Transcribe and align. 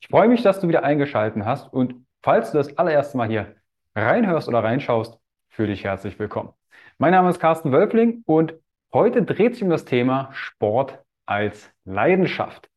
Ich 0.00 0.08
freue 0.08 0.28
mich, 0.28 0.42
dass 0.42 0.60
du 0.60 0.68
wieder 0.68 0.84
eingeschaltet 0.84 1.44
hast 1.44 1.72
und 1.72 2.06
falls 2.22 2.52
du 2.52 2.58
das 2.58 2.76
allererste 2.78 3.16
Mal 3.16 3.28
hier 3.28 3.56
reinhörst 3.94 4.48
oder 4.48 4.62
reinschaust, 4.62 5.18
fühle 5.48 5.68
dich 5.68 5.84
herzlich 5.84 6.18
willkommen. 6.18 6.52
Mein 6.98 7.12
Name 7.12 7.30
ist 7.30 7.40
Carsten 7.40 7.72
Wölfling 7.72 8.22
und 8.24 8.54
heute 8.92 9.22
dreht 9.22 9.54
sich 9.54 9.64
um 9.64 9.70
das 9.70 9.84
Thema 9.84 10.30
Sport 10.32 11.00
als 11.26 11.72
Leidenschaft. 11.84 12.70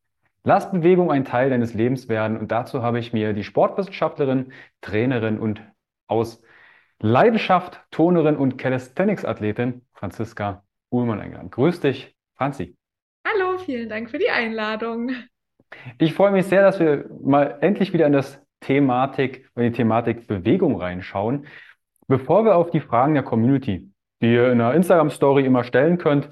Lass 0.43 0.71
Bewegung 0.71 1.11
ein 1.11 1.23
Teil 1.23 1.51
deines 1.51 1.75
Lebens 1.75 2.09
werden 2.09 2.37
und 2.37 2.51
dazu 2.51 2.81
habe 2.81 2.97
ich 2.97 3.13
mir 3.13 3.33
die 3.33 3.43
Sportwissenschaftlerin, 3.43 4.51
Trainerin 4.81 5.39
und 5.39 5.61
aus 6.07 6.41
Leidenschaft, 6.99 7.81
Tonerin 7.91 8.35
und 8.35 8.57
Calisthenics-Athletin 8.57 9.83
Franziska 9.93 10.63
Uhlmann 10.89 11.21
eingeladen. 11.21 11.51
Grüß 11.51 11.81
dich, 11.81 12.15
Franzi. 12.35 12.75
Hallo, 13.27 13.59
vielen 13.59 13.89
Dank 13.89 14.09
für 14.09 14.17
die 14.17 14.29
Einladung. 14.29 15.11
Ich 15.97 16.13
freue 16.13 16.31
mich 16.31 16.45
sehr, 16.45 16.61
dass 16.61 16.79
wir 16.79 17.09
mal 17.21 17.57
endlich 17.61 17.93
wieder 17.93 18.07
in 18.07 18.13
das 18.13 18.39
Thematik, 18.61 19.49
in 19.55 19.63
die 19.63 19.71
Thematik 19.71 20.27
Bewegung 20.27 20.75
reinschauen. 20.79 21.47
Bevor 22.07 22.45
wir 22.45 22.55
auf 22.55 22.69
die 22.71 22.81
Fragen 22.81 23.13
der 23.13 23.23
Community, 23.23 23.91
die 24.21 24.33
ihr 24.33 24.51
in 24.51 24.61
einer 24.61 24.73
Instagram-Story 24.73 25.45
immer 25.45 25.63
stellen 25.63 25.97
könnt, 25.97 26.29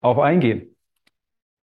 auf 0.00 0.18
eingehen. 0.18 0.76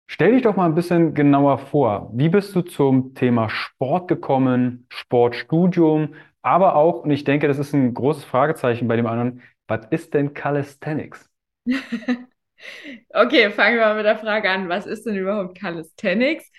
Stell 0.07 0.33
dich 0.33 0.43
doch 0.43 0.57
mal 0.57 0.67
ein 0.67 0.75
bisschen 0.75 1.15
genauer 1.15 1.59
vor. 1.59 2.11
Wie 2.13 2.29
bist 2.29 2.55
du 2.55 2.63
zum 2.63 3.15
Thema 3.15 3.49
Sport 3.49 4.09
gekommen, 4.09 4.87
Sportstudium? 4.91 6.15
Aber 6.43 6.77
auch, 6.77 7.05
und 7.05 7.11
ich 7.11 7.25
denke, 7.25 7.49
das 7.49 7.59
ist 7.59 7.73
ein 7.73 7.95
großes 7.95 8.25
Fragezeichen 8.25 8.87
bei 8.87 8.97
dem 8.97 9.07
anderen, 9.07 9.43
was 9.67 9.87
ist 9.87 10.13
denn 10.15 10.35
Calisthenics? 10.35 11.31
Okay, 13.11 13.51
fangen 13.51 13.77
wir 13.77 13.85
mal 13.85 13.97
mit 13.97 14.05
der 14.05 14.19
Frage 14.19 14.51
an, 14.51 14.69
was 14.69 14.87
ist 14.87 15.07
denn 15.07 15.17
überhaupt 15.17 15.59
Calisthenics? 15.59 16.51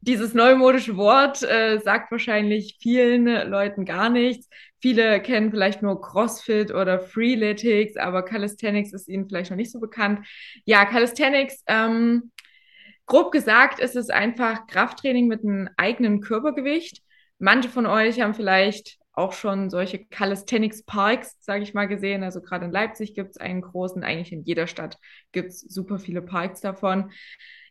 Dieses 0.00 0.34
neumodische 0.34 0.96
Wort 0.96 1.42
äh, 1.42 1.78
sagt 1.78 2.10
wahrscheinlich 2.10 2.76
vielen 2.80 3.26
Leuten 3.48 3.84
gar 3.84 4.10
nichts. 4.10 4.48
Viele 4.80 5.20
kennen 5.20 5.50
vielleicht 5.50 5.82
nur 5.82 6.00
CrossFit 6.00 6.72
oder 6.72 7.00
Freeletics, 7.00 7.96
aber 7.96 8.22
Calisthenics 8.22 8.92
ist 8.92 9.08
ihnen 9.08 9.26
vielleicht 9.26 9.50
noch 9.50 9.56
nicht 9.56 9.72
so 9.72 9.80
bekannt. 9.80 10.26
Ja, 10.66 10.84
Calisthenics, 10.84 11.62
ähm, 11.66 12.30
grob 13.06 13.32
gesagt, 13.32 13.80
ist 13.80 13.96
es 13.96 14.10
einfach 14.10 14.66
Krafttraining 14.66 15.26
mit 15.26 15.42
einem 15.42 15.70
eigenen 15.76 16.20
Körpergewicht. 16.20 17.02
Manche 17.38 17.68
von 17.68 17.86
euch 17.86 18.20
haben 18.20 18.34
vielleicht 18.34 18.98
auch 19.14 19.32
schon 19.32 19.70
solche 19.70 20.04
Calisthenics 20.04 20.82
Parks, 20.84 21.36
sage 21.40 21.62
ich 21.62 21.74
mal, 21.74 21.86
gesehen. 21.86 22.22
Also 22.22 22.40
gerade 22.40 22.66
in 22.66 22.72
Leipzig 22.72 23.14
gibt 23.14 23.30
es 23.30 23.36
einen 23.36 23.62
großen, 23.62 24.02
eigentlich 24.02 24.32
in 24.32 24.42
jeder 24.42 24.66
Stadt 24.66 24.98
gibt 25.32 25.50
es 25.50 25.60
super 25.60 25.98
viele 25.98 26.22
Parks 26.22 26.60
davon. 26.60 27.10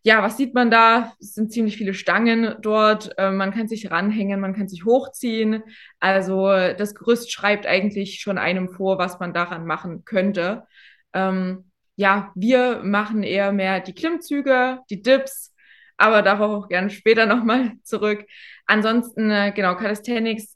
Ja, 0.05 0.21
was 0.21 0.35
sieht 0.37 0.53
man 0.53 0.69
da? 0.69 1.13
Es 1.19 1.33
sind 1.33 1.51
ziemlich 1.53 1.77
viele 1.77 1.93
Stangen 1.93 2.55
dort. 2.61 3.11
Ähm, 3.17 3.37
man 3.37 3.51
kann 3.53 3.67
sich 3.69 3.89
ranhängen, 3.89 4.39
man 4.41 4.53
kann 4.53 4.67
sich 4.67 4.85
hochziehen. 4.85 5.63
Also 5.99 6.47
das 6.47 6.93
Gerüst 6.95 7.31
schreibt 7.31 7.65
eigentlich 7.65 8.19
schon 8.19 8.37
einem 8.37 8.69
vor, 8.69 8.97
was 8.97 9.19
man 9.19 9.33
daran 9.33 9.65
machen 9.65 10.03
könnte. 10.05 10.65
Ähm, 11.13 11.71
ja, 11.95 12.31
wir 12.35 12.81
machen 12.83 13.23
eher 13.23 13.51
mehr 13.51 13.79
die 13.79 13.93
Klimmzüge, 13.93 14.79
die 14.89 15.01
Dips, 15.01 15.53
aber 15.97 16.21
darauf 16.21 16.63
auch 16.65 16.67
gerne 16.69 16.89
später 16.89 17.25
nochmal 17.27 17.73
zurück. 17.83 18.25
Ansonsten, 18.65 19.29
äh, 19.31 19.51
genau, 19.55 19.75
Calisthenics 19.75 20.55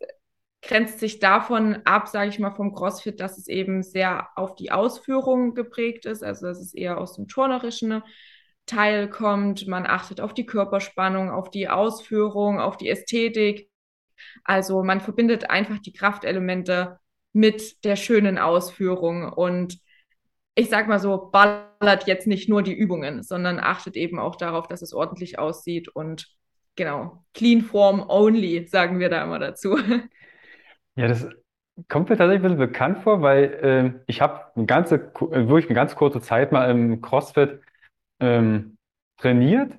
grenzt 0.68 1.00
sich 1.00 1.20
davon 1.20 1.82
ab, 1.86 2.08
sage 2.08 2.30
ich 2.30 2.40
mal, 2.40 2.52
vom 2.52 2.74
CrossFit, 2.74 3.20
dass 3.20 3.38
es 3.38 3.48
eben 3.48 3.82
sehr 3.84 4.30
auf 4.36 4.56
die 4.56 4.72
Ausführung 4.72 5.56
geprägt 5.56 6.06
ist, 6.06 6.24
also 6.24 6.48
dass 6.48 6.60
es 6.60 6.74
eher 6.74 7.00
aus 7.00 7.14
dem 7.14 7.28
turnerischen 7.28 8.04
Teil 8.66 9.10
kommt. 9.10 9.68
Man 9.68 9.86
achtet 9.88 10.22
auf 10.22 10.34
die 10.34 10.46
Körperspannung, 10.46 11.32
auf 11.32 11.50
die 11.50 11.70
Ausführung, 11.70 12.60
auf 12.60 12.78
die 12.78 12.90
Ästhetik. 12.90 13.70
Also 14.44 14.84
man 14.84 15.00
verbindet 15.00 15.50
einfach 15.50 15.80
die 15.80 15.94
Kraftelemente 15.94 17.00
mit 17.34 17.84
der 17.86 17.96
schönen 17.96 18.38
Ausführung 18.38 19.32
und 19.32 19.80
ich 20.56 20.70
sag 20.70 20.88
mal 20.88 21.00
so, 21.00 21.30
ballert 21.32 22.08
jetzt 22.08 22.26
nicht 22.26 22.50
nur 22.50 22.64
die 22.64 22.74
Übungen, 22.74 23.22
sondern 23.22 23.60
achtet 23.60 23.96
eben 23.96 24.18
auch 24.20 24.36
darauf, 24.36 24.68
dass 24.68 24.82
es 24.82 24.92
ordentlich 24.92 25.38
aussieht 25.38 25.88
und 25.88 26.28
genau, 26.76 27.24
Clean 27.36 27.62
Form 27.62 28.04
Only, 28.10 28.68
sagen 28.68 29.00
wir 29.00 29.10
da 29.10 29.24
immer 29.24 29.40
dazu. 29.40 29.78
Ja, 30.98 31.08
das 31.08 31.30
kommt 31.88 32.10
mir 32.10 32.18
tatsächlich 32.18 32.40
ein 32.40 32.42
bisschen 32.42 32.58
bekannt 32.58 32.98
vor, 33.04 33.22
weil 33.22 33.60
ähm, 33.62 34.00
ich 34.08 34.22
habe 34.22 34.42
eine 34.56 34.66
ganze, 34.66 34.96
äh, 34.96 35.48
wirklich 35.48 35.68
eine 35.68 35.76
ganz 35.76 35.96
kurze 35.96 36.20
Zeit 36.22 36.52
mal 36.52 36.70
im 36.70 37.02
CrossFit 37.02 37.62
ähm, 38.20 38.78
trainiert 39.18 39.74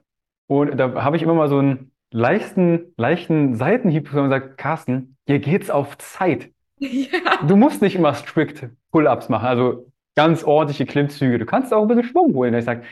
und 0.46 0.76
da 0.76 1.02
habe 1.02 1.16
ich 1.16 1.22
immer 1.22 1.34
mal 1.34 1.48
so 1.48 1.58
einen 1.58 1.90
leichten, 2.10 2.94
leichten 2.96 3.56
Seitenhieb 3.56 4.04
bekommen 4.04 4.24
und 4.24 4.30
gesagt, 4.30 4.58
Carsten, 4.58 5.16
hier 5.26 5.40
geht's 5.40 5.70
auf 5.70 5.98
Zeit. 5.98 6.50
Ja. 6.78 7.44
Du 7.46 7.56
musst 7.56 7.82
nicht 7.82 7.96
immer 7.96 8.14
strikt 8.14 8.68
Pull-ups 8.92 9.28
machen, 9.28 9.46
also 9.46 9.90
ganz 10.14 10.44
ordentliche 10.44 10.86
Klimmzüge. 10.86 11.38
Du 11.38 11.46
kannst 11.46 11.74
auch 11.74 11.82
ein 11.82 11.88
bisschen 11.88 12.04
Schwung 12.04 12.32
holen. 12.34 12.54
Ich 12.54 12.64
sage, 12.64 12.82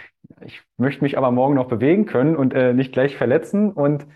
ich 0.44 0.62
möchte 0.76 1.02
mich 1.02 1.17
aber 1.17 1.31
morgen 1.31 1.55
noch 1.55 1.69
bewegen 1.69 2.06
können 2.06 2.37
und 2.37 2.52
äh, 2.55 2.75
nicht 2.75 2.93
gleich 2.93 3.17
verletzen. 3.17 3.73
Und 3.73 4.06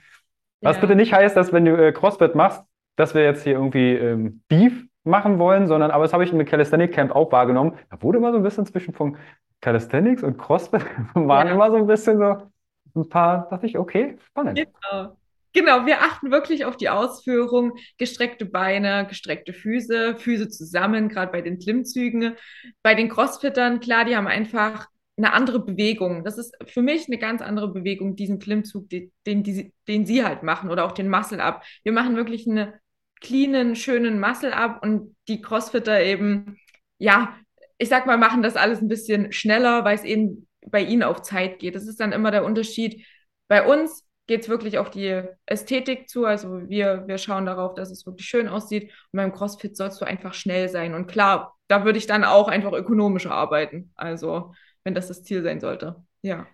was 0.61 0.77
ja. 0.77 0.81
bitte 0.81 0.97
nicht 0.97 1.13
heißt, 1.13 1.37
dass 1.37 1.53
wenn 1.53 1.65
du 1.65 1.77
äh, 1.77 1.93
CrossFit 1.93 2.35
machst, 2.35 2.65
dass 3.01 3.15
wir 3.15 3.23
jetzt 3.23 3.43
hier 3.45 3.55
irgendwie 3.55 3.95
ähm, 3.95 4.43
Beef 4.49 4.85
machen 5.05 5.39
wollen, 5.39 5.67
sondern, 5.67 5.91
aber 5.91 6.05
das 6.05 6.13
habe 6.13 6.25
ich 6.25 6.33
im 6.33 6.45
Calisthenic 6.45 6.93
Camp 6.93 7.13
auch 7.13 7.33
wahrgenommen. 7.33 7.73
Da 7.91 8.01
wurde 8.03 8.19
immer 8.19 8.33
so 8.33 8.37
ein 8.37 8.43
bisschen 8.43 8.67
zwischen 8.67 8.93
von 8.93 9.17
Calisthenics 9.61 10.23
und 10.23 10.39
CrossFit 10.39 10.85
waren 11.15 11.49
ja. 11.49 11.55
immer 11.55 11.71
so 11.71 11.79
ein 11.79 11.87
bisschen 11.87 12.19
so 12.19 13.01
ein 13.01 13.09
paar, 13.09 13.49
dachte 13.49 13.67
ich, 13.67 13.79
okay, 13.79 14.17
spannend. 14.27 14.59
Genau. 14.59 15.17
Genau, 15.53 15.85
wir 15.85 16.01
achten 16.01 16.31
wirklich 16.31 16.65
auf 16.65 16.77
die 16.77 16.91
Ausführung, 16.91 17.73
gestreckte 17.99 18.47
Beine, 18.47 19.05
gestreckte 19.09 19.53
Füße, 19.53 20.15
Füße 20.17 20.49
zusammen, 20.49 21.09
gerade 21.09 21.33
bei 21.33 21.41
den 21.41 21.59
Klimmzügen. 21.59 22.37
Bei 22.85 22.95
den 22.95 23.09
Crossfittern, 23.09 23.81
klar, 23.81 24.05
die 24.05 24.17
haben 24.17 24.29
einfach 24.29 24.87
eine 25.17 25.33
andere 25.33 25.59
Bewegung. 25.59 26.23
Das 26.23 26.39
ist 26.39 26.57
für 26.67 26.83
mich 26.83 27.09
eine 27.09 27.19
ganz 27.19 27.43
andere 27.43 27.73
Bewegung, 27.73 28.15
diesen 28.15 28.39
Klimmzug, 28.39 28.89
den, 28.91 29.11
den, 29.27 29.73
den 29.89 30.07
sie 30.07 30.25
halt 30.25 30.45
machen 30.45 30.71
oder 30.71 30.85
auch 30.85 30.93
den 30.93 31.11
Muscle-Up. 31.11 31.65
Wir 31.83 31.93
machen 31.93 32.15
wirklich 32.15 32.49
einen 32.49 32.73
cleanen, 33.21 33.77
schönen 33.77 34.21
Muscle-Up 34.21 34.83
und 34.83 35.17
die 35.29 35.41
Crossfitter 35.41 36.03
eben, 36.03 36.59
ja, 36.99 37.37
ich 37.79 37.89
sag 37.89 38.07
mal, 38.07 38.19
machen 38.19 38.43
das 38.43 38.57
alles 38.57 38.81
ein 38.81 38.89
bisschen 38.89 39.33
schneller, 39.33 39.85
weil 39.85 39.95
es 39.95 40.05
eben 40.05 40.47
bei 40.67 40.83
ihnen 40.83 41.03
auf 41.03 41.23
Zeit 41.23 41.59
geht. 41.59 41.75
Das 41.75 41.87
ist 41.87 42.01
dann 42.01 42.13
immer 42.13 42.31
der 42.31 42.45
Unterschied. 42.45 43.07
Bei 43.49 43.67
uns 43.67 44.07
geht 44.27 44.43
es 44.43 44.49
wirklich 44.49 44.79
auf 44.79 44.91
die 44.91 45.23
Ästhetik 45.47 46.09
zu. 46.09 46.25
Also 46.25 46.69
wir, 46.69 47.05
wir 47.07 47.19
schauen 47.19 47.47
darauf, 47.47 47.75
dass 47.75 47.91
es 47.91 48.07
wirklich 48.07 48.29
schön 48.29 48.49
aussieht. 48.49 48.85
Und 49.13 49.17
beim 49.17 49.33
CrossFit 49.33 49.77
sollst 49.77 50.01
du 50.01 50.05
einfach 50.05 50.35
schnell 50.35 50.69
sein. 50.69 50.95
Und 50.95 51.07
klar, 51.07 51.57
da 51.69 51.85
würde 51.85 51.99
ich 51.99 52.07
dann 52.07 52.25
auch 52.25 52.49
einfach 52.49 52.73
ökonomischer 52.73 53.33
arbeiten. 53.33 53.93
Also 53.97 54.55
wenn 54.85 54.95
das 54.95 55.09
das 55.09 55.25
Ziel 55.25 55.43
sein 55.43 55.61
sollte. 55.61 55.97
Ja. 56.23 56.47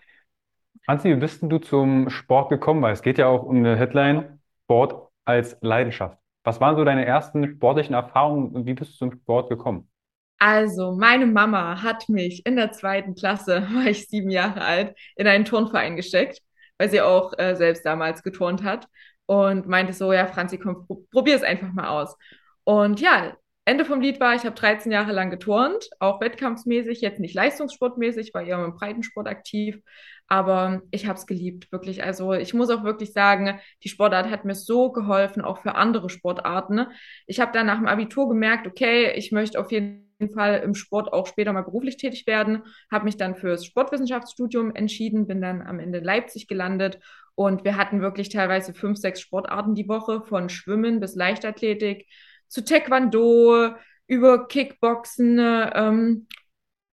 Hansi, 0.86 1.10
wie 1.10 1.16
bist 1.16 1.42
denn 1.42 1.48
du 1.48 1.58
zum 1.58 2.08
Sport 2.08 2.50
gekommen? 2.50 2.82
Weil 2.82 2.92
es 2.92 3.02
geht 3.02 3.18
ja 3.18 3.26
auch 3.26 3.42
um 3.42 3.56
eine 3.56 3.76
Headline, 3.76 4.40
Sport 4.64 5.10
als 5.24 5.56
Leidenschaft. 5.60 6.18
Was 6.46 6.60
waren 6.60 6.76
so 6.76 6.84
deine 6.84 7.04
ersten 7.04 7.56
sportlichen 7.56 7.92
Erfahrungen 7.92 8.52
und 8.52 8.66
wie 8.66 8.74
bist 8.74 8.92
du 8.92 8.98
zum 8.98 9.12
Sport 9.12 9.50
gekommen? 9.50 9.90
Also, 10.38 10.92
meine 10.92 11.26
Mama 11.26 11.82
hat 11.82 12.08
mich 12.08 12.46
in 12.46 12.54
der 12.54 12.70
zweiten 12.70 13.16
Klasse, 13.16 13.66
war 13.74 13.86
ich 13.86 14.06
sieben 14.06 14.30
Jahre 14.30 14.60
alt, 14.60 14.96
in 15.16 15.26
einen 15.26 15.44
Turnverein 15.44 15.96
gesteckt, 15.96 16.40
weil 16.78 16.88
sie 16.88 17.00
auch 17.00 17.32
äh, 17.36 17.56
selbst 17.56 17.84
damals 17.84 18.22
geturnt 18.22 18.62
hat 18.62 18.86
und 19.26 19.66
meinte 19.66 19.92
so, 19.92 20.12
ja, 20.12 20.28
Franzi, 20.28 20.56
komm, 20.58 20.86
probier 21.10 21.34
es 21.34 21.42
einfach 21.42 21.72
mal 21.72 21.88
aus. 21.88 22.16
Und 22.62 23.00
ja, 23.00 23.36
Ende 23.68 23.84
vom 23.84 24.00
Lied 24.00 24.20
war, 24.20 24.36
ich 24.36 24.44
habe 24.44 24.54
13 24.54 24.92
Jahre 24.92 25.10
lang 25.10 25.28
geturnt, 25.28 25.90
auch 25.98 26.20
wettkampfsmäßig, 26.20 27.00
jetzt 27.00 27.18
nicht 27.18 27.34
leistungssportmäßig, 27.34 28.32
war 28.32 28.42
eher 28.42 28.64
im 28.64 28.74
Breitensport 28.74 29.26
aktiv, 29.26 29.80
aber 30.28 30.82
ich 30.92 31.08
habe 31.08 31.18
es 31.18 31.26
geliebt, 31.26 31.72
wirklich. 31.72 32.04
Also 32.04 32.32
ich 32.32 32.54
muss 32.54 32.70
auch 32.70 32.84
wirklich 32.84 33.12
sagen, 33.12 33.58
die 33.82 33.88
Sportart 33.88 34.30
hat 34.30 34.44
mir 34.44 34.54
so 34.54 34.92
geholfen, 34.92 35.42
auch 35.42 35.62
für 35.62 35.74
andere 35.74 36.10
Sportarten. 36.10 36.86
Ich 37.26 37.40
habe 37.40 37.50
dann 37.50 37.66
nach 37.66 37.78
dem 37.78 37.88
Abitur 37.88 38.28
gemerkt, 38.28 38.68
okay, 38.68 39.10
ich 39.16 39.32
möchte 39.32 39.58
auf 39.58 39.72
jeden 39.72 40.06
Fall 40.32 40.60
im 40.62 40.76
Sport 40.76 41.12
auch 41.12 41.26
später 41.26 41.52
mal 41.52 41.62
beruflich 41.62 41.96
tätig 41.96 42.24
werden, 42.28 42.62
habe 42.88 43.04
mich 43.04 43.16
dann 43.16 43.34
fürs 43.34 43.66
Sportwissenschaftsstudium 43.66 44.76
entschieden, 44.76 45.26
bin 45.26 45.40
dann 45.40 45.60
am 45.62 45.80
Ende 45.80 45.98
in 45.98 46.04
Leipzig 46.04 46.46
gelandet 46.46 47.00
und 47.34 47.64
wir 47.64 47.76
hatten 47.76 48.00
wirklich 48.00 48.28
teilweise 48.28 48.74
fünf, 48.74 48.96
sechs 48.96 49.20
Sportarten 49.20 49.74
die 49.74 49.88
Woche, 49.88 50.22
von 50.22 50.48
Schwimmen 50.48 51.00
bis 51.00 51.16
Leichtathletik 51.16 52.06
zu 52.48 52.64
Taekwondo, 52.64 53.74
über 54.06 54.46
Kickboxen, 54.46 55.38
ähm, 55.40 56.26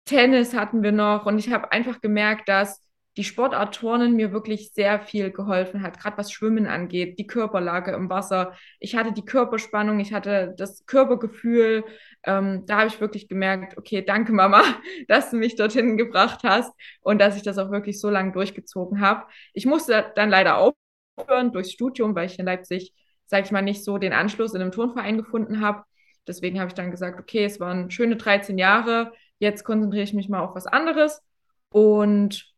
Tennis 0.06 0.54
hatten 0.54 0.84
wir 0.84 0.92
noch. 0.92 1.26
Und 1.26 1.38
ich 1.38 1.52
habe 1.52 1.72
einfach 1.72 2.02
gemerkt, 2.02 2.50
dass 2.50 2.88
die 3.18 3.24
Sportart 3.24 3.74
Turnen 3.76 4.16
mir 4.16 4.32
wirklich 4.32 4.74
sehr 4.74 5.00
viel 5.00 5.32
geholfen 5.32 5.82
hat, 5.82 6.00
gerade 6.00 6.18
was 6.20 6.32
Schwimmen 6.32 6.68
angeht, 6.68 7.18
die 7.18 7.26
Körperlage 7.26 7.92
im 7.94 8.10
Wasser. 8.12 8.54
Ich 8.80 8.96
hatte 8.96 9.12
die 9.12 9.26
Körperspannung, 9.26 10.00
ich 10.00 10.14
hatte 10.14 10.54
das 10.56 10.86
Körpergefühl. 10.86 11.84
Ähm, 12.24 12.66
da 12.68 12.78
habe 12.78 12.88
ich 12.90 13.02
wirklich 13.02 13.28
gemerkt, 13.28 13.76
okay, 13.78 14.04
danke 14.06 14.34
Mama, 14.34 14.62
dass 15.08 15.32
du 15.32 15.38
mich 15.38 15.56
dorthin 15.56 15.98
gebracht 15.98 16.42
hast 16.44 16.72
und 17.02 17.20
dass 17.20 17.36
ich 17.36 17.42
das 17.42 17.58
auch 17.58 17.72
wirklich 17.72 18.00
so 18.00 18.10
lange 18.12 18.34
durchgezogen 18.34 19.02
habe. 19.02 19.26
Ich 19.54 19.66
musste 19.66 20.12
dann 20.16 20.30
leider 20.30 20.58
aufhören 20.58 21.52
durchs 21.52 21.72
Studium, 21.72 22.14
weil 22.16 22.28
ich 22.28 22.38
in 22.38 22.46
Leipzig 22.46 22.94
sage 23.28 23.46
ich 23.46 23.52
mal, 23.52 23.62
nicht 23.62 23.84
so 23.84 23.98
den 23.98 24.14
Anschluss 24.14 24.54
in 24.54 24.62
einem 24.62 24.72
Turnverein 24.72 25.18
gefunden 25.18 25.62
habe. 25.62 25.84
Deswegen 26.28 26.60
habe 26.60 26.70
ich 26.70 26.74
dann 26.76 26.92
gesagt, 26.92 27.20
okay, 27.20 27.46
es 27.46 27.60
waren 27.60 27.92
schöne 27.92 28.18
13 28.18 28.58
Jahre, 28.58 29.14
jetzt 29.40 29.64
konzentriere 29.64 30.04
ich 30.04 30.14
mich 30.14 30.30
mal 30.30 30.42
auf 30.42 30.56
was 30.56 30.68
anderes. 30.68 31.22
Und 31.70 32.54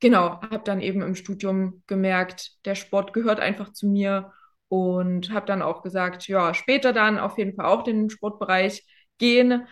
genau, 0.00 0.40
habe 0.42 0.60
dann 0.64 0.80
eben 0.80 1.02
im 1.02 1.14
Studium 1.14 1.82
gemerkt, 1.86 2.52
der 2.64 2.74
Sport 2.74 3.12
gehört 3.12 3.40
einfach 3.40 3.72
zu 3.72 3.86
mir 3.86 4.32
und 4.68 5.30
habe 5.32 5.46
dann 5.46 5.62
auch 5.62 5.82
gesagt, 5.82 6.28
ja, 6.28 6.54
später 6.54 6.92
dann 6.92 7.18
auf 7.18 7.38
jeden 7.38 7.54
Fall 7.54 7.66
auch 7.66 7.82
den 7.82 8.10
Sportbereich 8.10 8.84
gehen. 9.18 9.66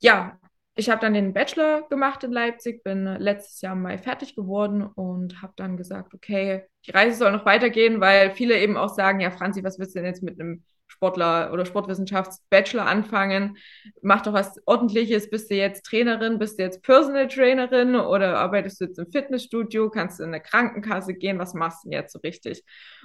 Ja, 0.00 0.38
ich 0.78 0.90
habe 0.90 1.00
dann 1.00 1.14
den 1.14 1.32
Bachelor 1.32 1.88
gemacht 1.88 2.22
in 2.22 2.32
Leipzig, 2.32 2.84
bin 2.84 3.04
letztes 3.04 3.62
Jahr 3.62 3.72
im 3.72 3.82
Mai 3.82 3.96
fertig 3.96 4.36
geworden 4.36 4.82
und 4.82 5.40
habe 5.40 5.54
dann 5.56 5.78
gesagt, 5.78 6.12
okay, 6.12 6.64
die 6.84 6.90
Reise 6.90 7.16
soll 7.16 7.32
noch 7.32 7.46
weitergehen, 7.46 8.00
weil 8.00 8.30
viele 8.30 8.60
eben 8.60 8.76
auch 8.76 8.94
sagen, 8.94 9.20
ja, 9.20 9.30
Franzi, 9.30 9.64
was 9.64 9.78
willst 9.78 9.94
du 9.94 10.00
denn 10.00 10.06
jetzt 10.06 10.22
mit 10.22 10.38
einem 10.38 10.62
Sportler 10.86 11.50
oder 11.52 11.64
Sportwissenschafts-Bachelor 11.64 12.86
anfangen? 12.86 13.56
Mach 14.02 14.22
doch 14.22 14.34
was 14.34 14.60
Ordentliches. 14.66 15.30
Bist 15.30 15.50
du 15.50 15.54
jetzt 15.54 15.84
Trainerin? 15.86 16.38
Bist 16.38 16.58
du 16.58 16.64
jetzt 16.64 16.82
Personal 16.82 17.26
Trainerin 17.26 17.96
oder 17.96 18.38
arbeitest 18.38 18.80
du 18.80 18.84
jetzt 18.84 18.98
im 18.98 19.10
Fitnessstudio? 19.10 19.88
Kannst 19.90 20.20
du 20.20 20.24
in 20.24 20.28
eine 20.28 20.42
Krankenkasse 20.42 21.14
gehen? 21.14 21.38
Was 21.38 21.54
machst 21.54 21.84
du 21.84 21.88
denn 21.90 21.98
jetzt 21.98 22.12
so 22.12 22.18
richtig? 22.20 22.62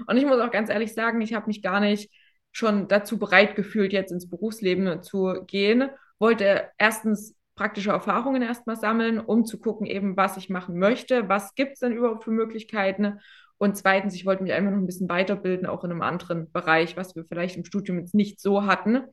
Und 0.07 0.17
ich 0.17 0.25
muss 0.25 0.39
auch 0.41 0.51
ganz 0.51 0.69
ehrlich 0.69 0.93
sagen, 0.93 1.21
ich 1.21 1.33
habe 1.33 1.47
mich 1.47 1.61
gar 1.61 1.79
nicht 1.79 2.11
schon 2.51 2.89
dazu 2.89 3.17
bereit 3.17 3.55
gefühlt, 3.55 3.93
jetzt 3.93 4.11
ins 4.11 4.29
Berufsleben 4.29 5.01
zu 5.01 5.43
gehen. 5.47 5.89
Wollte 6.19 6.69
erstens 6.77 7.35
praktische 7.55 7.91
Erfahrungen 7.91 8.41
erstmal 8.41 8.75
sammeln, 8.77 9.19
um 9.19 9.45
zu 9.45 9.59
gucken, 9.59 9.85
eben, 9.85 10.17
was 10.17 10.37
ich 10.37 10.49
machen 10.49 10.77
möchte, 10.79 11.29
was 11.29 11.55
gibt 11.55 11.73
es 11.73 11.79
denn 11.79 11.91
überhaupt 11.91 12.23
für 12.23 12.31
Möglichkeiten. 12.31 13.19
Und 13.57 13.77
zweitens, 13.77 14.15
ich 14.15 14.25
wollte 14.25 14.43
mich 14.43 14.53
einfach 14.53 14.71
noch 14.71 14.79
ein 14.79 14.87
bisschen 14.87 15.09
weiterbilden, 15.09 15.67
auch 15.67 15.83
in 15.83 15.91
einem 15.91 16.01
anderen 16.01 16.51
Bereich, 16.51 16.97
was 16.97 17.15
wir 17.15 17.25
vielleicht 17.25 17.57
im 17.57 17.65
Studium 17.65 17.99
jetzt 17.99 18.15
nicht 18.15 18.39
so 18.39 18.65
hatten. 18.65 19.03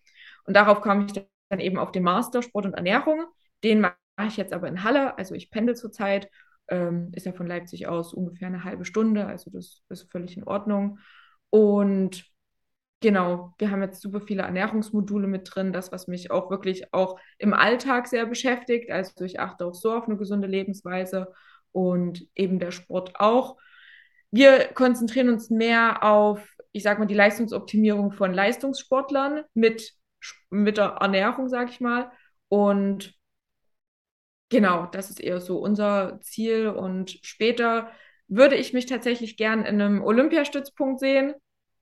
Und 0.44 0.56
darauf 0.56 0.80
kam 0.80 1.06
ich 1.06 1.12
dann 1.50 1.60
eben 1.60 1.78
auf 1.78 1.92
den 1.92 2.02
Master 2.02 2.42
Sport 2.42 2.64
und 2.66 2.74
Ernährung. 2.74 3.24
Den 3.62 3.80
mache 3.80 3.96
ich 4.26 4.36
jetzt 4.36 4.52
aber 4.52 4.68
in 4.68 4.84
Halle, 4.84 5.18
also 5.18 5.34
ich 5.34 5.50
pendel 5.50 5.76
zurzeit, 5.76 6.30
ähm, 6.68 7.10
ist 7.14 7.26
ja 7.26 7.32
von 7.32 7.46
Leipzig 7.46 7.88
aus 7.88 8.14
ungefähr 8.14 8.48
eine 8.48 8.64
halbe 8.64 8.84
Stunde, 8.84 9.26
also 9.26 9.50
das 9.50 9.82
ist 9.88 10.10
völlig 10.10 10.36
in 10.36 10.44
Ordnung. 10.44 10.98
Und 11.50 12.24
Genau, 13.00 13.54
wir 13.58 13.70
haben 13.70 13.82
jetzt 13.82 14.02
super 14.02 14.20
viele 14.20 14.42
Ernährungsmodule 14.42 15.28
mit 15.28 15.48
drin, 15.54 15.72
das, 15.72 15.92
was 15.92 16.08
mich 16.08 16.32
auch 16.32 16.50
wirklich 16.50 16.92
auch 16.92 17.20
im 17.38 17.54
Alltag 17.54 18.08
sehr 18.08 18.26
beschäftigt. 18.26 18.90
Also 18.90 19.24
ich 19.24 19.38
achte 19.38 19.66
auch 19.66 19.74
so 19.74 19.92
auf 19.92 20.08
eine 20.08 20.16
gesunde 20.16 20.48
Lebensweise 20.48 21.32
und 21.70 22.26
eben 22.34 22.58
der 22.58 22.72
Sport 22.72 23.20
auch. 23.20 23.56
Wir 24.32 24.64
konzentrieren 24.74 25.28
uns 25.28 25.48
mehr 25.48 26.02
auf, 26.02 26.56
ich 26.72 26.82
sage 26.82 26.98
mal, 26.98 27.06
die 27.06 27.14
Leistungsoptimierung 27.14 28.10
von 28.10 28.34
Leistungssportlern 28.34 29.44
mit, 29.54 29.94
mit 30.50 30.76
der 30.76 30.96
Ernährung, 31.00 31.48
sage 31.48 31.70
ich 31.70 31.80
mal. 31.80 32.10
Und 32.48 33.14
genau, 34.48 34.86
das 34.86 35.08
ist 35.10 35.20
eher 35.20 35.40
so 35.40 35.58
unser 35.60 36.18
Ziel. 36.20 36.66
Und 36.66 37.20
später 37.22 37.92
würde 38.26 38.56
ich 38.56 38.72
mich 38.72 38.86
tatsächlich 38.86 39.36
gern 39.36 39.60
in 39.60 39.80
einem 39.80 40.02
Olympiastützpunkt 40.02 40.98
sehen 40.98 41.34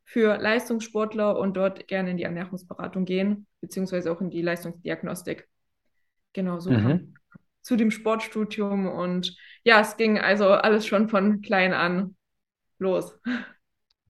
für 0.07 0.39
Leistungssportler 0.39 1.37
und 1.37 1.57
dort 1.57 1.89
gerne 1.89 2.13
in 2.13 2.17
die 2.17 2.23
Ernährungsberatung 2.23 3.05
gehen, 3.05 3.47
beziehungsweise 3.61 4.13
auch 4.13 4.21
in 4.21 4.31
die 4.31 4.41
Leistungsdiagnostik. 4.41 5.49
Genau, 6.33 6.61
so 6.61 6.71
mhm. 6.71 7.15
zu 7.61 7.77
dem 7.77 7.91
Sportstudium 7.91 8.87
und 8.87 9.37
ja, 9.65 9.81
es 9.81 9.97
ging 9.97 10.19
also 10.19 10.51
alles 10.51 10.87
schon 10.87 11.09
von 11.09 11.43
klein 11.43 11.75
an 11.75 12.15
los. 12.79 13.19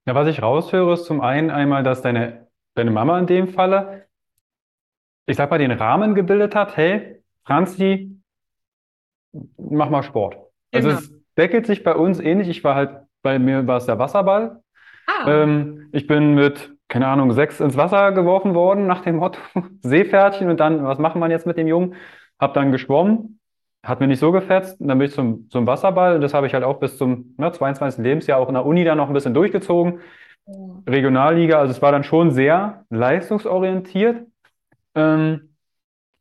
Ja, 0.04 0.14
was 0.14 0.28
ich 0.28 0.42
raushöre, 0.42 0.92
ist 0.92 1.06
zum 1.06 1.22
einen 1.22 1.50
einmal, 1.50 1.82
dass 1.82 2.02
deine, 2.02 2.46
deine 2.74 2.90
Mama 2.90 3.18
in 3.18 3.26
dem 3.26 3.48
Falle, 3.48 4.06
ich 5.24 5.36
sag 5.36 5.50
mal, 5.50 5.58
den 5.58 5.72
Rahmen 5.72 6.14
gebildet 6.14 6.54
hat, 6.54 6.76
hey, 6.76 7.22
Franzi, 7.44 8.20
mach 9.56 9.88
mal 9.88 10.02
Sport. 10.02 10.36
Also 10.72 10.88
genau. 10.88 11.00
es 11.00 11.10
deckelt 11.38 11.66
sich 11.66 11.82
bei 11.82 11.94
uns 11.94 12.20
ähnlich. 12.20 12.48
Ich 12.48 12.62
war 12.64 12.74
halt, 12.74 13.00
bei 13.22 13.38
mir 13.38 13.66
war 13.66 13.78
es 13.78 13.86
der 13.86 13.98
Wasserball. 13.98 14.62
Ah. 15.06 15.42
Ähm, 15.42 15.88
ich 15.92 16.06
bin 16.06 16.34
mit, 16.34 16.74
keine 16.88 17.06
Ahnung, 17.08 17.32
sechs 17.32 17.60
ins 17.60 17.76
Wasser 17.76 18.12
geworfen 18.12 18.54
worden 18.54 18.86
nach 18.86 19.02
dem 19.02 19.16
Motto 19.16 19.40
Seepferdchen 19.82 20.50
und 20.50 20.60
dann, 20.60 20.84
was 20.84 20.98
machen 20.98 21.20
wir 21.20 21.30
jetzt 21.30 21.46
mit 21.46 21.56
dem 21.56 21.66
Jungen? 21.66 21.94
Hab 22.38 22.54
dann 22.54 22.72
geschwommen, 22.72 23.40
hat 23.82 24.00
mir 24.00 24.08
nicht 24.08 24.18
so 24.20 24.32
gefetzt. 24.32 24.80
Und 24.80 24.88
dann 24.88 24.98
bin 24.98 25.08
ich 25.08 25.14
zum, 25.14 25.48
zum 25.48 25.66
Wasserball. 25.66 26.20
Das 26.20 26.34
habe 26.34 26.46
ich 26.46 26.54
halt 26.54 26.64
auch 26.64 26.80
bis 26.80 26.98
zum 26.98 27.34
ne, 27.38 27.52
22. 27.52 28.02
Lebensjahr 28.02 28.38
auch 28.38 28.48
in 28.48 28.54
der 28.54 28.66
Uni 28.66 28.84
dann 28.84 28.98
noch 28.98 29.08
ein 29.08 29.14
bisschen 29.14 29.34
durchgezogen. 29.34 30.00
Ja. 30.46 30.54
Regionalliga, 30.88 31.58
also 31.58 31.72
es 31.72 31.82
war 31.82 31.92
dann 31.92 32.04
schon 32.04 32.30
sehr 32.30 32.84
leistungsorientiert. 32.90 34.26
Ähm, 34.94 35.54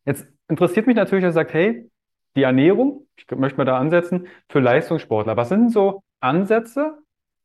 jetzt 0.05 0.27
interessiert 0.47 0.87
mich 0.87 0.95
natürlich, 0.95 1.23
dass 1.23 1.33
er 1.35 1.41
sagt, 1.41 1.53
hey, 1.53 1.89
die 2.35 2.43
Ernährung, 2.43 3.07
ich 3.15 3.29
möchte 3.31 3.57
mal 3.57 3.65
da 3.65 3.77
ansetzen, 3.77 4.27
für 4.49 4.59
Leistungssportler. 4.59 5.37
Was 5.37 5.49
sind 5.49 5.71
so 5.71 6.03
Ansätze, 6.19 6.97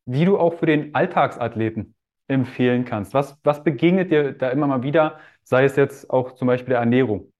die 0.04 0.24
du 0.24 0.38
auch 0.38 0.54
für 0.54 0.66
den 0.66 0.94
Alltagsathleten 0.94 1.94
empfehlen 2.28 2.84
kannst? 2.84 3.14
Was, 3.14 3.38
was 3.42 3.62
begegnet 3.62 4.10
dir 4.10 4.32
da 4.32 4.50
immer 4.50 4.66
mal 4.66 4.82
wieder, 4.82 5.18
sei 5.42 5.64
es 5.64 5.76
jetzt 5.76 6.10
auch 6.10 6.32
zum 6.32 6.46
Beispiel 6.46 6.70
der 6.70 6.80
Ernährung? 6.80 7.32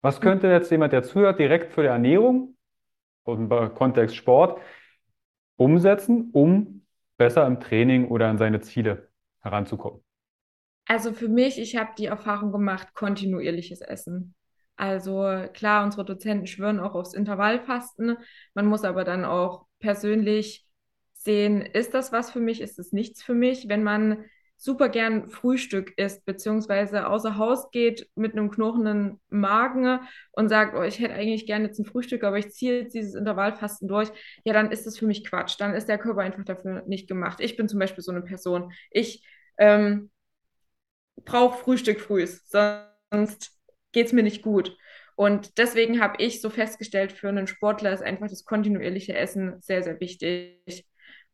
Was 0.00 0.20
könnte 0.20 0.46
jetzt 0.48 0.70
jemand, 0.70 0.92
der 0.92 1.02
zuhört, 1.02 1.38
direkt 1.38 1.72
für 1.72 1.82
die 1.82 1.88
Ernährung 1.88 2.56
und 3.24 3.50
im 3.50 3.74
Kontext 3.74 4.14
Sport 4.14 4.60
umsetzen, 5.56 6.30
um 6.32 6.86
besser 7.16 7.46
im 7.46 7.58
Training 7.58 8.08
oder 8.08 8.28
an 8.28 8.38
seine 8.38 8.60
Ziele 8.60 9.08
heranzukommen? 9.40 10.02
Also 10.86 11.12
für 11.12 11.28
mich, 11.28 11.60
ich 11.60 11.76
habe 11.76 11.90
die 11.98 12.06
Erfahrung 12.06 12.52
gemacht, 12.52 12.94
kontinuierliches 12.94 13.80
Essen. 13.80 14.34
Also 14.76 15.46
klar, 15.52 15.84
unsere 15.84 16.04
Dozenten 16.04 16.46
schwören 16.46 16.78
auch 16.78 16.94
aufs 16.94 17.12
Intervallfasten. 17.12 18.16
Man 18.54 18.66
muss 18.66 18.84
aber 18.84 19.02
dann 19.04 19.24
auch 19.24 19.66
persönlich 19.80 20.67
sehen, 21.18 21.62
ist 21.62 21.94
das 21.94 22.12
was 22.12 22.30
für 22.30 22.40
mich, 22.40 22.60
ist 22.60 22.78
es 22.78 22.92
nichts 22.92 23.22
für 23.22 23.34
mich. 23.34 23.68
Wenn 23.68 23.82
man 23.82 24.24
super 24.56 24.88
gern 24.88 25.28
Frühstück 25.28 25.96
isst, 25.96 26.24
beziehungsweise 26.24 27.06
außer 27.06 27.36
Haus 27.38 27.70
geht 27.70 28.08
mit 28.16 28.32
einem 28.32 28.50
knurrenden 28.50 29.20
Magen 29.28 30.00
und 30.32 30.48
sagt, 30.48 30.74
oh, 30.76 30.82
ich 30.82 30.98
hätte 30.98 31.14
eigentlich 31.14 31.46
gerne 31.46 31.66
jetzt 31.66 31.78
ein 31.78 31.84
Frühstück, 31.84 32.24
aber 32.24 32.38
ich 32.38 32.50
ziehe 32.50 32.80
jetzt 32.80 32.94
dieses 32.94 33.14
Intervallfasten 33.14 33.86
durch, 33.86 34.10
ja, 34.44 34.52
dann 34.52 34.72
ist 34.72 34.84
das 34.84 34.98
für 34.98 35.06
mich 35.06 35.24
Quatsch. 35.24 35.56
Dann 35.60 35.74
ist 35.74 35.88
der 35.88 35.98
Körper 35.98 36.22
einfach 36.22 36.44
dafür 36.44 36.82
nicht 36.86 37.08
gemacht. 37.08 37.38
Ich 37.40 37.56
bin 37.56 37.68
zum 37.68 37.78
Beispiel 37.78 38.02
so 38.02 38.10
eine 38.10 38.22
Person. 38.22 38.72
Ich 38.90 39.24
ähm, 39.58 40.10
brauche 41.24 41.58
Frühstück 41.58 42.00
früh, 42.00 42.26
sonst 42.26 43.52
geht 43.92 44.06
es 44.06 44.12
mir 44.12 44.22
nicht 44.22 44.42
gut. 44.42 44.76
Und 45.14 45.58
deswegen 45.58 46.00
habe 46.00 46.22
ich 46.22 46.40
so 46.40 46.50
festgestellt, 46.50 47.12
für 47.12 47.28
einen 47.28 47.46
Sportler 47.46 47.92
ist 47.92 48.02
einfach 48.02 48.28
das 48.28 48.44
kontinuierliche 48.44 49.16
Essen 49.16 49.60
sehr, 49.60 49.82
sehr 49.82 50.00
wichtig. 50.00 50.86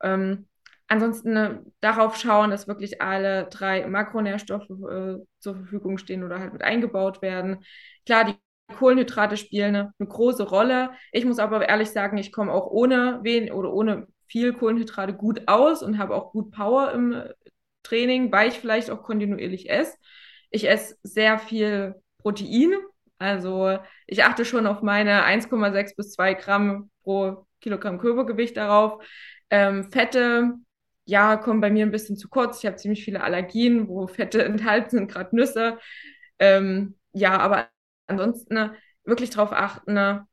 Ähm, 0.04 0.46
ansonsten 0.88 1.36
äh, 1.36 1.58
darauf 1.80 2.16
schauen, 2.16 2.50
dass 2.50 2.68
wirklich 2.68 3.02
alle 3.02 3.46
drei 3.50 3.86
Makronährstoffe 3.86 4.70
äh, 4.70 5.16
zur 5.40 5.56
Verfügung 5.56 5.98
stehen 5.98 6.22
oder 6.24 6.38
halt 6.40 6.52
mit 6.52 6.62
eingebaut 6.62 7.22
werden. 7.22 7.64
Klar, 8.06 8.24
die 8.24 8.34
Kohlenhydrate 8.76 9.36
spielen 9.36 9.74
eine, 9.74 9.94
eine 9.98 10.08
große 10.08 10.44
Rolle. 10.48 10.90
Ich 11.12 11.24
muss 11.24 11.38
aber 11.38 11.68
ehrlich 11.68 11.90
sagen, 11.90 12.16
ich 12.18 12.32
komme 12.32 12.52
auch 12.52 12.66
ohne 12.66 13.20
wen 13.22 13.52
oder 13.52 13.72
ohne 13.72 14.06
viel 14.26 14.52
Kohlenhydrate 14.52 15.14
gut 15.14 15.42
aus 15.48 15.82
und 15.82 15.98
habe 15.98 16.14
auch 16.14 16.32
gut 16.32 16.50
Power 16.50 16.92
im 16.92 17.22
Training, 17.82 18.32
weil 18.32 18.48
ich 18.48 18.58
vielleicht 18.58 18.90
auch 18.90 19.02
kontinuierlich 19.02 19.70
esse. 19.70 19.96
Ich 20.50 20.68
esse 20.68 20.96
sehr 21.02 21.38
viel 21.38 21.94
Protein, 22.18 22.74
also 23.18 23.78
ich 24.06 24.24
achte 24.24 24.44
schon 24.44 24.66
auf 24.66 24.82
meine 24.82 25.24
1,6 25.24 25.94
bis 25.96 26.12
2 26.12 26.34
Gramm 26.34 26.90
pro 27.02 27.46
Kilogramm 27.60 27.98
Körpergewicht 27.98 28.56
darauf. 28.56 29.02
Ähm, 29.54 29.84
Fette, 29.92 30.54
ja, 31.04 31.36
kommen 31.36 31.60
bei 31.60 31.70
mir 31.70 31.86
ein 31.86 31.92
bisschen 31.92 32.16
zu 32.16 32.28
kurz. 32.28 32.58
Ich 32.58 32.66
habe 32.66 32.74
ziemlich 32.74 33.04
viele 33.04 33.22
Allergien, 33.22 33.86
wo 33.86 34.08
Fette 34.08 34.44
enthalten 34.44 34.90
sind, 34.90 35.08
gerade 35.08 35.36
Nüsse. 35.36 35.78
Ähm, 36.40 36.96
ja, 37.12 37.38
aber 37.38 37.68
ansonsten 38.08 38.54
ne, 38.54 38.74
wirklich 39.04 39.30
darauf 39.30 39.52
achten, 39.52 39.94
ne, 39.94 40.26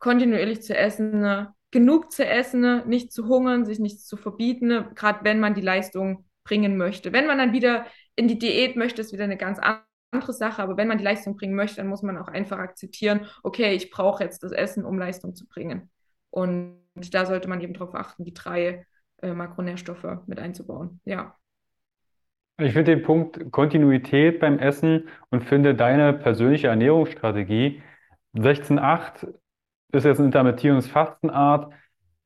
kontinuierlich 0.00 0.62
zu 0.62 0.76
essen, 0.76 1.20
ne, 1.20 1.54
genug 1.70 2.10
zu 2.10 2.26
essen, 2.26 2.88
nicht 2.88 3.12
zu 3.12 3.28
hungern, 3.28 3.64
sich 3.66 3.78
nichts 3.78 4.04
zu 4.08 4.16
verbieten, 4.16 4.84
gerade 4.96 5.20
wenn 5.22 5.38
man 5.38 5.54
die 5.54 5.60
Leistung 5.60 6.24
bringen 6.42 6.76
möchte. 6.76 7.12
Wenn 7.12 7.28
man 7.28 7.38
dann 7.38 7.52
wieder 7.52 7.86
in 8.16 8.26
die 8.26 8.40
Diät 8.40 8.74
möchte, 8.74 9.00
ist 9.00 9.12
wieder 9.12 9.24
eine 9.24 9.36
ganz 9.36 9.60
andere 9.60 9.84
andere 10.12 10.32
Sache, 10.32 10.60
aber 10.60 10.76
wenn 10.76 10.88
man 10.88 10.98
die 10.98 11.04
Leistung 11.04 11.36
bringen 11.36 11.54
möchte, 11.54 11.76
dann 11.76 11.86
muss 11.86 12.02
man 12.02 12.18
auch 12.18 12.26
einfach 12.26 12.58
akzeptieren, 12.58 13.28
okay, 13.44 13.74
ich 13.76 13.92
brauche 13.92 14.24
jetzt 14.24 14.42
das 14.42 14.50
Essen, 14.50 14.84
um 14.84 14.98
Leistung 14.98 15.36
zu 15.36 15.46
bringen. 15.46 15.88
Und 16.30 16.79
da 16.94 17.26
sollte 17.26 17.48
man 17.48 17.60
eben 17.60 17.72
darauf 17.72 17.94
achten, 17.94 18.24
die 18.24 18.34
drei 18.34 18.86
äh, 19.22 19.32
Makronährstoffe 19.32 20.06
mit 20.26 20.38
einzubauen. 20.38 21.00
Ja. 21.04 21.36
Ich 22.58 22.72
finde 22.72 22.94
den 22.94 23.02
Punkt 23.02 23.50
Kontinuität 23.52 24.40
beim 24.40 24.58
Essen 24.58 25.08
und 25.30 25.44
finde 25.44 25.74
deine 25.74 26.12
persönliche 26.12 26.66
Ernährungsstrategie 26.66 27.82
16.8 28.34 29.32
ist 29.92 30.04
jetzt 30.04 30.18
eine 30.18 30.26
Intermittierungsfastenart. 30.26 31.72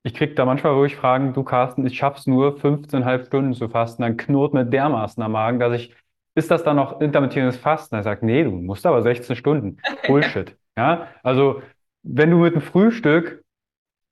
Ich 0.03 0.13
kriege 0.13 0.35
da 0.35 0.45
manchmal 0.45 0.75
ruhig 0.75 0.97
Fragen, 0.97 1.33
du 1.33 1.45
Carsten, 1.45 1.87
ich 1.87 1.97
schaffe 1.97 2.19
es 2.19 2.27
nur 2.27 2.59
15,5 2.59 3.27
Stunden 3.27 3.55
zu 3.55 3.69
fasten, 3.69 4.03
dann 4.03 4.17
knurrt 4.17 4.53
mir 4.53 4.67
dermaßen 4.67 5.23
am 5.23 5.33
Magen, 5.33 5.61
dass 5.61 5.73
ich 5.73 5.95
ist 6.35 6.51
das 6.51 6.65
dann 6.65 6.77
noch 6.77 7.01
intermittierendes 7.01 7.57
Fasten? 7.57 7.95
Er 7.95 8.03
sagt, 8.03 8.25
nee, 8.25 8.43
du 8.43 8.51
musst 8.51 8.85
aber 8.87 9.03
16 9.03 9.37
Stunden. 9.37 9.79
Bullshit. 10.07 10.57
Ja, 10.77 11.09
also 11.23 11.63
wenn 12.03 12.31
du 12.31 12.39
mit 12.39 12.55
dem 12.55 12.61
Frühstück, 12.61 13.44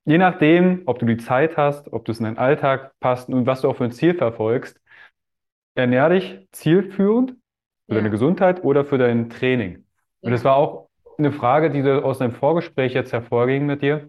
je 0.04 0.18
nachdem, 0.18 0.82
ob 0.86 0.98
du 0.98 1.06
die 1.06 1.16
Zeit 1.16 1.56
hast, 1.56 1.92
ob 1.92 2.04
du 2.04 2.12
es 2.12 2.18
in 2.18 2.24
deinen 2.24 2.38
Alltag 2.38 2.92
passt 3.00 3.28
und 3.28 3.46
was 3.46 3.60
du 3.60 3.68
auch 3.68 3.76
für 3.76 3.84
ein 3.84 3.92
Ziel 3.92 4.14
verfolgst, 4.14 4.80
ernähr 5.74 6.08
dich 6.08 6.46
zielführend 6.52 7.30
für 7.86 7.94
ja. 7.94 7.96
deine 7.96 8.10
Gesundheit 8.10 8.64
oder 8.64 8.84
für 8.84 8.98
dein 8.98 9.30
Training. 9.30 9.84
Und 10.20 10.30
ja. 10.30 10.30
das 10.30 10.44
war 10.44 10.56
auch 10.56 10.88
eine 11.18 11.32
Frage, 11.32 11.70
die 11.70 11.82
aus 11.88 12.18
deinem 12.18 12.32
Vorgespräch 12.32 12.94
jetzt 12.94 13.12
hervorging 13.12 13.66
mit 13.66 13.82
dir. 13.82 14.08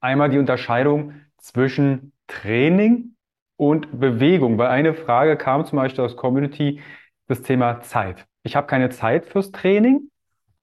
Einmal 0.00 0.30
die 0.30 0.38
Unterscheidung 0.38 1.14
zwischen 1.38 2.12
Training 2.26 3.14
und 3.56 4.00
Bewegung, 4.00 4.58
weil 4.58 4.68
eine 4.68 4.94
Frage 4.94 5.36
kam 5.36 5.64
zum 5.64 5.76
Beispiel 5.76 6.04
aus 6.04 6.16
Community, 6.16 6.80
das 7.26 7.42
Thema 7.42 7.80
Zeit. 7.80 8.26
Ich 8.42 8.56
habe 8.56 8.66
keine 8.66 8.90
Zeit 8.90 9.26
fürs 9.26 9.50
Training. 9.52 10.10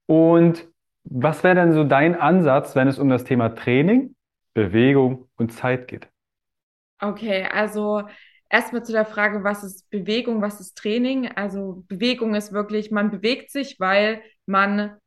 Und 0.06 0.68
was 1.04 1.44
wäre 1.44 1.56
denn 1.56 1.74
so 1.74 1.84
dein 1.84 2.20
Ansatz, 2.20 2.76
wenn 2.76 2.88
es 2.88 3.00
um 3.00 3.10
das 3.10 3.24
Thema 3.24 3.50
Training, 3.50 4.16
Bewegung 4.54 5.30
und 5.36 5.52
Zeit 5.52 5.88
geht? 5.88 6.10
Okay, 7.00 7.46
also 7.52 8.04
erstmal 8.50 8.84
zu 8.84 8.92
der 8.92 9.06
Frage, 9.06 9.44
was 9.44 9.64
ist 9.64 9.90
Bewegung, 9.90 10.42
was 10.42 10.60
ist 10.60 10.78
Training? 10.78 11.30
Also 11.30 11.84
Bewegung 11.88 12.36
ist 12.36 12.52
wirklich, 12.54 12.92
man 12.92 13.10
bewegt 13.10 13.52
sich, 13.52 13.80
weil 13.80 14.22
man 14.46 14.98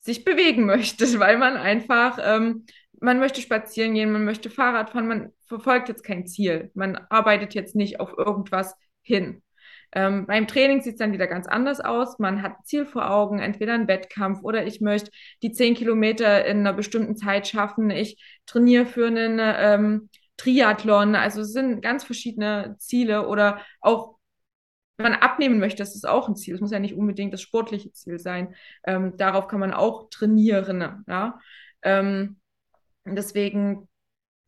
sich 0.00 0.24
bewegen 0.24 0.64
möchte, 0.66 1.06
weil 1.18 1.38
man 1.38 1.56
einfach, 1.56 2.18
ähm, 2.22 2.66
man 3.00 3.18
möchte 3.20 3.40
spazieren 3.40 3.94
gehen, 3.94 4.12
man 4.12 4.24
möchte 4.24 4.50
Fahrrad 4.50 4.90
fahren, 4.90 5.08
man 5.08 5.32
verfolgt 5.46 5.88
jetzt 5.88 6.04
kein 6.04 6.26
Ziel. 6.26 6.70
Man 6.74 6.96
arbeitet 7.10 7.54
jetzt 7.54 7.76
nicht 7.76 8.00
auf 8.00 8.12
irgendwas 8.16 8.74
hin. 9.02 9.42
Ähm, 9.92 10.26
beim 10.26 10.46
Training 10.46 10.82
sieht 10.82 10.94
es 10.94 10.98
dann 10.98 11.12
wieder 11.12 11.26
ganz 11.26 11.46
anders 11.46 11.80
aus. 11.80 12.18
Man 12.18 12.42
hat 12.42 12.52
ein 12.52 12.64
Ziel 12.64 12.86
vor 12.86 13.10
Augen, 13.10 13.38
entweder 13.38 13.74
ein 13.74 13.88
Wettkampf 13.88 14.42
oder 14.42 14.66
ich 14.66 14.80
möchte 14.80 15.10
die 15.42 15.52
zehn 15.52 15.74
Kilometer 15.74 16.44
in 16.44 16.58
einer 16.58 16.72
bestimmten 16.72 17.16
Zeit 17.16 17.48
schaffen. 17.48 17.90
Ich 17.90 18.22
trainiere 18.46 18.86
für 18.86 19.06
einen 19.06 19.38
ähm, 19.40 20.08
Triathlon. 20.36 21.14
Also 21.14 21.40
es 21.42 21.52
sind 21.52 21.82
ganz 21.82 22.04
verschiedene 22.04 22.76
Ziele 22.78 23.26
oder 23.28 23.60
auch 23.80 24.18
wenn 24.98 25.12
man 25.12 25.20
abnehmen 25.20 25.60
möchte, 25.60 25.78
das 25.78 25.94
ist 25.94 26.08
auch 26.08 26.28
ein 26.28 26.34
Ziel. 26.36 26.56
Es 26.56 26.60
muss 26.60 26.72
ja 26.72 26.80
nicht 26.80 26.94
unbedingt 26.94 27.32
das 27.32 27.40
sportliche 27.40 27.92
Ziel 27.92 28.18
sein. 28.18 28.54
Ähm, 28.84 29.16
darauf 29.16 29.46
kann 29.46 29.60
man 29.60 29.72
auch 29.72 30.10
trainieren. 30.10 31.04
Ja? 31.06 31.38
Ähm, 31.82 32.40
deswegen 33.04 33.87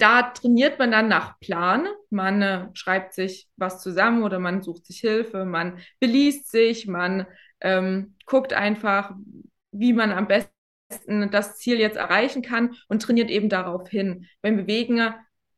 da 0.01 0.23
trainiert 0.23 0.79
man 0.79 0.91
dann 0.91 1.09
nach 1.09 1.39
Plan. 1.41 1.87
Man 2.11 2.43
äh, 2.43 2.69
schreibt 2.75 3.15
sich 3.15 3.49
was 3.57 3.81
zusammen 3.83 4.23
oder 4.23 4.39
man 4.39 4.63
sucht 4.63 4.87
sich 4.87 5.01
Hilfe, 5.01 5.45
man 5.45 5.79
beliest 6.01 6.51
sich, 6.51 6.87
man 6.87 7.27
ähm, 7.61 8.17
guckt 8.27 8.53
einfach, 8.53 9.13
wie 9.73 9.93
man 9.93 10.13
am 10.13 10.27
besten 10.27 11.31
das 11.31 11.57
Ziel 11.59 11.79
jetzt 11.79 11.97
erreichen 11.97 12.43
kann 12.43 12.75
und 12.89 13.03
trainiert 13.03 13.31
eben 13.31 13.49
darauf 13.49 13.89
hin. 13.89 14.27
Beim 14.43 14.57
Bewegen 14.57 15.01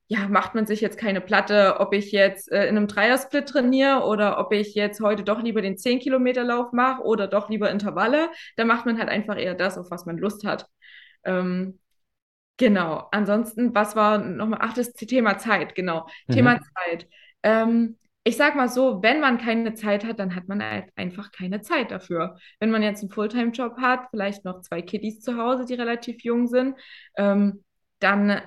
ja, 0.08 0.28
macht 0.28 0.54
man 0.54 0.66
sich 0.66 0.82
jetzt 0.82 0.98
keine 0.98 1.22
Platte, 1.22 1.76
ob 1.78 1.94
ich 1.94 2.12
jetzt 2.12 2.52
äh, 2.52 2.66
in 2.66 2.76
einem 2.76 2.86
Dreiersplit 2.86 3.48
trainiere 3.48 4.00
oder 4.04 4.38
ob 4.38 4.52
ich 4.52 4.74
jetzt 4.74 5.00
heute 5.00 5.22
doch 5.22 5.42
lieber 5.42 5.62
den 5.62 5.76
10-Kilometer-Lauf 5.76 6.72
mache 6.72 7.02
oder 7.02 7.28
doch 7.28 7.48
lieber 7.48 7.70
Intervalle. 7.70 8.28
Da 8.56 8.66
macht 8.66 8.84
man 8.84 8.98
halt 8.98 9.08
einfach 9.08 9.38
eher 9.38 9.54
das, 9.54 9.78
auf 9.78 9.90
was 9.90 10.04
man 10.04 10.18
Lust 10.18 10.44
hat. 10.44 10.66
Ähm, 11.24 11.78
Genau. 12.58 13.08
Ansonsten, 13.10 13.74
was 13.74 13.96
war 13.96 14.18
nochmal? 14.18 14.60
Ach, 14.62 14.74
das 14.74 14.92
Thema 14.92 15.38
Zeit, 15.38 15.74
genau. 15.74 16.06
Mhm. 16.28 16.32
Thema 16.32 16.60
Zeit. 16.60 17.08
Ähm, 17.42 17.98
ich 18.24 18.36
sag 18.36 18.54
mal 18.54 18.68
so, 18.68 19.02
wenn 19.02 19.18
man 19.20 19.38
keine 19.38 19.74
Zeit 19.74 20.04
hat, 20.04 20.20
dann 20.20 20.36
hat 20.36 20.46
man 20.46 20.62
halt 20.62 20.90
einfach 20.94 21.32
keine 21.32 21.60
Zeit 21.60 21.90
dafür. 21.90 22.36
Wenn 22.60 22.70
man 22.70 22.82
jetzt 22.82 23.02
einen 23.02 23.10
Fulltime-Job 23.10 23.78
hat, 23.78 24.06
vielleicht 24.10 24.44
noch 24.44 24.60
zwei 24.60 24.80
Kiddies 24.80 25.20
zu 25.20 25.36
Hause, 25.36 25.64
die 25.64 25.74
relativ 25.74 26.22
jung 26.22 26.46
sind, 26.46 26.76
ähm, 27.16 27.64
dann 27.98 28.40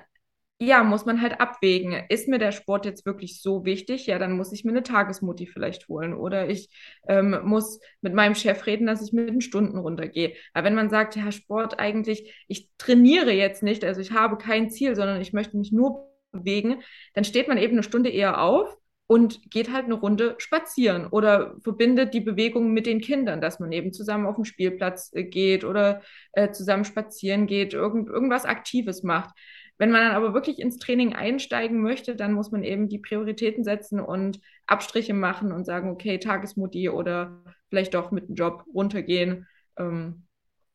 ja, 0.58 0.82
muss 0.84 1.04
man 1.04 1.20
halt 1.20 1.40
abwägen. 1.40 2.04
Ist 2.08 2.28
mir 2.28 2.38
der 2.38 2.52
Sport 2.52 2.86
jetzt 2.86 3.04
wirklich 3.04 3.42
so 3.42 3.64
wichtig? 3.66 4.06
Ja, 4.06 4.18
dann 4.18 4.36
muss 4.36 4.52
ich 4.52 4.64
mir 4.64 4.70
eine 4.70 4.82
Tagesmutti 4.82 5.46
vielleicht 5.46 5.88
holen. 5.88 6.14
Oder 6.14 6.48
ich 6.48 6.70
ähm, 7.08 7.38
muss 7.44 7.78
mit 8.00 8.14
meinem 8.14 8.34
Chef 8.34 8.64
reden, 8.66 8.86
dass 8.86 9.06
ich 9.06 9.12
mit 9.12 9.28
den 9.28 9.42
Stunden 9.42 9.78
runtergehe. 9.78 10.34
Aber 10.54 10.66
wenn 10.66 10.74
man 10.74 10.88
sagt, 10.88 11.14
ja, 11.16 11.30
Sport 11.30 11.78
eigentlich, 11.78 12.34
ich 12.48 12.70
trainiere 12.78 13.32
jetzt 13.32 13.62
nicht, 13.62 13.84
also 13.84 14.00
ich 14.00 14.12
habe 14.12 14.38
kein 14.38 14.70
Ziel, 14.70 14.96
sondern 14.96 15.20
ich 15.20 15.34
möchte 15.34 15.58
mich 15.58 15.72
nur 15.72 16.10
bewegen, 16.32 16.82
dann 17.14 17.24
steht 17.24 17.48
man 17.48 17.58
eben 17.58 17.74
eine 17.74 17.82
Stunde 17.82 18.10
eher 18.10 18.40
auf 18.40 18.76
und 19.06 19.50
geht 19.50 19.72
halt 19.72 19.84
eine 19.84 19.94
Runde 19.94 20.34
spazieren 20.38 21.06
oder 21.06 21.54
verbindet 21.62 22.12
die 22.12 22.20
Bewegung 22.20 22.72
mit 22.72 22.86
den 22.86 23.00
Kindern, 23.00 23.40
dass 23.40 23.60
man 23.60 23.70
eben 23.72 23.92
zusammen 23.92 24.26
auf 24.26 24.36
den 24.36 24.44
Spielplatz 24.44 25.10
äh, 25.14 25.24
geht 25.24 25.64
oder 25.64 26.02
äh, 26.32 26.50
zusammen 26.50 26.84
spazieren 26.84 27.46
geht, 27.46 27.72
irgend, 27.72 28.08
irgendwas 28.08 28.44
Aktives 28.44 29.02
macht. 29.02 29.34
Wenn 29.78 29.90
man 29.90 30.02
dann 30.02 30.14
aber 30.16 30.32
wirklich 30.34 30.58
ins 30.58 30.78
Training 30.78 31.14
einsteigen 31.14 31.82
möchte, 31.82 32.16
dann 32.16 32.32
muss 32.32 32.50
man 32.50 32.62
eben 32.62 32.88
die 32.88 32.98
Prioritäten 32.98 33.62
setzen 33.62 34.00
und 34.00 34.40
Abstriche 34.66 35.14
machen 35.14 35.52
und 35.52 35.64
sagen, 35.64 35.90
okay, 35.90 36.18
Tagesmutti 36.18 36.88
oder 36.88 37.42
vielleicht 37.68 37.94
doch 37.94 38.10
mit 38.10 38.28
dem 38.28 38.34
Job 38.34 38.64
runtergehen. 38.74 39.46
Ähm, 39.78 40.26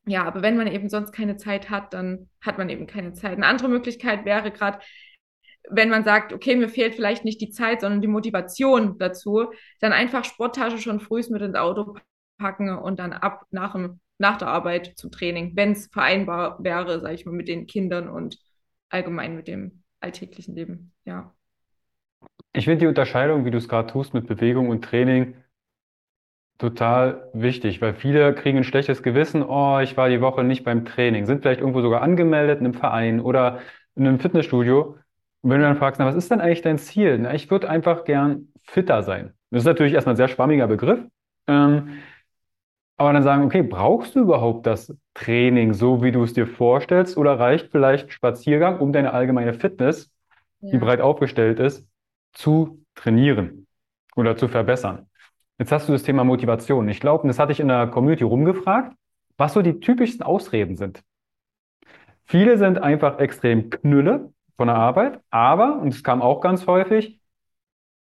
ja, 0.06 0.24
aber 0.24 0.42
wenn 0.42 0.58
man 0.58 0.68
eben 0.68 0.90
sonst 0.90 1.12
keine 1.12 1.38
Zeit 1.38 1.70
hat, 1.70 1.94
dann 1.94 2.30
hat 2.42 2.58
man 2.58 2.70
eben 2.70 2.88
keine 2.88 3.14
Zeit. 3.14 3.34
Eine 3.34 3.48
andere 3.48 3.70
Möglichkeit 3.70 4.26
wäre 4.26 4.52
gerade, 4.52 4.80
wenn 5.70 5.90
man 5.90 6.04
sagt, 6.04 6.34
okay, 6.34 6.56
mir 6.56 6.70
fehlt 6.70 6.96
vielleicht 6.96 7.24
nicht 7.24 7.42
die 7.42 7.52
Zeit, 7.52 7.82
sondern 7.82 8.02
die 8.02 8.08
Motivation 8.08 8.98
dazu, 8.98 9.52
dann 9.80 9.94
einfach 9.94 10.26
Sporttasche 10.26 10.80
schon 10.80 11.00
früh 11.00 11.22
mit 11.30 11.42
ins 11.42 11.56
Auto 11.56 11.98
packen 12.38 12.76
und 12.76 13.00
dann 13.00 13.14
ab 13.14 13.46
nach, 13.52 13.74
dem, 13.74 14.00
nach 14.18 14.38
der 14.38 14.48
Arbeit 14.48 14.94
zum 14.98 15.12
Training, 15.12 15.56
wenn 15.56 15.74
es 15.74 15.88
vereinbar 15.88 16.64
wäre, 16.64 17.00
sage 17.00 17.14
ich 17.14 17.26
mal, 17.26 17.34
mit 17.34 17.48
den 17.48 17.68
Kindern 17.68 18.10
und 18.10 18.38
allgemein 18.92 19.36
mit 19.36 19.48
dem 19.48 19.84
alltäglichen 20.00 20.56
Leben, 20.56 20.94
ja. 21.06 21.34
Ich 22.54 22.66
finde 22.66 22.80
die 22.80 22.88
Unterscheidung, 22.88 23.46
wie 23.46 23.52
du 23.52 23.58
es 23.58 23.70
gerade 23.70 23.92
tust 23.92 24.14
mit 24.14 24.28
Bewegung 24.28 24.70
und 24.70 24.84
Training, 24.84 25.36
total 26.58 27.30
wichtig, 27.34 27.82
weil 27.82 27.94
viele 27.94 28.36
kriegen 28.36 28.60
ein 28.60 28.64
schlechtes 28.64 29.02
Gewissen, 29.02 29.42
oh, 29.42 29.80
ich 29.80 29.98
war 29.98 30.10
die 30.10 30.22
Woche 30.22 30.44
nicht 30.44 30.64
beim 30.64 30.86
Training, 30.86 31.26
sind 31.26 31.42
vielleicht 31.42 31.62
irgendwo 31.62 31.82
sogar 31.82 32.02
angemeldet 32.02 32.60
in 32.60 32.66
einem 32.66 32.74
Verein 32.76 33.20
oder 33.20 33.60
in 33.96 34.08
einem 34.08 34.20
Fitnessstudio. 34.20 34.98
Und 35.42 35.50
wenn 35.50 35.60
du 35.60 35.66
dann 35.66 35.78
fragst, 35.78 36.00
na, 36.00 36.06
was 36.06 36.16
ist 36.16 36.30
denn 36.30 36.40
eigentlich 36.40 36.62
dein 36.62 36.78
Ziel? 36.78 37.18
Na, 37.18 37.34
ich 37.34 37.50
würde 37.50 37.70
einfach 37.70 38.04
gern 38.04 38.50
fitter 38.64 39.02
sein. 39.02 39.34
Das 39.50 39.64
ist 39.64 39.66
natürlich 39.66 39.94
erstmal 39.94 40.14
ein 40.14 40.18
sehr 40.18 40.28
schwammiger 40.28 40.68
Begriff. 40.68 41.00
Ähm, 41.48 41.98
aber 43.02 43.14
dann 43.14 43.24
sagen, 43.24 43.44
okay, 43.44 43.64
brauchst 43.64 44.16
du 44.16 44.20
überhaupt 44.22 44.68
das 44.68 44.94
Training 45.16 45.74
so, 45.74 46.04
wie 46.04 46.12
du 46.12 46.24
es 46.24 46.34
dir 46.34 46.48
vorstellst, 46.48 47.18
oder 47.18 47.40
reicht 47.40 47.72
vielleicht 47.72 48.06
ein 48.08 48.12
Spaziergang, 48.12 48.80
um 48.80 48.94
deine 48.94 49.14
allgemeine 49.14 49.54
Fitness, 49.54 50.12
die 50.62 50.74
Ja. 50.74 50.80
breit 50.80 51.02
aufgestellt 51.02 51.60
ist, 51.60 51.86
zu 52.34 52.86
trainieren 52.96 53.66
oder 54.16 54.38
zu 54.38 54.48
verbessern? 54.48 55.10
Jetzt 55.58 55.72
hast 55.72 55.90
du 55.90 55.94
das 55.94 56.04
Thema 56.04 56.24
Motivation. 56.24 56.88
Ich 56.90 57.00
glaube, 57.00 57.24
und 57.24 57.28
das 57.30 57.40
hatte 57.40 57.52
ich 57.52 57.60
in 57.60 57.68
der 57.68 57.88
Community 57.88 58.24
rumgefragt, 58.24 58.96
was 59.38 59.54
so 59.54 59.62
die 59.62 59.80
typischsten 59.80 60.24
Ausreden 60.26 60.76
sind. 60.76 61.02
Viele 62.26 62.58
sind 62.58 62.78
einfach 62.78 63.20
extrem 63.20 63.70
Knülle 63.70 64.32
von 64.58 64.68
der 64.68 64.76
Arbeit, 64.78 65.20
aber, 65.32 65.80
und 65.80 65.90
es 65.94 66.04
kam 66.04 66.22
auch 66.22 66.40
ganz 66.40 66.68
häufig, 66.68 67.20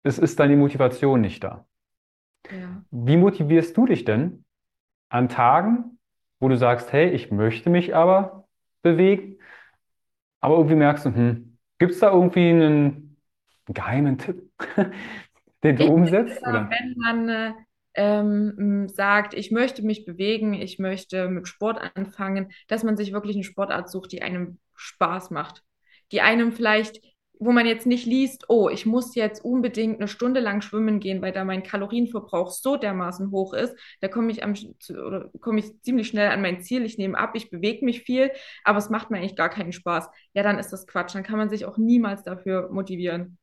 es 0.03 0.19
ist 0.19 0.39
dann 0.39 0.51
die 0.51 0.57
Motivation 0.57 1.21
nicht 1.21 1.43
da. 1.43 1.65
Ja. 2.51 2.85
Wie 2.91 3.17
motivierst 3.17 3.77
du 3.77 3.87
dich 3.87 4.05
denn 4.05 4.45
an 5.11 5.29
Tagen, 5.29 5.99
wo 6.41 6.49
du 6.49 6.57
sagst, 6.57 6.93
hey, 6.93 7.11
ich 7.11 7.31
möchte 7.31 7.71
mich 7.71 7.95
aber 7.95 8.49
bewegen, 8.83 9.37
aber 10.41 10.57
irgendwie 10.57 10.77
merkst 10.77 11.05
du, 11.07 11.15
hm, 11.15 11.59
gibt 11.79 11.93
es 11.93 12.01
da 12.01 12.11
irgendwie 12.13 12.51
einen 12.51 13.17
geheimen 13.67 14.19
Tipp, 14.19 14.51
den 15.63 15.77
du 15.77 15.85
Ich 15.85 15.91
umsetzt? 15.91 16.41
Ja, 16.43 16.51
Oder? 16.51 16.71
wenn 16.71 16.95
man 16.97 17.29
äh, 17.29 17.53
ähm, 17.95 18.89
sagt, 18.89 19.35
ich 19.35 19.51
möchte 19.51 19.83
mich 19.83 20.05
bewegen, 20.05 20.55
ich 20.55 20.79
möchte 20.79 21.29
mit 21.29 21.49
Sport 21.49 21.81
anfangen, 21.95 22.53
dass 22.69 22.85
man 22.85 22.97
sich 22.97 23.13
wirklich 23.13 23.37
eine 23.37 23.45
Sportart 23.45 23.91
sucht, 23.91 24.13
die 24.13 24.23
einem 24.23 24.59
Spaß 24.77 25.31
macht. 25.31 25.63
Die 26.13 26.21
einem 26.21 26.53
vielleicht, 26.53 27.01
wo 27.41 27.53
man 27.53 27.67
jetzt 27.67 27.87
nicht 27.87 28.05
liest, 28.05 28.45
oh, 28.49 28.69
ich 28.69 28.85
muss 28.85 29.15
jetzt 29.15 29.43
unbedingt 29.43 29.99
eine 29.99 30.09
Stunde 30.09 30.41
lang 30.41 30.61
schwimmen 30.61 31.01
gehen, 31.01 31.23
weil 31.23 31.33
da 31.33 31.43
mein 31.43 31.63
Kalorienverbrauch 31.63 32.51
so 32.53 32.77
dermaßen 32.77 33.31
hoch 33.31 33.55
ist. 33.55 33.75
Da 34.01 34.09
komme 34.09 34.31
ich 34.31 34.45
am, 34.45 34.53
ich 34.53 35.81
ziemlich 35.83 36.07
schnell 36.07 36.31
an 36.31 36.43
mein 36.43 36.63
Ziel. 36.63 36.85
Ich 36.85 36.99
nehme 36.99 37.17
ab, 37.17 37.31
ich 37.35 37.51
bewege 37.51 37.83
mich 37.85 38.03
viel, 38.03 38.31
aber 38.63 38.77
es 38.77 38.91
macht 38.91 39.11
mir 39.11 39.17
eigentlich 39.17 39.37
gar 39.37 39.49
keinen 39.49 39.73
Spaß. 39.73 40.11
Ja, 40.35 40.43
dann 40.43 40.59
ist 40.59 40.69
das 40.69 40.87
Quatsch. 40.87 41.15
Dann 41.15 41.23
kann 41.23 41.39
man 41.39 41.49
sich 41.49 41.65
auch 41.65 41.79
niemals 41.79 42.23
dafür 42.23 42.69
motivieren. 42.71 43.39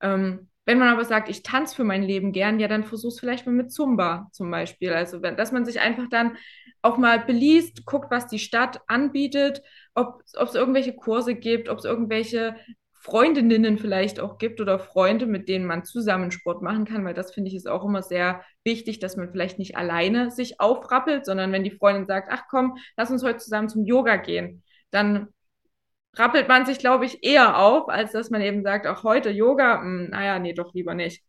Ähm, 0.00 0.48
wenn 0.64 0.80
man 0.80 0.88
aber 0.88 1.04
sagt, 1.04 1.28
ich 1.28 1.44
tanze 1.44 1.76
für 1.76 1.84
mein 1.84 2.02
Leben 2.02 2.32
gern, 2.32 2.58
ja, 2.58 2.66
dann 2.66 2.82
versuch's 2.82 3.20
vielleicht 3.20 3.46
mal 3.46 3.52
mit 3.52 3.70
Zumba 3.70 4.28
zum 4.32 4.50
Beispiel. 4.50 4.92
Also, 4.92 5.22
wenn, 5.22 5.36
dass 5.36 5.52
man 5.52 5.64
sich 5.64 5.78
einfach 5.80 6.08
dann 6.10 6.36
auch 6.82 6.98
mal 6.98 7.20
beliest, 7.20 7.86
guckt, 7.86 8.10
was 8.10 8.26
die 8.26 8.40
Stadt 8.40 8.80
anbietet, 8.88 9.62
ob 9.94 10.22
es 10.24 10.54
irgendwelche 10.56 10.96
Kurse 10.96 11.36
gibt, 11.36 11.68
ob 11.68 11.78
es 11.78 11.84
irgendwelche 11.84 12.56
Freundinnen 13.00 13.78
vielleicht 13.78 14.20
auch 14.20 14.38
gibt 14.38 14.60
oder 14.60 14.78
Freunde, 14.78 15.26
mit 15.26 15.48
denen 15.48 15.64
man 15.64 15.84
zusammen 15.84 16.30
Sport 16.30 16.62
machen 16.62 16.84
kann, 16.84 17.04
weil 17.04 17.14
das 17.14 17.32
finde 17.32 17.48
ich 17.48 17.56
ist 17.56 17.68
auch 17.68 17.84
immer 17.84 18.02
sehr 18.02 18.42
wichtig, 18.64 18.98
dass 18.98 19.16
man 19.16 19.30
vielleicht 19.30 19.58
nicht 19.58 19.76
alleine 19.76 20.30
sich 20.30 20.60
aufrappelt, 20.60 21.24
sondern 21.24 21.52
wenn 21.52 21.64
die 21.64 21.70
Freundin 21.70 22.06
sagt, 22.06 22.28
ach 22.32 22.44
komm, 22.50 22.76
lass 22.96 23.10
uns 23.10 23.22
heute 23.22 23.38
zusammen 23.38 23.68
zum 23.68 23.84
Yoga 23.84 24.16
gehen, 24.16 24.62
dann 24.90 25.28
rappelt 26.14 26.48
man 26.48 26.66
sich, 26.66 26.78
glaube 26.78 27.04
ich, 27.04 27.22
eher 27.22 27.58
auf, 27.58 27.88
als 27.88 28.12
dass 28.12 28.30
man 28.30 28.40
eben 28.40 28.62
sagt, 28.62 28.86
auch 28.86 29.04
heute 29.04 29.30
Yoga, 29.30 29.80
hm, 29.80 30.08
naja, 30.10 30.38
nee, 30.38 30.52
doch 30.54 30.74
lieber 30.74 30.94
nicht. 30.94 31.22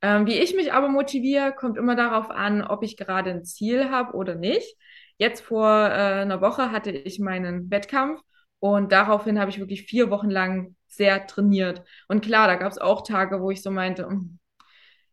Ähm, 0.00 0.26
wie 0.26 0.38
ich 0.38 0.54
mich 0.54 0.72
aber 0.72 0.88
motiviere, 0.88 1.52
kommt 1.54 1.76
immer 1.76 1.96
darauf 1.96 2.30
an, 2.30 2.62
ob 2.62 2.84
ich 2.84 2.96
gerade 2.96 3.30
ein 3.30 3.44
Ziel 3.44 3.90
habe 3.90 4.14
oder 4.14 4.36
nicht. 4.36 4.76
Jetzt 5.18 5.40
vor 5.42 5.68
äh, 5.68 6.22
einer 6.22 6.40
Woche 6.40 6.70
hatte 6.70 6.90
ich 6.92 7.18
meinen 7.18 7.70
Wettkampf 7.70 8.20
und 8.60 8.92
daraufhin 8.92 9.40
habe 9.40 9.50
ich 9.50 9.58
wirklich 9.58 9.82
vier 9.82 10.10
Wochen 10.10 10.30
lang 10.30 10.76
sehr 10.88 11.26
trainiert. 11.26 11.82
Und 12.08 12.24
klar, 12.24 12.46
da 12.48 12.56
gab 12.56 12.72
es 12.72 12.78
auch 12.78 13.02
Tage, 13.06 13.40
wo 13.40 13.50
ich 13.50 13.62
so 13.62 13.70
meinte, 13.70 14.06
"Hm, 14.06 14.38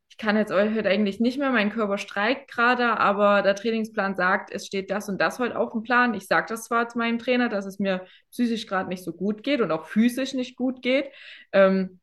ich 0.10 0.18
kann 0.18 0.38
jetzt 0.38 0.54
heute 0.54 0.88
eigentlich 0.88 1.20
nicht 1.20 1.38
mehr, 1.40 1.52
mein 1.52 1.72
Körper 1.72 1.98
streikt 1.98 2.50
gerade, 2.50 2.98
aber 3.00 3.42
der 3.42 3.54
Trainingsplan 3.54 4.16
sagt, 4.16 4.50
es 4.50 4.66
steht 4.66 4.90
das 4.90 5.10
und 5.10 5.20
das 5.20 5.40
heute 5.40 5.60
auf 5.60 5.74
dem 5.74 5.84
Plan. 5.84 6.14
Ich 6.14 6.28
sage 6.28 6.46
das 6.48 6.64
zwar 6.64 6.88
zu 6.88 6.98
meinem 6.98 7.20
Trainer, 7.20 7.50
dass 7.50 7.66
es 7.66 7.80
mir 7.80 8.06
psychisch 8.32 8.66
gerade 8.66 8.88
nicht 8.88 9.04
so 9.04 9.12
gut 9.12 9.44
geht 9.44 9.60
und 9.60 9.72
auch 9.72 9.86
physisch 9.86 10.34
nicht 10.34 10.56
gut 10.56 10.82
geht. 10.82 11.10
Ähm, 11.52 12.00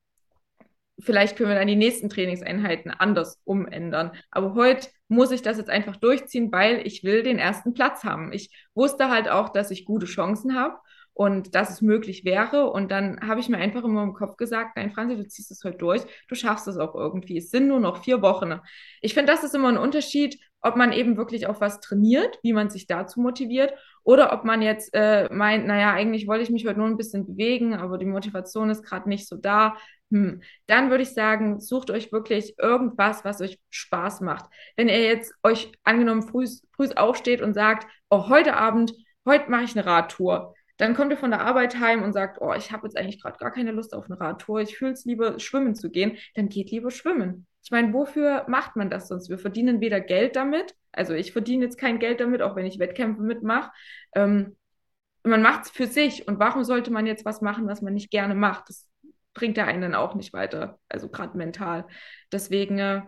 vielleicht 1.00 1.37
können 1.37 1.48
wir 1.48 1.56
dann 1.56 1.68
die 1.68 1.76
nächsten 1.76 2.11
Trainingseinheiten 2.11 2.90
anders 2.90 3.40
umändern. 3.44 4.12
Aber 4.30 4.54
heute 4.54 4.88
muss 5.08 5.30
ich 5.30 5.40
das 5.40 5.56
jetzt 5.56 5.70
einfach 5.70 5.96
durchziehen, 5.96 6.52
weil 6.52 6.87
ich 6.87 7.04
will 7.04 7.22
den 7.22 7.38
ersten 7.38 7.72
Platz 7.72 8.04
haben. 8.04 8.30
Ich 8.35 8.50
wusste 8.74 9.08
halt 9.08 9.30
auch, 9.30 9.48
dass 9.48 9.70
ich 9.70 9.87
gute 9.87 10.06
Chancen 10.06 10.54
habe 10.54 10.76
und 11.14 11.55
dass 11.55 11.70
es 11.70 11.83
möglich 11.83 12.25
wäre. 12.25 12.70
Und 12.70 12.90
dann 12.90 13.20
habe 13.20 13.40
ich 13.40 13.48
mir 13.48 13.59
einfach 13.59 13.85
immer 13.85 14.03
im 14.03 14.14
Kopf 14.14 14.37
gesagt, 14.37 14.77
nein, 14.77 14.92
Franzi, 14.92 15.16
du 15.16 15.27
ziehst 15.27 15.51
es 15.51 15.64
heute 15.64 15.79
durch, 15.79 16.03
du 16.29 16.35
schaffst 16.35 16.68
es 16.68 16.77
auch 16.77 16.94
irgendwie. 16.94 17.38
Es 17.38 17.51
sind 17.51 17.68
nur 17.68 17.81
noch 17.81 18.03
vier 18.03 18.22
Wochen. 18.22 18.61
Ich 19.01 19.14
finde, 19.14 19.33
das 19.33 19.44
ist 19.44 19.55
immer 19.55 19.68
ein 19.68 19.79
Unterschied, 19.79 20.38
ob 20.62 20.77
man 20.77 20.92
eben 20.92 21.16
wirklich 21.16 21.46
auf 21.46 21.61
was 21.61 21.81
trainiert, 21.81 22.38
wie 22.42 22.53
man 22.53 22.70
sich 22.70 22.87
dazu 22.87 23.20
motiviert, 23.20 23.75
oder 24.05 24.33
ob 24.33 24.44
man 24.44 24.62
jetzt 24.62 24.90
äh, 24.94 25.29
meint, 25.33 25.66
naja, 25.66 25.92
eigentlich 25.92 26.27
wollte 26.27 26.42
ich 26.42 26.51
mich 26.51 26.66
heute 26.66 26.79
nur 26.79 26.88
ein 26.88 26.96
bisschen 26.96 27.27
bewegen, 27.27 27.75
aber 27.75 27.98
die 27.98 28.07
Motivation 28.07 28.70
ist 28.70 28.83
gerade 28.83 29.09
nicht 29.09 29.29
so 29.29 29.37
da. 29.37 29.77
Hm. 30.11 30.42
Dann 30.66 30.90
würde 30.90 31.03
ich 31.03 31.14
sagen, 31.14 31.61
sucht 31.61 31.90
euch 31.90 32.12
wirklich 32.12 32.55
irgendwas, 32.59 33.25
was 33.25 33.40
euch 33.40 33.59
Spaß 33.70 34.20
macht. 34.20 34.46
Wenn 34.77 34.88
ihr 34.88 35.03
jetzt 35.03 35.35
euch 35.42 35.72
angenommen 35.85 36.22
früh, 36.22 36.46
früh 36.75 36.88
aufsteht 36.94 37.42
und 37.42 37.55
sagt, 37.55 37.87
oh, 38.11 38.29
heute 38.29 38.57
Abend, 38.57 38.92
heute 39.25 39.51
mache 39.51 39.64
ich 39.64 39.77
eine 39.77 39.87
Radtour. 39.87 40.55
Dann 40.78 40.94
kommt 40.94 41.11
ihr 41.12 41.16
von 41.16 41.30
der 41.30 41.42
Arbeit 41.42 41.78
heim 41.78 42.02
und 42.02 42.12
sagt, 42.12 42.40
oh, 42.40 42.52
ich 42.54 42.72
habe 42.72 42.87
jetzt 42.87 42.96
eigentlich 42.96 43.20
gerade 43.20 43.38
gar 43.38 43.50
keine 43.50 43.72
Lust 43.72 43.94
auf 43.94 44.06
eine 44.06 44.18
Radtour. 44.18 44.61
Ich 44.61 44.76
fühle 44.76 44.92
es 44.92 45.04
lieber, 45.04 45.38
schwimmen 45.38 45.74
zu 45.74 45.90
gehen. 45.90 46.16
Dann 46.35 46.48
geht 46.48 46.70
lieber 46.70 46.90
schwimmen. 46.90 47.46
Ich 47.64 47.70
meine, 47.70 47.92
wofür 47.92 48.44
macht 48.48 48.76
man 48.76 48.90
das 48.90 49.08
sonst? 49.08 49.28
Wir 49.28 49.38
verdienen 49.38 49.80
weder 49.80 50.00
Geld 50.00 50.35
damit, 50.35 50.74
also 50.90 51.14
ich 51.14 51.32
verdiene 51.32 51.64
jetzt 51.64 51.78
kein 51.78 51.98
Geld 51.98 52.20
damit, 52.20 52.42
auch 52.42 52.56
wenn 52.56 52.66
ich 52.66 52.78
Wettkämpfe 52.78 53.22
mitmache. 53.22 53.70
Ähm, 54.14 54.56
man 55.24 55.42
macht 55.42 55.66
es 55.66 55.70
für 55.70 55.87
sich. 55.87 56.26
Und 56.28 56.38
warum 56.38 56.64
sollte 56.64 56.90
man 56.90 57.06
jetzt 57.06 57.24
was 57.24 57.40
machen, 57.40 57.68
was 57.68 57.82
man 57.82 57.94
nicht 57.94 58.11
gerne 58.11 58.35
macht? 58.35 58.68
Das 58.68 58.88
bringt 59.35 59.56
ja 59.56 59.64
einen 59.64 59.82
dann 59.82 59.94
auch 59.94 60.14
nicht 60.14 60.32
weiter, 60.32 60.78
also 60.88 61.08
gerade 61.08 61.37
mental. 61.38 61.87
Deswegen, 62.32 62.78
äh, 62.78 63.02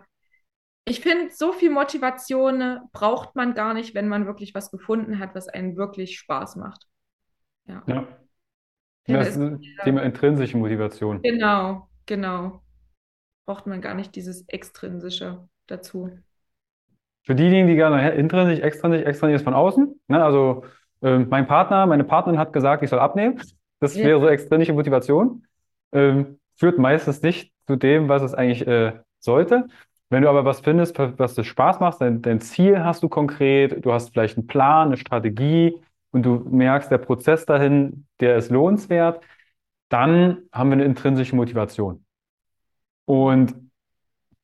ich 0.87 1.01
finde, 1.01 1.33
so 1.35 1.53
viel 1.53 1.71
Motivation 1.71 2.61
äh, 2.61 2.79
braucht 2.93 3.35
man 3.37 3.55
gar 3.55 3.75
nicht, 3.75 3.95
wenn 3.95 4.09
man 4.09 4.27
wirklich 4.27 4.55
was 4.55 4.71
gefunden 4.71 5.19
hat, 5.19 5.35
was 5.35 5.49
einen 5.49 5.77
wirklich 5.77 6.19
Spaß 6.19 6.57
macht. 6.57 6.87
Ja. 7.67 7.83
Ja. 7.87 8.07
Das 9.07 9.29
ist, 9.31 9.37
ein 9.37 9.61
Thema 9.83 10.03
intrinsische 10.03 10.57
Motivation. 10.57 11.21
genau, 11.23 11.89
genau. 12.07 12.63
Braucht 13.47 13.67
man 13.67 13.83
gar 13.83 13.95
nicht 13.95 14.17
dieses 14.17 14.49
Extrinsische 14.49 15.47
dazu. 15.67 16.11
Für 17.25 17.35
diejenigen, 17.35 17.69
die 17.69 17.75
gerne 17.75 18.11
intrinsisch, 18.13 18.61
extrinsisch, 18.61 19.03
extrinsisch 19.03 19.37
ist 19.37 19.45
von 19.45 19.55
außen. 19.55 20.01
Ne? 20.09 20.25
Also 20.25 20.65
ähm, 21.03 21.27
mein 21.31 21.47
Partner, 21.47 21.87
meine 21.87 22.05
Partnerin 22.05 22.39
hat 22.39 22.53
gesagt, 22.53 22.83
ich 22.83 22.91
soll 22.91 22.99
abnehmen. 22.99 23.41
Das 23.81 23.95
Ja. 23.95 24.05
wäre 24.05 24.21
so 24.21 24.29
extrinsische 24.29 24.73
Motivation. 24.73 25.47
Ähm, 25.93 26.39
führt 26.57 26.79
meistens 26.79 27.21
nicht 27.23 27.53
zu 27.67 27.77
dem, 27.77 28.09
was 28.09 28.23
es 28.23 28.35
eigentlich 28.35 28.67
äh, 28.67 28.93
sollte. 29.19 29.67
Wenn 30.11 30.23
du 30.23 30.29
aber 30.29 30.45
was 30.45 30.61
findest, 30.61 30.99
was 30.99 31.35
dir 31.35 31.45
Spaß 31.45 31.81
macht, 31.81 32.01
dein, 32.01 32.23
dein 32.23 32.41
Ziel 32.41 32.85
hast 32.85 33.03
du 33.03 33.09
konkret, 33.09 33.85
du 33.85 33.93
hast 33.93 34.11
vielleicht 34.11 34.39
einen 34.39 34.47
Plan, 34.47 34.89
eine 34.89 34.97
Strategie 34.97 35.81
und 36.15 36.23
du 36.23 36.47
merkst, 36.49 36.91
der 36.91 36.99
Prozess 36.99 37.45
dahin, 37.45 38.07
der 38.21 38.37
ist 38.37 38.51
lohnenswert, 38.51 39.21
dann 39.89 40.45
haben 40.53 40.71
wir 40.71 40.75
eine 40.75 40.85
intrinsische 40.85 41.35
Motivation. 41.37 42.05
Und 43.05 43.55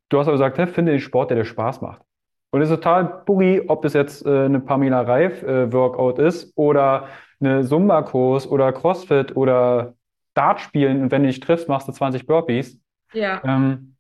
du 0.09 0.19
hast 0.19 0.27
aber 0.27 0.35
gesagt, 0.37 0.59
hey, 0.59 0.67
finde 0.67 0.93
den 0.93 1.01
Sport, 1.01 1.31
der 1.31 1.39
dir 1.39 1.45
Spaß 1.45 1.81
macht. 1.81 2.03
Und 2.51 2.61
es 2.61 2.69
ist 2.71 2.77
total 2.77 3.23
boogie, 3.25 3.63
ob 3.69 3.85
es 3.85 3.93
jetzt 3.93 4.27
äh, 4.27 4.47
eine 4.47 4.59
Pamela 4.59 5.03
Reif 5.03 5.43
äh, 5.45 5.73
Workout 5.73 6.19
ist 6.19 6.53
oder 6.57 7.07
eine 7.41 7.65
Zumba-Kurs 7.65 8.49
oder 8.49 8.73
CrossFit 8.73 9.37
oder 9.37 9.95
Dart 10.35 10.61
spielen 10.61 11.03
und 11.03 11.13
wenn 11.13 11.23
du 11.23 11.29
dich 11.29 11.41
triffst, 11.41 11.69
machst 11.69 11.87
du 11.87 11.93
20 11.93 12.27
Burpees. 12.27 12.81
Ja, 13.13 13.41
Ähm, 13.45 13.97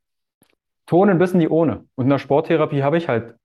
Turnen 0.87 1.18
bis 1.18 1.33
in 1.33 1.40
die 1.40 1.48
Ohne. 1.48 1.85
Und 1.94 2.06
in 2.06 2.11
der 2.11 2.18
Sporttherapie 2.18 2.83
habe 2.83 2.96
ich 2.96 3.09
halt, 3.09 3.37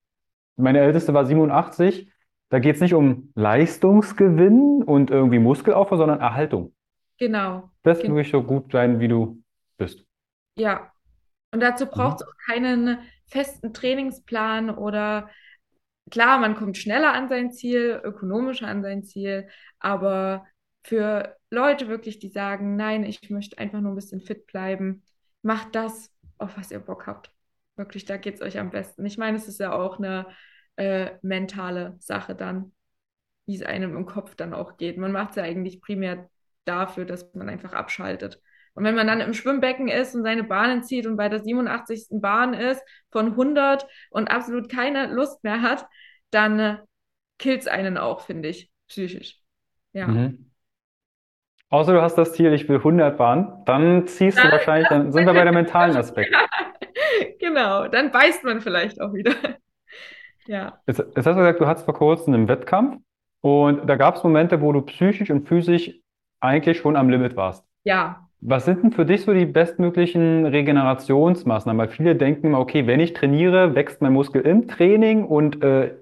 meine 0.56 0.80
Älteste 0.80 1.14
war 1.14 1.26
87, 1.26 2.12
da 2.56 2.60
geht 2.60 2.76
es 2.76 2.82
nicht 2.82 2.94
um 2.94 3.32
Leistungsgewinn 3.36 4.82
und 4.82 5.12
irgendwie 5.12 5.40
Muskelaufbau, 5.40 5.98
sondern 5.98 6.22
Erhaltung. 6.22 6.74
genau. 7.18 7.72
Das 7.84 8.00
Genau. 8.00 8.16
wirklich 8.16 8.32
so 8.32 8.44
gut 8.44 8.72
sein, 8.72 9.00
wie 9.00 9.08
du 9.08 9.42
bist. 9.78 10.06
Ja. 10.56 10.92
Und 11.52 11.62
dazu 11.62 11.86
braucht 11.88 12.18
Mhm. 12.20 12.22
es 12.22 12.28
auch 12.28 12.38
keinen 12.48 13.00
festen 13.28 13.74
Trainingsplan 13.74 14.70
oder 14.70 15.30
klar, 16.12 16.40
man 16.40 16.56
kommt 16.56 16.78
schneller 16.78 17.14
an 17.14 17.30
sein 17.30 17.52
Ziel, 17.52 18.02
ökonomischer 18.04 18.68
an 18.68 18.84
sein 18.84 19.04
Ziel, 19.04 19.50
aber 19.80 20.46
für 20.84 21.36
Leute 21.50 21.88
wirklich, 21.88 22.20
die 22.20 22.30
sagen, 22.30 22.76
nein, 22.76 23.04
ich 23.04 23.30
möchte 23.30 23.58
einfach 23.58 23.82
nur 23.82 23.92
ein 23.94 23.96
bisschen 23.96 24.22
fit 24.22 24.48
bleiben, 24.48 25.04
macht 25.42 25.76
das, 25.76 26.12
auf 26.38 26.58
was 26.58 26.72
ihr 26.72 26.80
Bock 26.80 27.08
habt. 27.08 27.32
Wirklich, 27.78 28.06
da 28.06 28.18
geht 28.18 28.36
es 28.36 28.42
euch 28.42 28.60
am 28.60 28.70
besten. 28.72 29.06
Ich 29.06 29.18
meine, 29.18 29.38
es 29.38 29.48
ist 29.48 29.60
ja 29.60 29.74
auch 29.74 29.98
eine 30.00 30.28
äh, 30.78 31.12
mentale 31.22 31.96
Sache 32.00 32.36
dann, 32.36 32.72
wie 33.46 33.56
es 33.56 33.64
einem 33.64 33.96
im 33.96 34.06
Kopf 34.06 34.36
dann 34.36 34.54
auch 34.54 34.78
geht. 34.78 34.98
Man 34.98 35.12
macht 35.12 35.32
es 35.32 35.36
ja 35.38 35.44
eigentlich 35.44 35.82
primär 35.82 36.30
dafür, 36.66 37.06
dass 37.06 37.34
man 37.34 37.50
einfach 37.50 37.74
abschaltet. 37.74 38.42
Und 38.74 38.84
wenn 38.84 38.96
man 38.96 39.08
dann 39.08 39.22
im 39.22 39.34
Schwimmbecken 39.34 39.88
ist 39.88 40.16
und 40.16 40.24
seine 40.24 40.44
Bahnen 40.44 40.84
zieht 40.84 41.08
und 41.08 41.16
bei 41.16 41.30
der 41.30 41.40
87. 41.40 42.20
Bahn 42.22 42.54
ist 42.54 42.84
von 43.10 43.28
100 43.32 43.88
und 44.10 44.28
absolut 44.28 44.70
keine 44.70 45.08
Lust 45.14 45.44
mehr 45.44 45.62
hat, 45.62 45.86
dann 46.30 46.60
äh, 46.60 46.78
killt 47.38 47.62
es 47.62 47.68
einen 47.68 47.98
auch, 47.98 48.22
finde 48.22 48.50
ich, 48.50 48.70
psychisch. 48.88 49.40
Ja. 49.94 50.08
Mhm. 50.08 50.52
Außer 51.70 51.94
du 51.94 52.02
hast 52.02 52.16
das 52.16 52.34
Ziel, 52.34 52.54
ich 52.54 52.68
will 52.70 52.78
100 52.78 53.18
Bahnen, 53.18 53.64
dann 53.66 54.08
ziehst 54.08 54.38
du 54.38 54.52
wahrscheinlich, 54.52 54.88
dann 54.90 55.12
sind 55.12 55.26
wir 55.26 55.34
bei 55.34 55.44
der 55.44 55.54
mentalen 55.54 55.96
Aspekt. 55.98 56.36
genau, 57.40 57.88
dann 57.88 58.12
beißt 58.12 58.44
man 58.44 58.62
vielleicht 58.62 59.02
auch 59.02 59.14
wieder. 59.14 59.34
Ja. 60.48 60.80
Jetzt, 60.88 61.00
jetzt 61.00 61.18
hast 61.18 61.28
du 61.28 61.36
gesagt, 61.36 61.60
du 61.60 61.68
hattest 61.68 61.86
vor 61.86 61.94
kurzem 61.94 62.34
einen 62.34 62.48
Wettkampf 62.48 63.02
und 63.42 63.88
da 63.88 63.96
gab 63.96 64.16
es 64.16 64.24
Momente, 64.24 64.62
wo 64.62 64.72
du 64.72 64.82
psychisch 64.82 65.30
und 65.32 65.48
physisch 65.48 65.92
eigentlich 66.40 66.78
schon 66.78 66.96
am 66.96 67.10
Limit 67.10 67.36
warst. 67.36 67.66
Ja, 67.84 68.28
was 68.42 68.66
sind 68.66 68.84
denn 68.84 68.92
für 68.92 69.06
dich 69.06 69.24
so 69.24 69.34
die 69.34 69.46
bestmöglichen 69.46 70.46
Regenerationsmaßnahmen? 70.46 71.80
Weil 71.80 71.90
viele 71.94 72.16
denken 72.16 72.48
immer, 72.48 72.60
okay, 72.60 72.86
wenn 72.86 73.00
ich 73.00 73.14
trainiere, 73.14 73.74
wächst 73.74 74.02
mein 74.02 74.14
Muskel 74.14 74.42
im 74.44 74.68
Training 74.68 75.26
und 75.26 75.64
äh, 75.64 75.96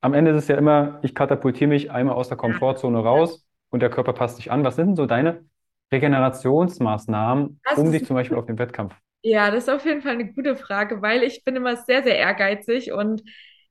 am 0.00 0.14
Ende 0.14 0.32
ist 0.32 0.38
es 0.38 0.48
ja 0.48 0.56
immer, 0.56 0.98
ich 1.02 1.14
katapultiere 1.14 1.68
mich 1.68 1.90
einmal 1.90 2.14
aus 2.16 2.28
der 2.28 2.36
Komfortzone 2.36 2.98
raus 2.98 3.46
und 3.70 3.80
der 3.80 3.90
Körper 3.90 4.12
passt 4.14 4.36
sich 4.36 4.50
an. 4.50 4.64
Was 4.64 4.76
sind 4.76 4.88
denn 4.88 4.96
so 4.96 5.06
deine 5.06 5.44
Regenerationsmaßnahmen, 5.92 7.60
Das 7.64 7.78
um 7.78 7.92
dich 7.92 8.04
zum 8.04 8.16
Beispiel 8.16 8.36
auf 8.36 8.46
den 8.46 8.58
Wettkampf? 8.58 8.94
Ja, 9.22 9.50
das 9.50 9.64
ist 9.64 9.68
auf 9.70 9.84
jeden 9.84 10.00
Fall 10.00 10.14
eine 10.14 10.32
gute 10.32 10.56
Frage, 10.56 11.02
weil 11.02 11.22
ich 11.22 11.44
bin 11.44 11.54
immer 11.54 11.76
sehr, 11.76 12.02
sehr 12.02 12.16
ehrgeizig 12.16 12.92
und 12.92 13.22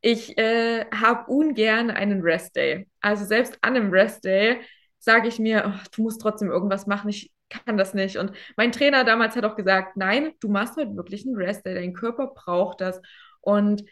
ich 0.02 0.38
äh, 0.38 0.86
habe 0.92 1.30
ungern 1.32 1.92
einen 1.92 2.22
Rest 2.22 2.56
Day. 2.56 2.88
Also 3.02 3.26
selbst 3.26 3.58
an 3.62 3.76
einem 3.76 3.92
Rest 3.92 4.24
Day 4.26 4.62
sage 5.00 5.28
ich 5.28 5.40
mir, 5.40 5.64
oh, 5.68 5.88
du 5.96 6.04
musst 6.04 6.22
trotzdem 6.22 6.50
irgendwas 6.50 6.88
machen, 6.88 7.10
ich 7.10 7.32
kann 7.50 7.78
das 7.78 7.94
nicht. 7.94 8.18
Und 8.18 8.32
mein 8.58 8.72
Trainer 8.72 9.04
damals 9.04 9.36
hat 9.36 9.46
auch 9.46 9.56
gesagt, 9.56 9.98
nein, 9.98 10.34
du 10.40 10.50
machst 10.50 10.78
heute 10.78 10.96
wirklich 10.96 11.26
einen 11.26 11.36
Rest 11.36 11.66
Day, 11.66 11.74
dein 11.74 11.94
Körper 11.94 12.28
braucht 12.28 12.82
das. 12.82 13.02
Und 13.42 13.84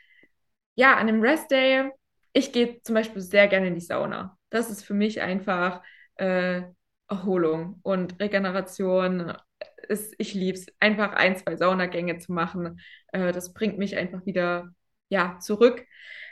ja, 0.76 0.94
an 0.94 1.08
einem 1.08 1.22
Rest 1.22 1.52
Day, 1.52 1.90
ich 2.34 2.52
gehe 2.52 2.82
zum 2.84 2.96
Beispiel 2.96 3.22
sehr 3.22 3.48
gerne 3.48 3.68
in 3.68 3.76
die 3.76 3.82
Sauna. 3.82 4.38
Das 4.50 4.70
ist 4.70 4.84
für 4.86 4.94
mich 4.94 5.22
einfach 5.22 5.82
äh, 6.16 6.64
Erholung 7.10 7.80
und 7.84 8.20
Regeneration 8.20 9.34
ist, 9.88 10.14
ich 10.18 10.34
liebe 10.34 10.58
es, 10.58 10.68
einfach 10.80 11.14
ein, 11.14 11.38
zwei 11.38 11.56
Saunagänge 11.56 12.18
zu 12.20 12.34
machen. 12.34 12.80
Äh, 13.12 13.32
das 13.32 13.54
bringt 13.54 13.78
mich 13.78 13.98
einfach 13.98 14.26
wieder, 14.26 14.70
ja, 15.10 15.38
zurück. 15.40 15.86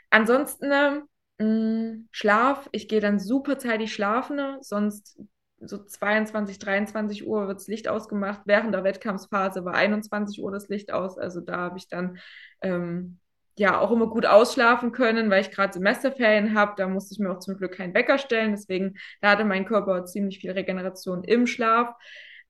Ansonsten, 0.09 0.71
äh, 0.71 1.97
Schlaf, 2.11 2.69
ich 2.71 2.87
gehe 2.87 3.01
dann 3.01 3.19
super 3.19 3.59
zeitig 3.59 3.93
schlafen, 3.93 4.37
ne? 4.37 4.57
sonst 4.61 5.19
so 5.59 5.83
22, 5.83 6.59
23 6.59 7.27
Uhr 7.27 7.47
wird 7.47 7.59
das 7.59 7.67
Licht 7.67 7.87
ausgemacht. 7.87 8.41
Während 8.45 8.73
der 8.73 8.83
Wettkampfphase 8.83 9.65
war 9.65 9.73
21 9.73 10.41
Uhr 10.41 10.51
das 10.51 10.69
Licht 10.69 10.91
aus. 10.93 11.17
Also 11.17 11.41
da 11.41 11.57
habe 11.57 11.77
ich 11.77 11.87
dann 11.87 12.17
ähm, 12.61 13.19
ja 13.57 13.79
auch 13.79 13.91
immer 13.91 14.07
gut 14.07 14.25
ausschlafen 14.25 14.91
können, 14.91 15.29
weil 15.29 15.41
ich 15.41 15.51
gerade 15.51 15.73
Semesterferien 15.73 16.53
habe. 16.55 16.73
Da 16.77 16.87
musste 16.87 17.13
ich 17.13 17.19
mir 17.19 17.31
auch 17.31 17.39
zum 17.39 17.57
Glück 17.57 17.73
keinen 17.73 17.93
Wecker 17.93 18.17
stellen. 18.17 18.51
Deswegen, 18.51 18.95
da 19.21 19.31
hatte 19.31 19.45
mein 19.45 19.65
Körper 19.65 20.05
ziemlich 20.05 20.39
viel 20.39 20.51
Regeneration 20.51 21.23
im 21.23 21.47
Schlaf 21.47 21.95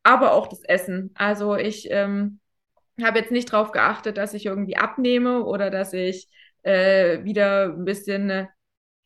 aber 0.05 0.33
auch 0.33 0.47
das 0.47 0.63
Essen. 0.63 1.11
Also 1.15 1.55
ich 1.55 1.87
ähm, 1.89 2.39
habe 3.03 3.19
jetzt 3.19 3.31
nicht 3.31 3.51
darauf 3.51 3.71
geachtet, 3.71 4.17
dass 4.17 4.33
ich 4.33 4.45
irgendwie 4.45 4.77
abnehme 4.77 5.43
oder 5.43 5.69
dass 5.69 5.93
ich 5.93 6.29
äh, 6.63 7.23
wieder 7.23 7.65
ein 7.65 7.85
bisschen 7.85 8.47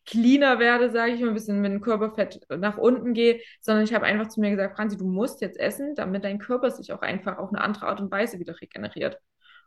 cleaner 0.06 0.60
werde, 0.60 0.90
sage 0.90 1.14
ich 1.14 1.22
mal, 1.22 1.28
ein 1.30 1.34
bisschen 1.36 1.62
mit 1.62 1.72
dem 1.72 1.82
Körperfett 1.82 2.42
nach 2.50 2.78
unten 2.78 3.14
gehe, 3.14 3.42
sondern 3.62 3.84
ich 3.84 3.94
habe 3.94 4.06
einfach 4.06 4.28
zu 4.28 4.40
mir 4.40 4.50
gesagt, 4.50 4.76
Franzi, 4.76 4.98
du 4.98 5.06
musst 5.06 5.40
jetzt 5.42 5.60
essen, 5.60 5.94
damit 5.96 6.24
dein 6.24 6.40
Körper 6.40 6.72
sich 6.72 6.92
auch 6.92 7.02
einfach 7.02 7.38
auf 7.38 7.50
eine 7.50 7.62
andere 7.62 7.88
Art 7.88 8.02
und 8.02 8.12
Weise 8.12 8.40
wieder 8.40 8.60
regeneriert. 8.60 9.20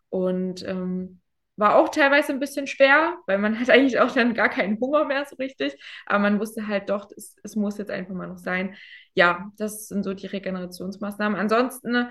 Und 0.09 0.67
ähm, 0.67 1.21
war 1.57 1.77
auch 1.77 1.91
teilweise 1.91 2.33
ein 2.33 2.41
bisschen 2.41 2.67
schwer, 2.67 3.19
weil 3.27 3.39
man 3.39 3.59
hat 3.61 3.71
eigentlich 3.71 4.01
auch 4.01 4.11
dann 4.11 4.35
gar 4.35 4.49
keinen 4.49 4.81
Hunger 4.81 5.05
mehr 5.05 5.25
so 5.27 5.37
richtig. 5.37 5.75
Aber 6.07 6.19
man 6.19 6.41
wusste 6.41 6.67
halt 6.67 6.91
doch, 6.91 7.09
es, 7.17 7.37
es 7.45 7.55
muss 7.57 7.79
jetzt 7.79 7.91
einfach 7.91 8.15
mal 8.15 8.27
noch 8.29 8.39
sein. 8.39 8.75
Ja, 9.15 9.51
das 9.59 9.89
sind 9.89 10.03
so 10.03 10.13
die 10.15 10.27
Regenerationsmaßnahmen. 10.27 11.39
Ansonsten 11.39 12.09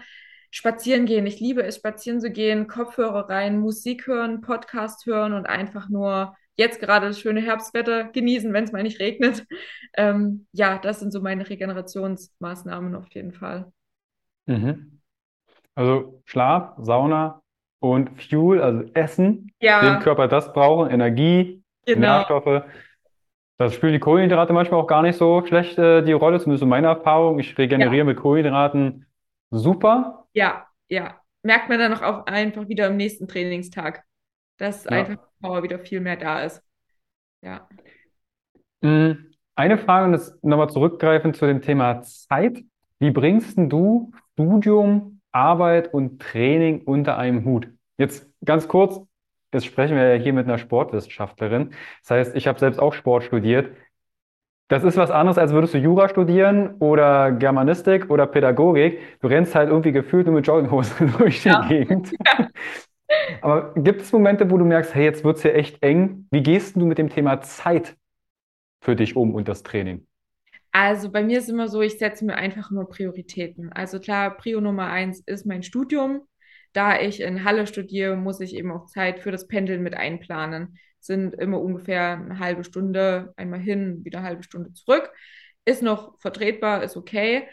spazieren 0.51 1.05
gehen. 1.05 1.25
Ich 1.25 1.39
liebe 1.39 1.63
es, 1.63 1.77
spazieren 1.77 2.21
zu 2.21 2.31
gehen, 2.31 2.67
Kopfhörer 2.67 3.29
rein, 3.29 3.59
Musik 3.59 4.07
hören, 4.07 4.41
Podcast 4.41 5.05
hören 5.05 5.33
und 5.33 5.45
einfach 5.47 5.89
nur 5.89 6.35
jetzt 6.55 6.79
gerade 6.79 7.07
das 7.07 7.19
schöne 7.19 7.41
Herbstwetter 7.41 8.05
genießen, 8.05 8.53
wenn 8.53 8.65
es 8.65 8.71
mal 8.71 8.83
nicht 8.83 8.99
regnet. 8.99 9.45
Ähm, 9.97 10.47
ja, 10.53 10.77
das 10.77 11.01
sind 11.01 11.11
so 11.11 11.19
meine 11.19 11.49
Regenerationsmaßnahmen 11.49 12.95
auf 12.95 13.09
jeden 13.13 13.33
Fall. 13.33 13.73
Mhm. 14.47 15.01
Also 15.75 16.21
Schlaf, 16.25 16.73
Sauna 16.79 17.41
und 17.79 18.09
Fuel, 18.21 18.61
also 18.61 18.83
Essen, 18.93 19.53
dem 19.81 19.99
Ja, 19.99 19.99
Körper 19.99 20.27
das 20.27 20.53
brauchen, 20.53 20.91
Energie, 20.91 21.63
genau. 21.85 22.25
Nährstoffe. 22.29 22.63
Das 23.57 23.73
spielen 23.75 23.93
die 23.93 23.99
Kohlenhydrate 23.99 24.53
manchmal 24.53 24.79
auch 24.81 24.87
gar 24.87 25.03
nicht 25.03 25.17
so 25.17 25.45
schlecht 25.45 25.77
äh, 25.77 26.03
die 26.03 26.13
Rolle, 26.13 26.39
zumindest 26.39 26.63
in 26.63 26.69
meiner 26.69 26.89
Erfahrung. 26.89 27.39
Ich 27.39 27.57
Ja. 27.77 27.87
regeneriere 27.87 28.05
mit 28.05 28.17
Kohlenhydraten 28.17 29.05
super. 29.51 30.20
Ja, 30.34 30.67
ja. 30.89 31.20
Merkt 31.44 31.70
man 31.70 31.80
dann 31.80 31.94
auch 31.94 32.26
einfach 32.28 32.67
wieder 32.67 32.88
am 32.88 32.98
nächsten 32.98 33.28
Trainingstag, 33.28 34.04
dass 34.58 34.86
einfach 34.88 35.13
Ja. 35.13 35.15
die 35.15 35.41
Power 35.48 35.63
wieder 35.63 35.80
viel 35.80 36.00
mehr 36.00 36.17
da 36.17 36.44
ist. 36.44 36.62
Ja. 37.41 37.67
Mm, 38.82 39.12
Eine 39.56 39.78
Frage, 39.78 40.06
und 40.06 40.12
das 40.13 40.38
nochmal 40.41 40.70
zurückgreifend 40.70 41.36
zu 41.36 41.46
dem 41.46 41.62
Thema 41.62 42.02
Zeit. 42.04 42.63
Wie 43.00 43.12
bringst 43.12 43.56
du 43.58 44.12
Studium, 44.34 45.22
Arbeit 45.32 45.94
und 45.94 46.22
Training 46.22 46.82
unter 46.84 47.17
einem 47.17 47.44
Hut? 47.46 47.67
Jetzt 47.98 48.28
ganz 48.44 48.67
kurz, 48.67 49.00
jetzt 49.54 49.65
sprechen 49.65 49.96
wir 49.98 50.15
ja 50.15 50.22
hier 50.22 50.34
mit 50.34 50.46
einer 50.48 50.58
Sportwissenschaftlerin. 50.58 51.74
Das 52.02 52.12
heißt, 52.12 52.36
ich 52.36 52.48
habe 52.48 52.60
selbst 52.60 52.80
auch 52.80 52.94
Sport 52.94 53.24
studiert. 53.24 53.76
Das 54.71 54.86
ist 54.86 54.95
was 54.95 55.12
anderes, 55.12 55.38
als 55.38 55.51
würdest 55.51 55.73
du 55.73 55.79
Jura 55.79 56.07
studieren 56.07 56.75
oder 56.79 57.34
Germanistik 57.34 58.10
oder 58.10 58.25
Pädagogik. 58.25 58.99
Du 59.19 59.27
rennst 59.27 59.53
halt 59.53 59.67
irgendwie 59.67 59.91
gefühlt 59.91 60.27
nur 60.27 60.36
mit 60.36 60.47
Jogginghose 60.47 60.93
durch 61.17 61.43
die 61.43 61.49
Ja. 61.49 61.67
Gegend. 61.67 62.13
Aber 63.41 63.73
gibt 63.75 64.01
es 64.01 64.13
Momente, 64.13 64.49
wo 64.49 64.57
du 64.57 64.63
merkst, 64.63 64.95
hey, 64.95 65.03
jetzt 65.03 65.25
wird's 65.25 65.41
hier 65.41 65.55
echt 65.55 65.84
eng? 65.84 66.25
Wie 66.31 66.41
gehst 66.41 66.77
du 66.77 66.86
mit 66.86 66.97
dem 66.99 67.10
Thema 67.10 67.41
Zeit 67.41 67.97
für 68.79 68.95
dich 68.95 69.17
um 69.17 69.36
und 69.36 69.49
das 69.49 69.63
Training? 69.63 70.07
Also 70.71 71.12
bei 71.12 71.21
mir 71.21 71.39
ist 71.39 71.49
immer 71.49 71.67
so, 71.67 71.81
ich 71.81 71.97
setze 71.97 72.23
mir 72.23 72.36
einfach 72.36 72.71
nur 72.71 72.88
Prioritäten. 72.88 73.73
Also 73.73 73.99
klar, 73.99 74.38
Prio 74.38 74.62
Nummer 74.62 74.88
eins 74.88 75.21
ist 75.25 75.45
mein 75.45 75.63
Studium. 75.63 76.21
Da 76.71 76.97
ich 77.01 77.19
in 77.19 77.43
Halle 77.43 77.67
studiere, 77.67 78.15
muss 78.15 78.39
ich 78.39 78.55
eben 78.55 78.71
auch 78.71 78.86
Zeit 78.86 79.19
für 79.19 79.31
das 79.31 79.47
Pendeln 79.49 79.84
mit 79.84 79.95
einplanen. 79.95 80.77
Sind 81.01 81.33
immer 81.35 81.59
ungefähr 81.61 82.13
eine 82.13 82.39
halbe 82.39 82.63
Stunde 82.63 83.33
einmal 83.35 83.59
hin, 83.59 84.03
wieder 84.05 84.19
eine 84.19 84.27
halbe 84.27 84.43
Stunde 84.43 84.73
zurück. 84.73 85.11
Ist 85.65 85.83
noch 85.83 86.19
vertretbar, 86.19 86.83
ist 86.83 86.97
okay. 86.97 87.47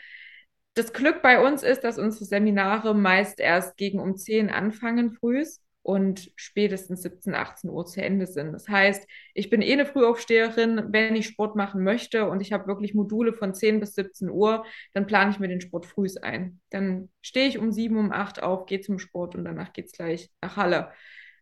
Das 0.74 0.92
Glück 0.92 1.22
bei 1.22 1.44
uns 1.44 1.62
ist, 1.62 1.82
dass 1.82 1.98
unsere 1.98 2.24
Seminare 2.24 2.94
meist 2.94 3.40
erst 3.40 3.76
gegen 3.76 3.98
um 4.00 4.16
10 4.16 4.48
anfangen 4.50 5.12
frühs 5.12 5.62
und 5.88 6.30
spätestens 6.36 7.00
17, 7.00 7.34
18 7.34 7.70
Uhr 7.70 7.86
zu 7.86 8.02
Ende 8.02 8.26
sind. 8.26 8.52
Das 8.52 8.68
heißt, 8.68 9.08
ich 9.32 9.48
bin 9.48 9.62
eh 9.62 9.72
eine 9.72 9.86
Frühaufsteherin, 9.86 10.88
wenn 10.90 11.16
ich 11.16 11.26
Sport 11.26 11.56
machen 11.56 11.82
möchte 11.82 12.28
und 12.28 12.42
ich 12.42 12.52
habe 12.52 12.66
wirklich 12.66 12.92
Module 12.92 13.32
von 13.32 13.54
10 13.54 13.80
bis 13.80 13.94
17 13.94 14.28
Uhr, 14.28 14.66
dann 14.92 15.06
plane 15.06 15.30
ich 15.30 15.38
mir 15.38 15.48
den 15.48 15.62
Sport 15.62 15.86
frühs 15.86 16.18
ein. 16.18 16.60
Dann 16.68 17.08
stehe 17.22 17.48
ich 17.48 17.58
um 17.58 17.72
7, 17.72 17.96
um 17.96 18.12
8 18.12 18.42
auf, 18.42 18.66
gehe 18.66 18.82
zum 18.82 18.98
Sport 18.98 19.34
und 19.34 19.46
danach 19.46 19.72
geht 19.72 19.86
es 19.86 19.92
gleich 19.92 20.30
nach 20.42 20.56
Halle. 20.56 20.92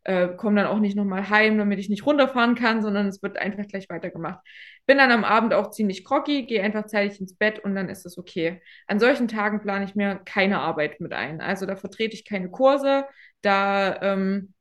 Äh, 0.09 0.37
komme 0.37 0.61
dann 0.63 0.71
auch 0.71 0.79
nicht 0.79 0.95
nochmal 0.97 1.29
heim, 1.31 1.59
damit 1.59 1.81
ich 1.81 1.89
nicht 1.89 2.07
runterfahren 2.07 2.55
kann, 2.55 2.81
sondern 2.81 3.09
es 3.09 3.23
wird 3.25 3.39
einfach 3.39 3.67
gleich 3.67 3.89
weitergemacht. 3.89 4.39
Bin 4.87 4.99
dann 4.99 5.11
am 5.11 5.25
Abend 5.25 5.53
auch 5.53 5.71
ziemlich 5.73 6.05
groggy, 6.05 6.45
gehe 6.47 6.63
einfach 6.63 6.87
zeitig 6.87 7.21
ins 7.21 7.35
Bett 7.37 7.59
und 7.59 7.75
dann 7.75 7.89
ist 7.89 8.07
es 8.07 8.17
okay. 8.17 8.63
An 8.87 9.01
solchen 9.01 9.27
Tagen 9.27 9.61
plane 9.61 9.85
ich 9.85 9.97
mir 9.97 10.21
keine 10.25 10.61
Arbeit 10.61 11.01
mit 11.01 11.13
ein. 11.13 11.41
Also 11.41 11.67
da 11.67 11.75
vertrete 11.75 12.15
ich 12.15 12.25
keine 12.25 12.51
Kurse, 12.51 13.05
da 13.43 14.01
ähm, 14.01 14.55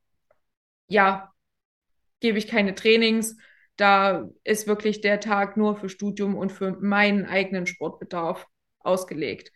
ja, 0.87 1.31
gebe 2.19 2.37
ich 2.37 2.47
keine 2.47 2.75
Trainings. 2.75 3.37
Da 3.77 4.29
ist 4.43 4.67
wirklich 4.67 5.01
der 5.01 5.19
Tag 5.19 5.57
nur 5.57 5.75
für 5.77 5.89
Studium 5.89 6.35
und 6.35 6.51
für 6.51 6.71
meinen 6.81 7.25
eigenen 7.25 7.67
Sportbedarf 7.67 8.47
ausgelegt. 8.79 9.51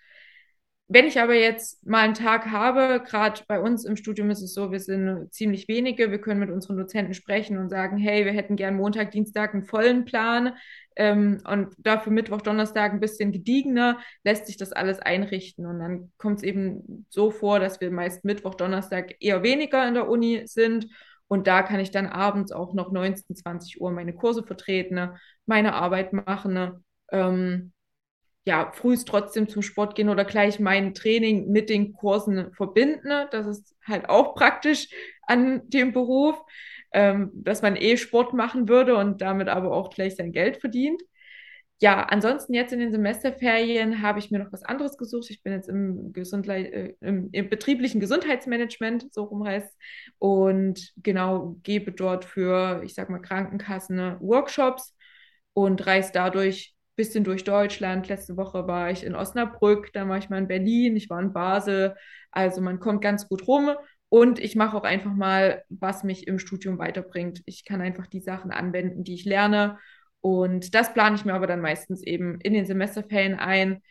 Wenn 0.92 1.06
ich 1.06 1.22
aber 1.22 1.36
jetzt 1.36 1.86
mal 1.86 2.00
einen 2.00 2.16
Tag 2.16 2.48
habe, 2.48 3.04
gerade 3.06 3.42
bei 3.48 3.60
uns 3.62 3.86
im 3.86 3.96
Studium 3.96 4.32
ist 4.32 4.42
es 4.42 4.56
so, 4.56 4.72
wir 4.72 4.80
sind 4.80 5.32
ziemlich 5.32 5.68
wenige, 5.68 6.10
wir 6.10 6.20
können 6.20 6.40
mit 6.40 6.50
unseren 6.50 6.78
Dozenten 6.78 7.14
sprechen 7.14 7.60
und 7.60 7.70
sagen, 7.70 7.98
hey, 7.98 8.26
wir 8.26 8.32
hätten 8.32 8.56
gern 8.56 8.76
Montag, 8.76 9.12
Dienstag 9.12 9.54
einen 9.54 9.64
vollen 9.64 10.06
Plan 10.06 10.54
ähm, 10.96 11.44
und 11.48 11.76
dafür 11.78 12.12
Mittwoch, 12.12 12.42
Donnerstag 12.42 12.92
ein 12.92 13.00
bisschen 13.00 13.32
gediegener, 13.32 14.00
lässt 14.24 14.48
sich 14.48 14.58
das 14.58 14.72
alles 14.72 14.98
einrichten. 14.98 15.68
Und 15.68 15.78
dann 15.78 16.12
kommt 16.18 16.40
es 16.40 16.44
eben 16.44 17.06
so 17.10 17.30
vor, 17.30 17.60
dass 17.60 17.80
wir 17.82 17.92
meist 17.92 18.26
Mittwoch, 18.26 18.56
Donnerstag 18.56 19.14
eher 19.20 19.44
weniger 19.44 19.88
in 19.88 19.94
der 19.94 20.10
Uni 20.10 20.42
sind. 20.46 20.88
Und 21.28 21.46
da 21.46 21.62
kann 21.62 21.80
ich 21.80 21.92
dann 21.92 22.08
abends 22.08 22.52
auch 22.52 22.74
noch 22.74 22.92
19, 22.92 23.36
20 23.36 23.80
Uhr 23.80 23.92
meine 23.92 24.14
Kurse 24.14 24.42
vertreten, 24.42 25.12
meine 25.46 25.76
Arbeit 25.76 26.14
machen. 26.14 26.84
Ähm, 27.12 27.74
ja, 28.46 28.72
frühst 28.74 29.08
trotzdem 29.08 29.48
zum 29.48 29.62
Sport 29.62 29.96
gehen 29.96 30.10
oder 30.10 30.26
gleich 30.26 30.60
mein 30.60 30.94
Training 30.94 31.52
mit 31.52 31.70
den 31.70 31.94
Kursen 31.94 32.52
verbinden. 32.54 33.28
Das 33.32 33.46
ist 33.46 33.76
halt 33.86 34.10
auch 34.10 34.34
praktisch 34.36 34.90
an 35.24 35.70
dem 35.70 35.94
Beruf, 35.94 36.42
ähm, 36.94 37.32
dass 37.34 37.62
man 37.62 37.76
eh 37.76 37.98
Sport 37.98 38.34
machen 38.34 38.68
würde 38.68 38.96
und 38.96 39.22
damit 39.22 39.50
aber 39.50 39.72
auch 39.72 39.90
gleich 39.90 40.16
sein 40.16 40.32
Geld 40.32 40.58
verdient. 40.58 41.02
Ja, 41.82 42.04
ansonsten 42.04 42.54
jetzt 42.54 42.74
in 42.74 42.80
den 42.80 42.92
Semesterferien 42.92 44.02
habe 44.02 44.20
ich 44.20 44.32
mir 44.32 44.40
noch 44.40 44.52
was 44.52 44.64
anderes 44.64 44.98
gesucht. 44.98 45.30
Ich 45.30 45.44
bin 45.44 45.54
jetzt 45.54 45.70
im, 45.70 46.12
Gesundle 46.12 46.58
äh, 46.58 46.96
im, 47.00 47.30
im 47.32 47.50
betrieblichen 47.50 48.02
Gesundheitsmanagement, 48.02 49.14
so 49.14 49.24
rum 49.24 49.46
heißt 49.48 49.72
und 50.18 50.92
genau 50.98 51.56
gebe 51.64 51.94
dort 51.94 52.26
für, 52.26 52.82
ich 52.84 52.96
sag 52.96 53.10
mal, 53.10 53.20
Krankenkassen 53.22 54.20
Workshops 54.20 54.94
und 55.54 55.86
reise 55.88 56.12
dadurch 56.14 56.76
bisschen 57.00 57.24
durch 57.24 57.46
Deutschland. 57.46 58.10
Letzte 58.10 58.36
Woche 58.36 58.68
war 58.68 58.92
ich 58.92 59.06
in 59.06 59.16
Osnabrück, 59.16 59.94
dann 59.94 60.10
war 60.10 60.18
ich 60.18 60.30
mal 60.30 60.38
in 60.38 60.50
Berlin, 60.50 60.98
ich 60.98 61.10
war 61.10 61.22
in 61.22 61.32
Basel. 61.32 61.96
Also 62.30 62.60
man 62.60 62.82
kommt 62.82 63.02
ganz 63.02 63.30
gut 63.30 63.48
rum 63.48 63.72
und 64.10 64.38
ich 64.38 64.58
mache 64.58 64.76
auch 64.76 64.84
einfach 64.84 65.14
mal, 65.14 65.64
was 65.70 66.04
mich 66.04 66.28
im 66.28 66.40
Studium 66.40 66.78
weiterbringt. 66.78 67.42
Ich 67.46 67.64
kann 67.64 67.80
einfach 67.80 68.06
die 68.06 68.20
Sachen 68.20 68.52
anwenden, 68.52 69.06
die 69.06 69.14
ich 69.14 69.24
lerne. 69.24 69.78
Und 70.20 70.76
das 70.76 70.94
plane 70.94 71.16
ich 71.16 71.24
mir 71.24 71.34
aber 71.34 71.48
dann 71.48 71.62
meistens 71.62 72.04
eben 72.04 72.42
in 72.42 72.54
den 72.54 72.66
Semesterferien 72.66 73.40
ein. 73.40 73.82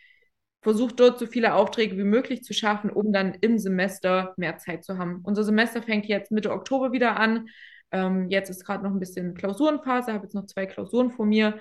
Versuche 0.61 0.93
dort 0.93 1.17
so 1.17 1.25
viele 1.25 1.55
Aufträge 1.55 1.97
wie 1.97 2.03
möglich 2.03 2.43
zu 2.43 2.53
schaffen, 2.53 2.91
um 2.91 3.11
dann 3.11 3.33
im 3.41 3.57
Semester 3.57 4.35
mehr 4.37 4.57
Zeit 4.57 4.83
zu 4.83 4.99
haben. 4.99 5.21
Unser 5.23 5.43
Semester 5.43 5.81
fängt 5.81 6.05
jetzt 6.05 6.31
Mitte 6.31 6.51
Oktober 6.51 6.91
wieder 6.91 7.17
an. 7.17 7.47
Ähm, 7.91 8.29
jetzt 8.29 8.51
ist 8.51 8.65
gerade 8.65 8.83
noch 8.83 8.91
ein 8.91 8.99
bisschen 8.99 9.33
Klausurenphase, 9.33 10.13
habe 10.13 10.25
jetzt 10.25 10.35
noch 10.35 10.45
zwei 10.45 10.67
Klausuren 10.67 11.09
vor 11.09 11.25
mir. 11.25 11.59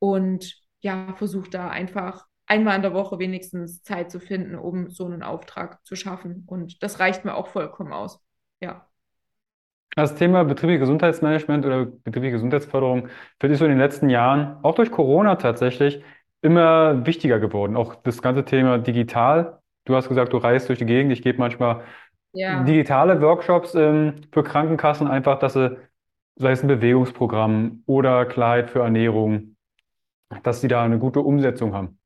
Und 0.00 0.57
ja, 0.80 1.14
versuche 1.16 1.50
da 1.50 1.68
einfach 1.68 2.26
einmal 2.46 2.76
in 2.76 2.82
der 2.82 2.94
Woche 2.94 3.18
wenigstens 3.18 3.82
Zeit 3.82 4.10
zu 4.10 4.20
finden, 4.20 4.56
um 4.56 4.90
so 4.90 5.04
einen 5.04 5.22
Auftrag 5.22 5.84
zu 5.84 5.96
schaffen. 5.96 6.44
Und 6.46 6.82
das 6.82 6.98
reicht 6.98 7.24
mir 7.24 7.34
auch 7.34 7.48
vollkommen 7.48 7.92
aus. 7.92 8.20
Ja. 8.60 8.86
Das 9.94 10.14
Thema 10.14 10.44
betriebliches 10.44 10.80
Gesundheitsmanagement 10.80 11.66
oder 11.66 11.86
betriebliche 11.86 12.32
Gesundheitsförderung 12.32 13.08
wird 13.40 13.56
so 13.56 13.64
in 13.64 13.70
den 13.70 13.80
letzten 13.80 14.08
Jahren, 14.08 14.56
auch 14.62 14.74
durch 14.74 14.90
Corona 14.90 15.36
tatsächlich, 15.36 16.02
immer 16.40 17.04
wichtiger 17.04 17.40
geworden. 17.40 17.76
Auch 17.76 17.96
das 17.96 18.22
ganze 18.22 18.44
Thema 18.44 18.78
digital. 18.78 19.58
Du 19.84 19.96
hast 19.96 20.08
gesagt, 20.08 20.32
du 20.32 20.36
reist 20.36 20.68
durch 20.68 20.78
die 20.78 20.86
Gegend. 20.86 21.12
Ich 21.12 21.22
gebe 21.22 21.38
manchmal 21.38 21.82
ja. 22.32 22.62
digitale 22.62 23.20
Workshops 23.20 23.74
ähm, 23.74 24.20
für 24.32 24.44
Krankenkassen, 24.44 25.08
einfach, 25.08 25.38
dass 25.38 25.54
sie, 25.54 25.76
sei 26.36 26.52
es 26.52 26.62
ein 26.62 26.68
Bewegungsprogramm 26.68 27.82
oder 27.86 28.24
Kleid 28.26 28.70
für 28.70 28.80
Ernährung, 28.80 29.56
dass 30.42 30.60
sie 30.60 30.68
da 30.68 30.82
eine 30.82 30.98
gute 30.98 31.20
Umsetzung 31.20 31.74
haben. 31.74 31.98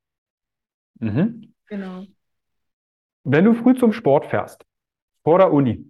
Mhm. 0.99 1.53
Genau. 1.67 2.05
Wenn 3.23 3.45
du 3.45 3.53
früh 3.53 3.75
zum 3.75 3.93
Sport 3.93 4.25
fährst, 4.25 4.65
vor 5.23 5.37
der 5.37 5.51
Uni, 5.51 5.89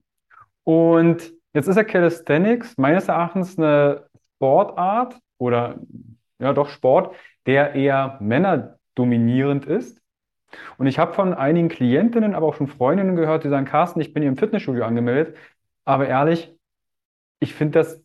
und 0.63 1.33
jetzt 1.53 1.67
ist 1.67 1.75
ja 1.75 1.83
Calisthenics 1.83 2.77
meines 2.77 3.07
Erachtens 3.07 3.57
eine 3.57 4.07
Sportart 4.35 5.19
oder 5.37 5.79
ja 6.39 6.53
doch 6.53 6.69
Sport, 6.69 7.15
der 7.45 7.75
eher 7.75 8.17
männerdominierend 8.21 9.65
ist. 9.65 9.99
Und 10.77 10.87
ich 10.87 10.99
habe 10.99 11.13
von 11.13 11.33
einigen 11.33 11.69
Klientinnen, 11.69 12.35
aber 12.35 12.47
auch 12.47 12.55
schon 12.55 12.67
Freundinnen 12.67 13.15
gehört, 13.15 13.43
die 13.43 13.49
sagen, 13.49 13.65
Carsten, 13.65 13.99
ich 14.01 14.13
bin 14.13 14.21
hier 14.21 14.29
im 14.29 14.37
Fitnessstudio 14.37 14.85
angemeldet, 14.85 15.35
aber 15.83 16.07
ehrlich, 16.07 16.55
ich 17.39 17.53
finde 17.53 17.79
das 17.79 18.01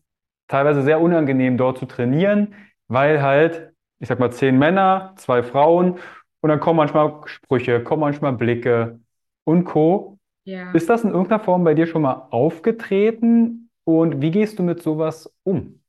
teilweise 0.47 0.81
sehr 0.81 0.99
unangenehm, 0.99 1.57
dort 1.57 1.77
zu 1.77 1.85
trainieren, 1.85 2.55
weil 2.87 3.21
halt 3.21 3.71
ich 3.99 4.07
sag 4.07 4.19
mal, 4.19 4.31
zehn 4.31 4.57
Männer, 4.57 5.13
zwei 5.17 5.43
Frauen 5.43 5.99
und 6.41 6.49
dann 6.49 6.59
kommen 6.59 6.77
manchmal 6.77 7.21
Sprüche, 7.25 7.83
kommen 7.83 8.01
manchmal 8.01 8.33
Blicke 8.33 8.99
und 9.43 9.65
Co. 9.65 10.17
Ja. 10.45 10.71
Ist 10.71 10.89
das 10.89 11.03
in 11.03 11.11
irgendeiner 11.11 11.43
Form 11.43 11.63
bei 11.63 11.73
dir 11.73 11.85
schon 11.85 12.01
mal 12.01 12.27
aufgetreten 12.31 13.69
und 13.83 14.21
wie 14.21 14.31
gehst 14.31 14.57
du 14.59 14.63
mit 14.63 14.81
sowas 14.81 15.33
um? 15.43 15.81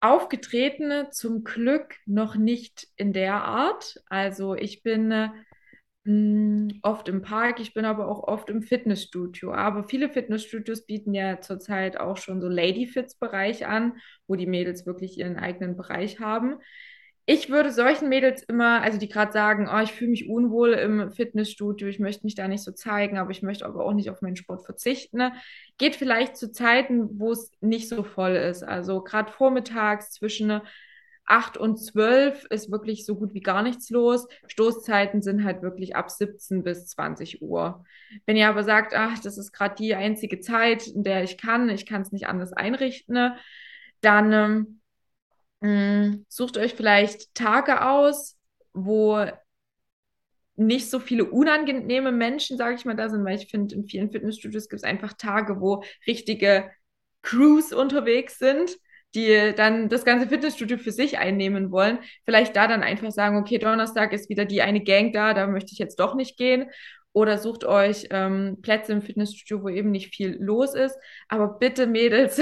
Aufgetreten 0.00 1.10
zum 1.10 1.42
Glück 1.42 1.96
noch 2.06 2.36
nicht 2.36 2.88
in 2.96 3.12
der 3.12 3.42
Art. 3.44 3.96
Also 4.08 4.54
ich 4.54 4.82
bin 4.82 5.12
hm, 6.06 6.78
oft 6.82 7.08
im 7.08 7.20
Park, 7.20 7.58
ich 7.58 7.74
bin 7.74 7.84
aber 7.84 8.06
auch 8.06 8.22
oft 8.22 8.48
im 8.48 8.62
Fitnessstudio. 8.62 9.52
Aber 9.52 9.82
viele 9.82 10.08
Fitnessstudios 10.08 10.86
bieten 10.86 11.12
ja 11.14 11.40
zurzeit 11.40 11.98
auch 11.98 12.16
schon 12.16 12.40
so 12.40 12.48
Lady-Fits-Bereich 12.48 13.66
an, 13.66 13.94
wo 14.28 14.36
die 14.36 14.46
Mädels 14.46 14.86
wirklich 14.86 15.18
ihren 15.18 15.36
eigenen 15.36 15.76
Bereich 15.76 16.20
haben. 16.20 16.58
Ich 17.28 17.50
würde 17.50 17.72
solchen 17.72 18.08
Mädels 18.08 18.44
immer, 18.44 18.82
also 18.82 18.98
die 18.98 19.08
gerade 19.08 19.32
sagen, 19.32 19.68
oh, 19.68 19.80
ich 19.80 19.90
fühle 19.90 20.12
mich 20.12 20.28
unwohl 20.28 20.74
im 20.74 21.10
Fitnessstudio, 21.10 21.88
ich 21.88 21.98
möchte 21.98 22.24
mich 22.24 22.36
da 22.36 22.46
nicht 22.46 22.62
so 22.62 22.70
zeigen, 22.70 23.18
aber 23.18 23.32
ich 23.32 23.42
möchte 23.42 23.66
aber 23.66 23.84
auch 23.84 23.92
nicht 23.92 24.08
auf 24.08 24.22
meinen 24.22 24.36
Sport 24.36 24.64
verzichten. 24.64 25.16
Ne? 25.16 25.32
Geht 25.76 25.96
vielleicht 25.96 26.36
zu 26.36 26.52
Zeiten, 26.52 27.18
wo 27.18 27.32
es 27.32 27.50
nicht 27.60 27.88
so 27.88 28.04
voll 28.04 28.36
ist. 28.36 28.62
Also 28.62 29.02
gerade 29.02 29.32
vormittags 29.32 30.12
zwischen 30.12 30.60
8 31.26 31.58
und 31.58 31.76
12 31.76 32.46
ist 32.50 32.70
wirklich 32.70 33.04
so 33.04 33.16
gut 33.16 33.34
wie 33.34 33.40
gar 33.40 33.62
nichts 33.62 33.90
los. 33.90 34.26
Stoßzeiten 34.46 35.22
sind 35.22 35.44
halt 35.44 35.62
wirklich 35.62 35.96
ab 35.96 36.10
17 36.10 36.62
bis 36.62 36.86
20 36.88 37.42
Uhr. 37.42 37.84
Wenn 38.26 38.36
ihr 38.36 38.48
aber 38.48 38.62
sagt, 38.62 38.94
ach, 38.94 39.18
das 39.18 39.36
ist 39.36 39.52
gerade 39.52 39.74
die 39.74 39.94
einzige 39.94 40.40
Zeit, 40.40 40.86
in 40.86 41.02
der 41.02 41.24
ich 41.24 41.36
kann, 41.36 41.68
ich 41.68 41.84
kann 41.84 42.02
es 42.02 42.12
nicht 42.12 42.28
anders 42.28 42.52
einrichten, 42.52 43.32
dann 44.00 44.80
ähm, 45.62 46.10
mm, 46.12 46.26
sucht 46.28 46.58
euch 46.58 46.74
vielleicht 46.74 47.34
Tage 47.34 47.84
aus, 47.84 48.38
wo 48.72 49.26
nicht 50.54 50.88
so 50.88 51.00
viele 51.00 51.24
unangenehme 51.24 52.12
Menschen, 52.12 52.56
sage 52.56 52.76
ich 52.76 52.84
mal, 52.84 52.96
da 52.96 53.08
sind, 53.08 53.24
weil 53.24 53.36
ich 53.36 53.48
finde, 53.50 53.74
in 53.74 53.84
vielen 53.84 54.10
Fitnessstudios 54.10 54.68
gibt 54.68 54.80
es 54.80 54.88
einfach 54.88 55.12
Tage, 55.12 55.60
wo 55.60 55.82
richtige 56.06 56.70
Crews 57.22 57.72
unterwegs 57.72 58.38
sind 58.38 58.78
die 59.16 59.54
dann 59.56 59.88
das 59.88 60.04
ganze 60.04 60.28
Fitnessstudio 60.28 60.78
für 60.78 60.92
sich 60.92 61.18
einnehmen 61.18 61.72
wollen, 61.72 61.98
vielleicht 62.24 62.54
da 62.54 62.68
dann 62.68 62.82
einfach 62.82 63.10
sagen, 63.10 63.38
okay, 63.38 63.58
Donnerstag 63.58 64.12
ist 64.12 64.28
wieder 64.28 64.44
die 64.44 64.62
eine 64.62 64.82
Gang 64.82 65.12
da, 65.12 65.34
da 65.34 65.46
möchte 65.46 65.72
ich 65.72 65.78
jetzt 65.78 65.98
doch 65.98 66.14
nicht 66.14 66.36
gehen. 66.36 66.70
Oder 67.12 67.38
sucht 67.38 67.64
euch 67.64 68.08
ähm, 68.10 68.58
Plätze 68.60 68.92
im 68.92 69.00
Fitnessstudio, 69.00 69.64
wo 69.64 69.70
eben 69.70 69.90
nicht 69.90 70.14
viel 70.14 70.36
los 70.38 70.74
ist. 70.74 70.98
Aber 71.28 71.58
bitte, 71.58 71.86
Mädels, 71.86 72.38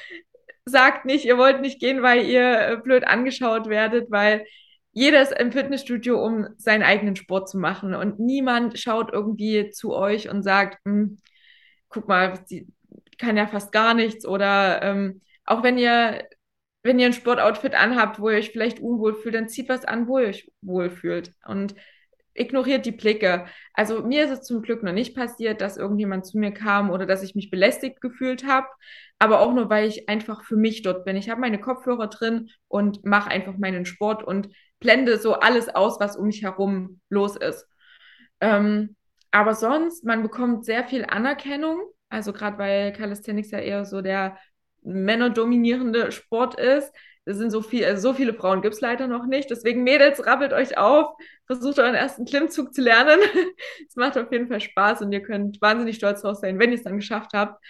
sagt 0.66 1.06
nicht, 1.06 1.24
ihr 1.24 1.38
wollt 1.38 1.62
nicht 1.62 1.80
gehen, 1.80 2.02
weil 2.02 2.26
ihr 2.26 2.60
äh, 2.60 2.76
blöd 2.76 3.04
angeschaut 3.04 3.68
werdet, 3.68 4.10
weil 4.10 4.44
jeder 4.92 5.22
ist 5.22 5.32
im 5.32 5.50
Fitnessstudio, 5.50 6.22
um 6.22 6.46
seinen 6.58 6.82
eigenen 6.82 7.16
Sport 7.16 7.48
zu 7.48 7.58
machen. 7.58 7.94
Und 7.94 8.20
niemand 8.20 8.78
schaut 8.78 9.10
irgendwie 9.10 9.70
zu 9.70 9.94
euch 9.94 10.28
und 10.28 10.42
sagt, 10.42 10.78
hm, 10.84 11.18
guck 11.88 12.06
mal, 12.06 12.38
die 12.50 12.66
kann 13.16 13.38
ja 13.38 13.46
fast 13.46 13.72
gar 13.72 13.94
nichts 13.94 14.26
oder 14.26 14.82
ähm, 14.82 15.22
auch 15.44 15.62
wenn 15.62 15.78
ihr, 15.78 16.26
wenn 16.82 16.98
ihr 16.98 17.06
ein 17.06 17.12
Sportoutfit 17.12 17.74
anhabt, 17.74 18.20
wo 18.20 18.28
ihr 18.30 18.38
euch 18.38 18.50
vielleicht 18.50 18.80
unwohl 18.80 19.14
fühlt, 19.14 19.34
dann 19.34 19.48
zieht 19.48 19.68
was 19.68 19.84
an, 19.84 20.08
wo 20.08 20.18
ihr 20.18 20.28
euch 20.28 20.50
wohlfühlt. 20.62 21.32
Und 21.46 21.74
ignoriert 22.34 22.86
die 22.86 22.92
Blicke. 22.92 23.46
Also 23.74 24.02
mir 24.02 24.24
ist 24.24 24.30
es 24.30 24.42
zum 24.42 24.62
Glück 24.62 24.82
noch 24.82 24.92
nicht 24.92 25.14
passiert, 25.14 25.60
dass 25.60 25.76
irgendjemand 25.76 26.26
zu 26.26 26.38
mir 26.38 26.52
kam 26.52 26.90
oder 26.90 27.06
dass 27.06 27.22
ich 27.22 27.34
mich 27.34 27.50
belästigt 27.50 28.00
gefühlt 28.00 28.46
habe, 28.46 28.68
aber 29.18 29.40
auch 29.40 29.52
nur, 29.52 29.70
weil 29.70 29.86
ich 29.86 30.08
einfach 30.08 30.44
für 30.44 30.56
mich 30.56 30.82
dort 30.82 31.04
bin. 31.04 31.16
Ich 31.16 31.28
habe 31.28 31.40
meine 31.40 31.60
Kopfhörer 31.60 32.08
drin 32.08 32.50
und 32.68 33.04
mache 33.04 33.30
einfach 33.30 33.56
meinen 33.58 33.84
Sport 33.84 34.22
und 34.22 34.48
blende 34.80 35.18
so 35.18 35.34
alles 35.34 35.68
aus, 35.68 36.00
was 36.00 36.16
um 36.16 36.26
mich 36.26 36.42
herum 36.42 37.00
los 37.08 37.36
ist. 37.36 37.66
Ähm, 38.40 38.96
aber 39.30 39.54
sonst, 39.54 40.04
man 40.04 40.22
bekommt 40.22 40.64
sehr 40.64 40.84
viel 40.84 41.04
Anerkennung. 41.04 41.80
Also 42.08 42.32
gerade 42.32 42.58
weil 42.58 42.92
Calisthenics 42.92 43.50
ja 43.52 43.58
eher 43.58 43.84
so 43.84 44.02
der 44.02 44.36
männerdominierende 44.82 46.12
Sport 46.12 46.58
ist. 46.58 46.92
Es 47.24 47.36
sind 47.36 47.50
so, 47.50 47.62
viel, 47.62 47.84
also 47.84 48.10
so 48.10 48.14
viele 48.14 48.34
Frauen 48.34 48.62
gibt 48.62 48.74
es 48.74 48.80
leider 48.80 49.06
noch 49.06 49.26
nicht. 49.26 49.50
Deswegen, 49.50 49.84
Mädels, 49.84 50.26
rappelt 50.26 50.52
euch 50.52 50.76
auf, 50.76 51.14
versucht 51.46 51.78
euren 51.78 51.94
ersten 51.94 52.24
Klimmzug 52.24 52.74
zu 52.74 52.82
lernen. 52.82 53.20
Es 53.88 53.96
macht 53.96 54.16
auf 54.18 54.32
jeden 54.32 54.48
Fall 54.48 54.60
Spaß 54.60 55.02
und 55.02 55.12
ihr 55.12 55.22
könnt 55.22 55.60
wahnsinnig 55.60 55.96
stolz 55.96 56.22
drauf 56.22 56.36
sein, 56.36 56.58
wenn 56.58 56.70
ihr 56.70 56.76
es 56.76 56.82
dann 56.82 56.96
geschafft 56.96 57.32
habt. 57.34 57.62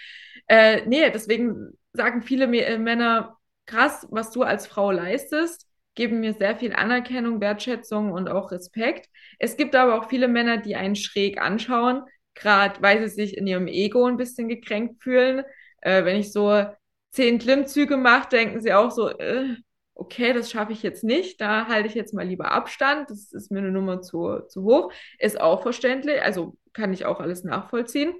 Äh, 0.46 0.86
nee, 0.86 1.10
deswegen 1.10 1.72
sagen 1.92 2.22
viele 2.22 2.44
M 2.44 2.82
Männer, 2.84 3.36
krass, 3.66 4.06
was 4.10 4.30
du 4.30 4.42
als 4.42 4.66
Frau 4.66 4.90
leistest. 4.90 5.66
geben 5.94 6.20
mir 6.20 6.32
sehr 6.34 6.56
viel 6.56 6.72
Anerkennung, 6.72 7.40
Wertschätzung 7.40 8.12
und 8.12 8.28
auch 8.28 8.50
Respekt. 8.50 9.08
Es 9.38 9.56
gibt 9.56 9.74
aber 9.74 9.94
auch 9.96 10.08
viele 10.08 10.28
Männer, 10.28 10.56
die 10.58 10.76
einen 10.76 10.96
schräg 10.96 11.40
anschauen, 11.40 12.02
gerade 12.34 12.80
weil 12.82 13.06
sie 13.06 13.14
sich 13.14 13.36
in 13.36 13.46
ihrem 13.46 13.66
Ego 13.68 14.06
ein 14.06 14.16
bisschen 14.16 14.48
gekränkt 14.48 15.02
fühlen. 15.02 15.44
Äh, 15.82 16.04
wenn 16.04 16.16
ich 16.16 16.32
so 16.32 16.64
zehn 17.12 17.38
Klimmzüge 17.38 17.96
mache, 17.96 18.28
denken 18.30 18.60
sie 18.60 18.72
auch 18.74 18.90
so, 18.90 19.08
äh, 19.08 19.56
okay, 19.94 20.32
das 20.32 20.50
schaffe 20.50 20.72
ich 20.72 20.82
jetzt 20.82 21.04
nicht, 21.04 21.40
da 21.40 21.66
halte 21.68 21.88
ich 21.88 21.94
jetzt 21.94 22.14
mal 22.14 22.26
lieber 22.26 22.50
Abstand, 22.52 23.10
das 23.10 23.32
ist 23.32 23.52
mir 23.52 23.60
eine 23.60 23.70
Nummer 23.70 24.00
zu, 24.02 24.40
zu 24.48 24.64
hoch. 24.64 24.92
Ist 25.18 25.40
auch 25.40 25.62
verständlich, 25.62 26.20
also 26.22 26.56
kann 26.72 26.92
ich 26.92 27.04
auch 27.04 27.20
alles 27.20 27.44
nachvollziehen. 27.44 28.14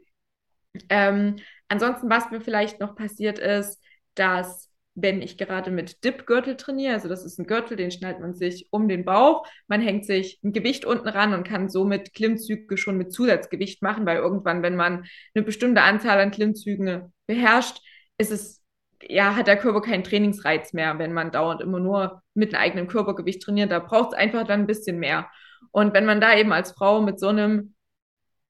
Ähm, 0.88 1.36
ansonsten, 1.68 2.08
was 2.10 2.30
mir 2.30 2.40
vielleicht 2.40 2.80
noch 2.80 2.94
passiert 2.94 3.38
ist, 3.38 3.82
dass 4.14 4.70
wenn 4.94 5.22
ich 5.22 5.38
gerade 5.38 5.70
mit 5.70 6.04
Dip-Gürtel 6.04 6.56
trainiere, 6.56 6.94
also 6.94 7.08
das 7.08 7.24
ist 7.24 7.38
ein 7.38 7.46
Gürtel, 7.46 7.76
den 7.78 7.90
schnallt 7.90 8.20
man 8.20 8.34
sich 8.34 8.68
um 8.70 8.88
den 8.88 9.04
Bauch, 9.06 9.46
man 9.66 9.80
hängt 9.80 10.04
sich 10.04 10.38
ein 10.44 10.52
Gewicht 10.52 10.84
unten 10.84 11.08
ran 11.08 11.32
und 11.32 11.44
kann 11.48 11.70
somit 11.70 12.12
Klimmzüge 12.12 12.76
schon 12.76 12.98
mit 12.98 13.12
Zusatzgewicht 13.12 13.82
machen, 13.82 14.04
weil 14.04 14.18
irgendwann, 14.18 14.62
wenn 14.62 14.76
man 14.76 15.06
eine 15.34 15.44
bestimmte 15.44 15.82
Anzahl 15.82 16.20
an 16.20 16.30
Klimmzügen 16.30 17.12
beherrscht, 17.26 17.80
ist 18.18 18.30
es, 18.30 18.61
ja, 19.08 19.36
hat 19.36 19.46
der 19.46 19.56
Körper 19.56 19.80
keinen 19.80 20.04
Trainingsreiz 20.04 20.72
mehr, 20.72 20.98
wenn 20.98 21.12
man 21.12 21.30
dauernd 21.30 21.60
immer 21.60 21.80
nur 21.80 22.22
mit 22.34 22.54
einem 22.54 22.62
eigenen 22.62 22.86
Körpergewicht 22.88 23.42
trainiert. 23.42 23.70
Da 23.70 23.78
braucht 23.78 24.12
es 24.12 24.18
einfach 24.18 24.46
dann 24.46 24.60
ein 24.60 24.66
bisschen 24.66 24.98
mehr. 24.98 25.28
Und 25.70 25.94
wenn 25.94 26.06
man 26.06 26.20
da 26.20 26.36
eben 26.36 26.52
als 26.52 26.72
Frau 26.72 27.00
mit 27.00 27.18
so 27.20 27.28
einem 27.28 27.74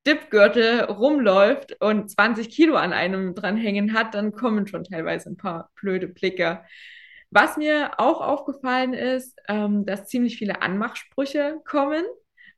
Dipgürtel 0.07 0.85
rumläuft 0.85 1.81
und 1.81 2.11
20 2.11 2.51
Kilo 2.51 2.75
an 2.75 2.93
einem 2.93 3.35
dranhängen 3.35 3.95
hat, 3.95 4.15
dann 4.15 4.33
kommen 4.33 4.67
schon 4.67 4.85
teilweise 4.85 5.31
ein 5.31 5.37
paar 5.37 5.71
blöde 5.77 6.09
Blicke. 6.09 6.63
Was 7.31 7.57
mir 7.57 7.93
auch 7.99 8.21
aufgefallen 8.21 8.95
ist, 8.95 9.39
ähm, 9.49 9.87
dass 9.87 10.07
ziemlich 10.09 10.37
viele 10.37 10.61
Anmachsprüche 10.61 11.61
kommen. 11.65 12.05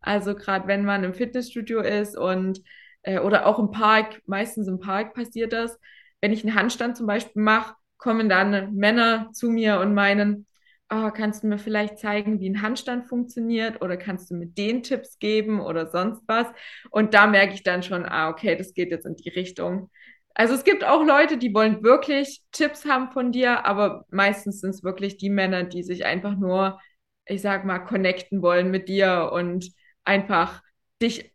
Also 0.00 0.34
gerade 0.34 0.66
wenn 0.66 0.84
man 0.84 1.04
im 1.04 1.14
Fitnessstudio 1.14 1.80
ist 1.80 2.16
und 2.16 2.60
äh, 3.02 3.18
oder 3.20 3.46
auch 3.46 3.58
im 3.58 3.70
Park, 3.70 4.22
meistens 4.26 4.66
im 4.66 4.80
Park 4.80 5.14
passiert 5.14 5.52
das. 5.52 5.78
Wenn 6.20 6.32
ich 6.32 6.44
einen 6.44 6.54
Handstand 6.54 6.96
zum 6.96 7.06
Beispiel 7.06 7.42
mache, 7.42 7.74
kommen 8.04 8.28
dann 8.28 8.74
Männer 8.74 9.30
zu 9.32 9.48
mir 9.50 9.80
und 9.80 9.94
meinen, 9.94 10.46
oh, 10.90 11.10
kannst 11.10 11.42
du 11.42 11.46
mir 11.46 11.56
vielleicht 11.56 11.98
zeigen, 11.98 12.38
wie 12.38 12.50
ein 12.50 12.60
Handstand 12.60 13.06
funktioniert 13.08 13.80
oder 13.80 13.96
kannst 13.96 14.30
du 14.30 14.34
mir 14.34 14.46
den 14.46 14.82
Tipps 14.82 15.18
geben 15.18 15.58
oder 15.58 15.90
sonst 15.90 16.20
was? 16.26 16.46
Und 16.90 17.14
da 17.14 17.26
merke 17.26 17.54
ich 17.54 17.62
dann 17.62 17.82
schon, 17.82 18.04
ah, 18.04 18.28
okay, 18.28 18.56
das 18.56 18.74
geht 18.74 18.90
jetzt 18.90 19.06
in 19.06 19.16
die 19.16 19.30
Richtung. 19.30 19.90
Also 20.34 20.52
es 20.52 20.64
gibt 20.64 20.84
auch 20.84 21.02
Leute, 21.02 21.38
die 21.38 21.54
wollen 21.54 21.82
wirklich 21.82 22.42
Tipps 22.52 22.84
haben 22.84 23.10
von 23.10 23.32
dir, 23.32 23.64
aber 23.64 24.04
meistens 24.10 24.60
sind 24.60 24.74
es 24.74 24.84
wirklich 24.84 25.16
die 25.16 25.30
Männer, 25.30 25.64
die 25.64 25.82
sich 25.82 26.04
einfach 26.04 26.36
nur, 26.36 26.78
ich 27.24 27.40
sag 27.40 27.64
mal, 27.64 27.78
connecten 27.78 28.42
wollen 28.42 28.70
mit 28.70 28.90
dir 28.90 29.30
und 29.32 29.72
einfach 30.04 30.60
dich 31.00 31.32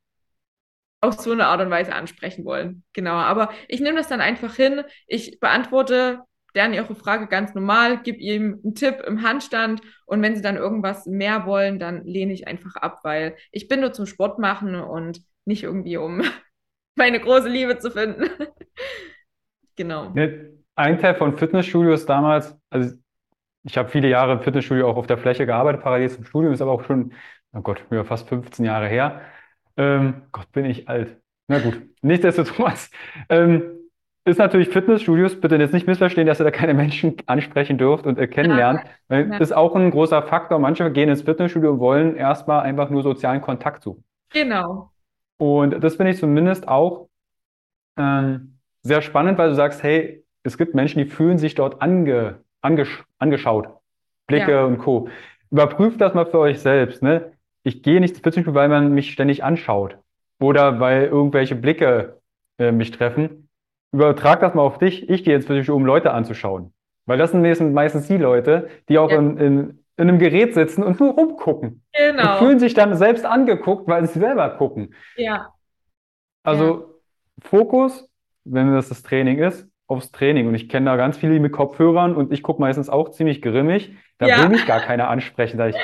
auf 1.01 1.19
so 1.19 1.31
eine 1.31 1.47
Art 1.47 1.61
und 1.61 1.71
Weise 1.71 1.93
ansprechen 1.95 2.45
wollen. 2.45 2.83
Genau. 2.93 3.13
Aber 3.13 3.49
ich 3.67 3.79
nehme 3.79 3.97
das 3.97 4.07
dann 4.09 4.21
einfach 4.21 4.55
hin. 4.55 4.83
Ich 5.07 5.39
beantworte 5.39 6.19
deren 6.55 6.73
ihre 6.73 6.95
Frage 6.95 7.27
ganz 7.27 7.53
normal, 7.53 7.99
gib 8.03 8.19
ihm 8.19 8.59
einen 8.63 8.75
Tipp 8.75 9.01
im 9.05 9.23
Handstand 9.23 9.81
und 10.05 10.21
wenn 10.21 10.35
sie 10.35 10.41
dann 10.41 10.57
irgendwas 10.57 11.05
mehr 11.05 11.45
wollen, 11.45 11.79
dann 11.79 12.03
lehne 12.05 12.33
ich 12.33 12.47
einfach 12.47 12.75
ab, 12.75 12.99
weil 13.03 13.35
ich 13.51 13.67
bin 13.67 13.81
nur 13.81 13.93
zum 13.93 14.05
Sport 14.05 14.39
machen 14.39 14.75
und 14.75 15.21
nicht 15.45 15.63
irgendwie 15.63 15.97
um 15.97 16.21
meine 16.95 17.19
große 17.19 17.49
Liebe 17.49 17.77
zu 17.79 17.91
finden. 17.91 18.29
genau. 19.75 20.13
Ein 20.75 20.99
Teil 20.99 21.15
von 21.15 21.37
Fitnessstudios 21.37 22.05
damals, 22.05 22.57
also 22.69 22.95
ich 23.63 23.77
habe 23.77 23.89
viele 23.89 24.09
Jahre 24.09 24.33
im 24.33 24.41
Fitnessstudio 24.41 24.89
auch 24.89 24.97
auf 24.97 25.07
der 25.07 25.17
Fläche 25.17 25.45
gearbeitet, 25.45 25.81
parallel 25.81 26.09
zum 26.09 26.23
Studium, 26.23 26.53
ist 26.53 26.61
aber 26.61 26.71
auch 26.71 26.83
schon, 26.83 27.13
oh 27.53 27.61
Gott, 27.61 27.83
ja, 27.91 28.03
fast 28.03 28.29
15 28.29 28.65
Jahre 28.65 28.87
her. 28.87 29.21
Ähm, 29.75 30.23
Gott, 30.31 30.51
bin 30.51 30.65
ich 30.65 30.87
alt. 30.87 31.17
Na 31.47 31.59
gut, 31.59 31.81
nichtsdestotrotz. 32.01 32.91
Ähm, 33.27 33.78
ist 34.29 34.37
natürlich 34.37 34.69
Fitnessstudios, 34.69 35.39
bitte 35.39 35.57
jetzt 35.57 35.73
nicht 35.73 35.87
missverstehen, 35.87 36.27
dass 36.27 36.39
ihr 36.39 36.43
da 36.43 36.51
keine 36.51 36.73
Menschen 36.73 37.15
ansprechen 37.25 37.77
dürft 37.77 38.05
und 38.05 38.17
äh, 38.17 38.27
kennenlernt. 38.27 38.81
Ja. 39.09 39.19
Ja. 39.19 39.37
Ist 39.37 39.51
auch 39.51 39.75
ein 39.75 39.91
großer 39.91 40.21
Faktor. 40.23 40.59
Manche 40.59 40.91
gehen 40.91 41.09
ins 41.09 41.23
Fitnessstudio 41.23 41.71
und 41.71 41.79
wollen 41.79 42.15
erstmal 42.15 42.61
einfach 42.61 42.89
nur 42.89 43.03
sozialen 43.03 43.41
Kontakt 43.41 43.83
suchen. 43.83 44.03
Genau. 44.29 44.91
Und 45.37 45.83
das 45.83 45.95
finde 45.95 46.11
ich 46.11 46.19
zumindest 46.19 46.67
auch 46.67 47.09
ähm, 47.97 48.59
sehr 48.83 49.01
spannend, 49.01 49.37
weil 49.37 49.49
du 49.49 49.55
sagst, 49.55 49.83
hey, 49.83 50.23
es 50.43 50.57
gibt 50.57 50.75
Menschen, 50.75 50.99
die 50.99 51.09
fühlen 51.09 51.37
sich 51.37 51.55
dort 51.55 51.81
ange, 51.81 52.39
angesch 52.61 53.03
angeschaut. 53.17 53.69
Blicke 54.27 54.51
ja. 54.51 54.65
und 54.65 54.77
Co. 54.77 55.09
Überprüft 55.51 55.99
das 55.99 56.13
mal 56.13 56.25
für 56.25 56.39
euch 56.39 56.59
selbst. 56.59 57.01
Ne? 57.01 57.33
Ich 57.63 57.83
gehe 57.83 57.99
nicht 57.99 58.11
ins 58.11 58.19
Fitnessstudio, 58.19 58.53
weil 58.53 58.69
man 58.69 58.93
mich 58.93 59.11
ständig 59.11 59.43
anschaut. 59.43 59.97
Oder 60.39 60.79
weil 60.79 61.05
irgendwelche 61.05 61.55
Blicke 61.55 62.19
äh, 62.57 62.71
mich 62.71 62.91
treffen 62.91 63.48
übertrag 63.91 64.39
das 64.41 64.53
mal 64.53 64.61
auf 64.61 64.77
dich. 64.77 65.09
Ich 65.09 65.23
gehe 65.23 65.33
jetzt 65.33 65.47
für 65.47 65.55
dich, 65.55 65.69
um 65.69 65.85
Leute 65.85 66.11
anzuschauen. 66.11 66.73
Weil 67.05 67.17
das 67.17 67.31
sind 67.31 67.73
meistens 67.73 68.07
die 68.07 68.17
Leute, 68.17 68.69
die 68.87 68.99
auch 68.99 69.09
ja. 69.09 69.17
in, 69.17 69.37
in, 69.37 69.59
in, 69.97 70.09
einem 70.09 70.19
Gerät 70.19 70.53
sitzen 70.53 70.83
und 70.83 70.99
nur 70.99 71.13
rumgucken. 71.13 71.83
Genau. 71.93 72.33
Und 72.33 72.37
fühlen 72.37 72.59
sich 72.59 72.73
dann 72.75 72.95
selbst 72.95 73.25
angeguckt, 73.25 73.87
weil 73.87 74.05
sie 74.07 74.19
selber 74.19 74.49
gucken. 74.51 74.93
Ja. 75.17 75.53
Also 76.43 76.63
ja. 76.63 76.85
Fokus, 77.41 78.07
wenn 78.43 78.71
das 78.73 78.89
das 78.89 79.01
Training 79.01 79.39
ist, 79.39 79.67
aufs 79.87 80.11
Training. 80.11 80.47
Und 80.47 80.55
ich 80.55 80.69
kenne 80.69 80.85
da 80.85 80.95
ganz 80.97 81.17
viele 81.17 81.39
mit 81.39 81.51
Kopfhörern 81.51 82.15
und 82.15 82.31
ich 82.31 82.43
gucke 82.43 82.61
meistens 82.61 82.89
auch 82.89 83.09
ziemlich 83.09 83.41
grimmig. 83.41 83.95
Da 84.19 84.27
ja. 84.27 84.41
will 84.41 84.49
mich 84.49 84.67
gar 84.67 84.79
keiner 84.79 85.09
ansprechen. 85.09 85.57
Da 85.57 85.67
ich, 85.67 85.75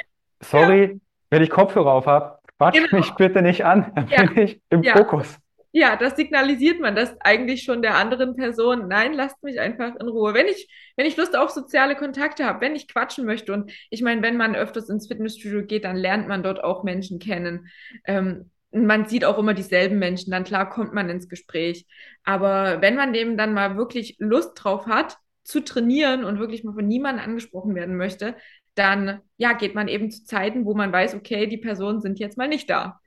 sorry, 0.41 1.01
wenn 1.31 1.41
ich 1.41 1.49
Kopfhörer 1.49 1.91
auf 1.91 2.05
habe, 2.05 2.37
quatsch 2.57 2.75
genau. 2.75 2.97
mich 2.97 3.11
bitte 3.15 3.41
nicht 3.41 3.65
an. 3.65 3.91
Dann 3.95 4.05
bin 4.35 4.43
ich 4.43 4.61
im 4.69 4.83
Fokus. 4.83 5.39
Ja, 5.77 5.97
das 5.97 6.15
signalisiert 6.15 6.79
man 6.79 6.95
das 6.95 7.19
eigentlich 7.19 7.63
schon 7.63 7.81
der 7.81 7.95
anderen 7.95 8.33
Person. 8.37 8.87
Nein, 8.87 9.11
lasst 9.11 9.43
mich 9.43 9.59
einfach 9.59 9.93
in 9.99 10.07
Ruhe. 10.07 10.33
Wenn 10.33 10.47
ich, 10.47 10.69
wenn 10.95 11.05
ich 11.05 11.17
Lust 11.17 11.37
auf 11.37 11.49
soziale 11.49 11.97
Kontakte 11.97 12.45
habe, 12.45 12.61
wenn 12.61 12.77
ich 12.77 12.87
quatschen 12.87 13.25
möchte 13.25 13.51
und 13.51 13.69
ich 13.89 14.01
meine, 14.01 14.21
wenn 14.21 14.37
man 14.37 14.55
öfters 14.55 14.87
ins 14.87 15.09
Fitnessstudio 15.09 15.65
geht, 15.65 15.83
dann 15.83 15.97
lernt 15.97 16.29
man 16.29 16.43
dort 16.43 16.63
auch 16.63 16.85
Menschen 16.85 17.19
kennen. 17.19 17.67
Ähm, 18.05 18.51
man 18.71 19.05
sieht 19.09 19.25
auch 19.25 19.37
immer 19.37 19.53
dieselben 19.53 19.99
Menschen, 19.99 20.31
dann 20.31 20.45
klar 20.45 20.69
kommt 20.69 20.93
man 20.93 21.09
ins 21.09 21.27
Gespräch. 21.27 21.85
Aber 22.23 22.81
wenn 22.81 22.95
man 22.95 23.11
dem 23.11 23.35
dann 23.35 23.53
mal 23.53 23.75
wirklich 23.75 24.15
Lust 24.17 24.53
drauf 24.55 24.85
hat, 24.85 25.17
zu 25.43 25.59
trainieren 25.59 26.23
und 26.23 26.39
wirklich 26.39 26.63
mal 26.63 26.73
von 26.73 26.87
niemandem 26.87 27.25
angesprochen 27.25 27.75
werden 27.75 27.97
möchte, 27.97 28.37
dann 28.75 29.19
ja, 29.35 29.51
geht 29.51 29.75
man 29.75 29.89
eben 29.89 30.09
zu 30.09 30.23
Zeiten, 30.23 30.63
wo 30.63 30.73
man 30.73 30.93
weiß, 30.93 31.15
okay, 31.15 31.47
die 31.47 31.57
Personen 31.57 31.99
sind 31.99 32.17
jetzt 32.17 32.37
mal 32.37 32.47
nicht 32.47 32.69
da. 32.69 33.01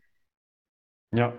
Ja, 1.12 1.33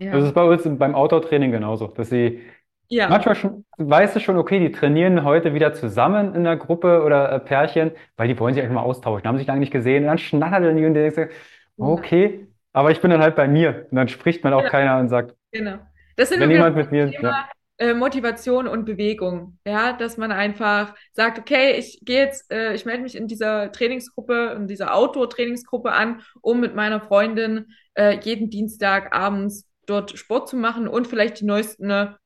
ja. 0.00 0.12
Das 0.12 0.24
ist 0.24 0.34
bei 0.34 0.42
uns 0.42 0.62
beim 0.78 0.94
Outdoor-Training 0.94 1.52
genauso, 1.52 1.88
dass 1.88 2.08
sie 2.08 2.40
ja. 2.88 3.08
manchmal 3.08 3.34
schon, 3.34 3.64
weißt 3.76 4.16
du 4.16 4.20
schon, 4.20 4.36
okay, 4.36 4.58
die 4.58 4.72
trainieren 4.72 5.24
heute 5.24 5.52
wieder 5.54 5.74
zusammen 5.74 6.34
in 6.34 6.44
der 6.44 6.56
Gruppe 6.56 7.02
oder 7.04 7.30
äh, 7.32 7.38
Pärchen, 7.40 7.92
weil 8.16 8.28
die 8.28 8.38
wollen 8.38 8.54
sich 8.54 8.62
einfach 8.62 8.76
mal 8.76 8.82
austauschen, 8.82 9.28
haben 9.28 9.38
sich 9.38 9.46
lange 9.46 9.60
nicht 9.60 9.72
gesehen 9.72 10.04
und 10.04 10.08
dann 10.08 10.18
schnattert 10.18 10.76
die 10.76 10.84
und 10.84 10.94
denkst 10.94 11.16
du, 11.16 11.28
okay, 11.76 12.46
aber 12.72 12.90
ich 12.90 13.00
bin 13.00 13.10
dann 13.10 13.20
halt 13.20 13.36
bei 13.36 13.46
mir 13.46 13.86
und 13.90 13.96
dann 13.96 14.08
spricht 14.08 14.42
man 14.42 14.52
auch 14.52 14.60
genau. 14.60 14.70
keiner 14.70 14.98
und 14.98 15.08
sagt, 15.08 15.34
genau. 15.52 15.78
Das 16.16 16.28
sind 16.28 16.40
wenn 16.40 16.50
jemand 16.50 16.76
mit 16.76 16.90
mir, 16.90 17.10
Thema, 17.10 17.28
ja. 17.28 17.48
Äh, 17.78 17.94
Motivation 17.94 18.68
und 18.68 18.84
Bewegung, 18.84 19.58
ja, 19.66 19.94
dass 19.94 20.18
man 20.18 20.32
einfach 20.32 20.94
sagt, 21.12 21.38
okay, 21.38 21.76
ich 21.78 22.00
gehe 22.04 22.24
jetzt, 22.24 22.52
äh, 22.52 22.74
ich 22.74 22.84
melde 22.84 23.02
mich 23.02 23.16
in 23.16 23.26
dieser 23.26 23.72
Trainingsgruppe, 23.72 24.54
in 24.56 24.66
dieser 24.66 24.94
Outdoor-Trainingsgruppe 24.94 25.92
an, 25.92 26.20
um 26.42 26.60
mit 26.60 26.74
meiner 26.74 27.00
Freundin 27.00 27.72
äh, 27.94 28.18
jeden 28.20 28.50
Dienstag 28.50 29.16
abends 29.16 29.69
dort 29.86 30.16
Sport 30.18 30.48
zu 30.48 30.56
machen 30.56 30.88
und 30.88 31.06
vielleicht 31.06 31.40
die 31.40 31.44
neuesten, 31.44 31.86
ne, 31.86 32.18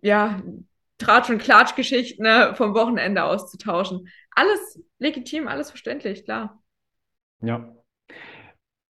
ja, 0.00 0.42
Tratsch- 0.98 1.30
und 1.30 1.38
Klatschgeschichten 1.38 2.22
ne, 2.22 2.54
vom 2.54 2.74
Wochenende 2.74 3.24
auszutauschen. 3.24 4.08
Alles 4.32 4.82
legitim, 4.98 5.48
alles 5.48 5.70
verständlich, 5.70 6.24
klar. 6.24 6.62
Ja. 7.40 7.74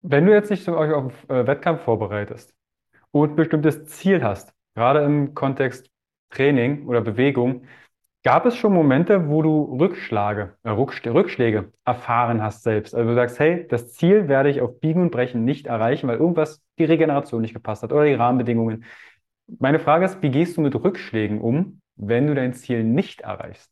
Wenn 0.01 0.25
du 0.25 0.33
jetzt 0.33 0.51
nicht 0.51 0.63
so 0.63 0.77
auf 0.77 1.13
äh, 1.29 1.47
Wettkampf 1.47 1.81
vorbereitest 1.81 2.53
und 3.11 3.31
ein 3.31 3.35
bestimmtes 3.35 3.85
Ziel 3.85 4.23
hast, 4.23 4.53
gerade 4.75 5.03
im 5.03 5.33
Kontext 5.33 5.89
Training 6.29 6.87
oder 6.87 7.01
Bewegung, 7.01 7.67
Gab 8.25 8.47
es 8.47 8.57
schon 8.57 8.73
Momente, 8.73 9.29
wo 9.29 9.43
du 9.43 9.77
Rückschläge, 9.79 10.57
äh, 10.63 10.69
Rückschläge 10.71 11.71
erfahren 11.85 12.41
hast 12.41 12.63
selbst? 12.63 12.95
Also 12.95 13.09
du 13.09 13.15
sagst, 13.15 13.37
hey, 13.39 13.67
das 13.69 13.93
Ziel 13.93 14.27
werde 14.27 14.49
ich 14.49 14.61
auf 14.61 14.79
Biegen 14.79 15.03
und 15.03 15.11
Brechen 15.11 15.45
nicht 15.45 15.67
erreichen, 15.67 16.07
weil 16.07 16.17
irgendwas 16.17 16.59
die 16.79 16.85
Regeneration 16.85 17.43
nicht 17.43 17.53
gepasst 17.53 17.83
hat 17.83 17.93
oder 17.93 18.05
die 18.05 18.15
Rahmenbedingungen. 18.15 18.83
Meine 19.59 19.79
Frage 19.79 20.05
ist, 20.05 20.23
wie 20.23 20.31
gehst 20.31 20.57
du 20.57 20.61
mit 20.61 20.73
Rückschlägen 20.73 21.39
um, 21.39 21.81
wenn 21.97 22.25
du 22.25 22.33
dein 22.33 22.53
Ziel 22.53 22.83
nicht 22.83 23.21
erreichst? 23.21 23.71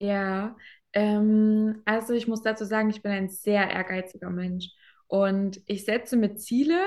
Ja, 0.00 0.56
ähm, 0.92 1.82
also 1.84 2.12
ich 2.14 2.26
muss 2.26 2.42
dazu 2.42 2.64
sagen, 2.64 2.90
ich 2.90 3.02
bin 3.02 3.12
ein 3.12 3.28
sehr 3.28 3.70
ehrgeiziger 3.70 4.30
Mensch 4.30 4.70
und 5.06 5.60
ich 5.66 5.84
setze 5.84 6.16
mir 6.16 6.34
Ziele, 6.36 6.80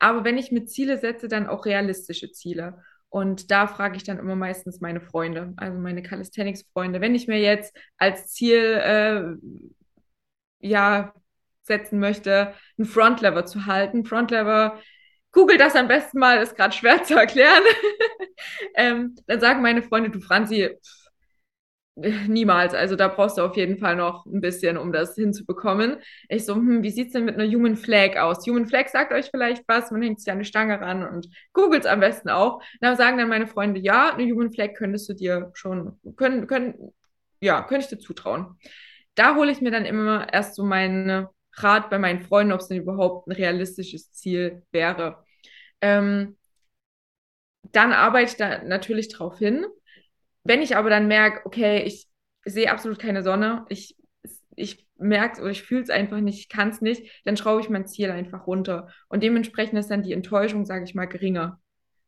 aber 0.00 0.24
wenn 0.24 0.38
ich 0.38 0.50
mir 0.50 0.66
Ziele 0.66 0.98
setze, 0.98 1.28
dann 1.28 1.46
auch 1.46 1.64
realistische 1.64 2.32
Ziele. 2.32 2.82
Und 3.14 3.52
da 3.52 3.68
frage 3.68 3.96
ich 3.96 4.02
dann 4.02 4.18
immer 4.18 4.34
meistens 4.34 4.80
meine 4.80 5.00
Freunde, 5.00 5.54
also 5.56 5.78
meine 5.78 6.02
Calisthenics-Freunde. 6.02 7.00
Wenn 7.00 7.14
ich 7.14 7.28
mir 7.28 7.38
jetzt 7.38 7.72
als 7.96 8.32
Ziel 8.32 8.58
äh, 8.58 9.22
ja, 10.58 11.14
setzen 11.62 12.00
möchte, 12.00 12.54
einen 12.76 12.88
Frontlever 12.88 13.46
zu 13.46 13.66
halten. 13.66 14.04
Frontlever, 14.04 14.80
google 15.30 15.58
das 15.58 15.76
am 15.76 15.86
besten 15.86 16.18
mal, 16.18 16.42
ist 16.42 16.56
gerade 16.56 16.74
schwer 16.74 17.04
zu 17.04 17.14
erklären. 17.14 17.62
ähm, 18.74 19.14
dann 19.28 19.38
sagen 19.38 19.62
meine 19.62 19.84
Freunde, 19.84 20.10
du 20.10 20.20
Franzi, 20.20 20.76
Niemals. 22.28 22.74
Also 22.74 22.96
da 22.96 23.08
brauchst 23.08 23.38
du 23.38 23.42
auf 23.42 23.56
jeden 23.56 23.78
Fall 23.78 23.96
noch 23.96 24.26
ein 24.26 24.40
bisschen, 24.40 24.76
um 24.76 24.92
das 24.92 25.14
hinzubekommen. 25.14 25.98
Ich 26.28 26.44
so, 26.44 26.54
hm, 26.54 26.82
wie 26.82 26.90
sieht's 26.90 27.12
denn 27.12 27.24
mit 27.24 27.36
einer 27.36 27.46
Human 27.46 27.76
Flag 27.76 28.16
aus? 28.16 28.46
Human 28.46 28.66
Flag 28.66 28.88
sagt 28.88 29.12
euch 29.12 29.30
vielleicht 29.30 29.64
was, 29.68 29.90
man 29.90 30.02
hängt 30.02 30.20
sich 30.20 30.32
an 30.32 30.40
die 30.40 30.44
Stange 30.44 30.80
ran 30.80 31.06
und 31.06 31.28
googelt 31.52 31.86
am 31.86 32.00
besten 32.00 32.30
auch. 32.30 32.60
Da 32.80 32.96
sagen 32.96 33.18
dann 33.18 33.28
meine 33.28 33.46
Freunde, 33.46 33.80
ja, 33.80 34.12
eine 34.12 34.24
Human 34.24 34.52
Flag 34.52 34.74
könntest 34.74 35.08
du 35.08 35.14
dir 35.14 35.50
schon, 35.54 35.98
können, 36.16 36.46
können, 36.46 36.92
ja, 37.40 37.62
könnte 37.62 37.84
ich 37.84 37.90
dir 37.90 37.98
zutrauen. 37.98 38.58
Da 39.14 39.36
hole 39.36 39.52
ich 39.52 39.60
mir 39.60 39.70
dann 39.70 39.84
immer 39.84 40.32
erst 40.32 40.56
so 40.56 40.64
meinen 40.64 41.28
Rat 41.56 41.88
bei 41.90 41.98
meinen 42.00 42.22
Freunden, 42.22 42.52
ob 42.52 42.60
es 42.60 42.68
denn 42.68 42.78
überhaupt 42.78 43.28
ein 43.28 43.32
realistisches 43.32 44.10
Ziel 44.12 44.64
wäre. 44.72 45.24
Ähm, 45.80 46.36
dann 47.72 47.92
arbeite 47.92 48.30
ich 48.30 48.36
da 48.36 48.62
natürlich 48.62 49.08
drauf 49.08 49.38
hin. 49.38 49.66
Wenn 50.44 50.62
ich 50.62 50.76
aber 50.76 50.90
dann 50.90 51.08
merke, 51.08 51.44
okay, 51.46 51.82
ich 51.82 52.06
sehe 52.44 52.70
absolut 52.70 52.98
keine 52.98 53.22
Sonne, 53.22 53.64
ich, 53.68 53.96
ich 54.54 54.86
merke 54.96 55.34
es 55.34 55.40
oder 55.40 55.50
ich 55.50 55.62
fühle 55.62 55.82
es 55.82 55.90
einfach 55.90 56.20
nicht, 56.20 56.38
ich 56.38 56.48
kann 56.48 56.68
es 56.68 56.80
nicht, 56.80 57.22
dann 57.24 57.36
schraube 57.36 57.60
ich 57.60 57.70
mein 57.70 57.86
Ziel 57.86 58.10
einfach 58.10 58.46
runter. 58.46 58.88
Und 59.08 59.22
dementsprechend 59.22 59.78
ist 59.78 59.90
dann 59.90 60.02
die 60.02 60.12
Enttäuschung, 60.12 60.64
sage 60.66 60.84
ich 60.84 60.94
mal, 60.94 61.06
geringer, 61.06 61.60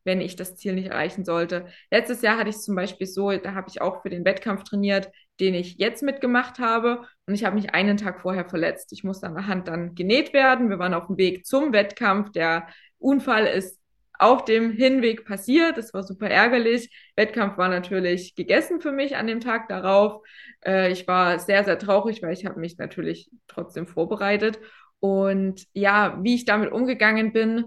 wenn 0.05 0.21
ich 0.21 0.37
das 0.37 0.57
Ziel 0.57 0.75
nicht 0.75 0.89
erreichen 0.89 1.25
sollte. 1.25 1.67
Letztes 1.91 2.23
Jahr 2.23 2.39
hatte 2.39 2.51
ich 2.51 2.57
es 2.57 2.65
zum 2.65 2.77
Beispiel 2.77 3.07
so, 3.07 3.33
da 3.33 3.55
habe 3.55 3.69
ich 3.69 3.81
auch 3.81 4.03
für 4.03 4.11
den 4.11 4.25
Wettkampf 4.25 4.63
trainiert, 4.65 5.11
den 5.41 5.55
ich 5.55 5.79
jetzt 5.79 6.03
mitgemacht 6.03 6.59
habe. 6.59 7.03
Und 7.27 7.35
ich 7.35 7.45
habe 7.45 7.57
mich 7.57 7.75
einen 7.75 7.97
Tag 7.97 8.21
vorher 8.21 8.49
verletzt. 8.49 8.93
Ich 8.93 9.03
musste 9.03 9.27
an 9.27 9.35
der 9.35 9.47
Hand 9.47 9.69
dann 9.69 9.95
genäht 9.95 10.33
werden. 10.33 10.71
Wir 10.71 10.79
waren 10.79 10.95
auf 10.95 11.09
dem 11.09 11.17
Weg 11.17 11.45
zum 11.45 11.73
Wettkampf. 11.73 12.31
Der 12.31 12.69
Unfall 12.99 13.47
ist 13.47 13.81
auf 14.19 14.45
dem 14.45 14.73
Hinweg 14.73 15.25
passiert. 15.25 15.77
Das 15.77 15.95
war 15.95 16.03
super 16.03 16.29
ärgerlich. 16.29 16.91
Wettkampf 17.17 17.59
war 17.59 17.69
natürlich 17.69 18.35
gegessen 18.35 18.81
für 18.81 18.93
mich 18.93 19.17
an 19.17 19.27
dem 19.27 19.41
Tag 19.41 19.69
darauf. 19.69 20.23
Äh, 20.65 20.93
ich 20.93 21.07
war 21.07 21.39
sehr, 21.39 21.65
sehr 21.65 21.79
traurig, 21.79 22.23
weil 22.23 22.33
ich 22.33 22.47
habe 22.47 22.61
mich 22.61 22.79
natürlich 22.79 23.31
trotzdem 23.49 23.87
vorbereitet. 23.87 24.59
Und 25.01 25.67
ja, 25.73 26.19
wie 26.23 26.35
ich 26.35 26.45
damit 26.45 26.73
umgegangen 26.73 27.33
bin, 27.33 27.67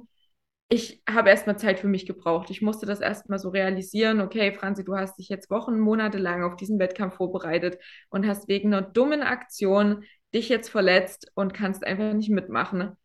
ich 0.71 1.01
habe 1.09 1.29
erstmal 1.29 1.57
Zeit 1.57 1.79
für 1.79 1.87
mich 1.87 2.05
gebraucht. 2.05 2.51
Ich 2.51 2.61
musste 2.61 2.85
das 2.85 2.99
erstmal 3.01 3.39
so 3.39 3.49
realisieren. 3.49 4.21
Okay, 4.21 4.51
Franzi, 4.53 4.83
du 4.83 4.95
hast 4.95 5.17
dich 5.17 5.27
jetzt 5.29 5.49
Wochen, 5.49 5.79
Monate 5.79 6.19
lang 6.19 6.43
auf 6.43 6.55
diesen 6.55 6.77
Wettkampf 6.77 7.15
vorbereitet 7.15 7.79
und 8.09 8.27
hast 8.27 8.47
wegen 8.47 8.73
einer 8.73 8.83
dummen 8.83 9.23
Aktion 9.23 10.03
dich 10.33 10.47
jetzt 10.47 10.69
verletzt 10.69 11.31
und 11.33 11.55
kannst 11.55 11.83
einfach 11.83 12.13
nicht 12.13 12.29
mitmachen. 12.29 12.95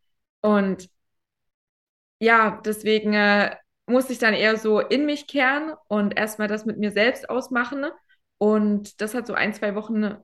Und 0.41 0.89
ja, 2.25 2.59
deswegen 2.65 3.13
äh, 3.13 3.55
musste 3.85 4.13
ich 4.13 4.19
dann 4.19 4.33
eher 4.33 4.57
so 4.57 4.79
in 4.79 5.05
mich 5.05 5.27
kehren 5.27 5.73
und 5.87 6.17
erstmal 6.17 6.47
das 6.47 6.65
mit 6.65 6.79
mir 6.79 6.91
selbst 6.91 7.29
ausmachen. 7.29 7.85
Und 8.39 8.99
das 8.99 9.13
hat 9.13 9.27
so 9.27 9.33
ein, 9.33 9.53
zwei 9.53 9.75
Wochen 9.75 10.15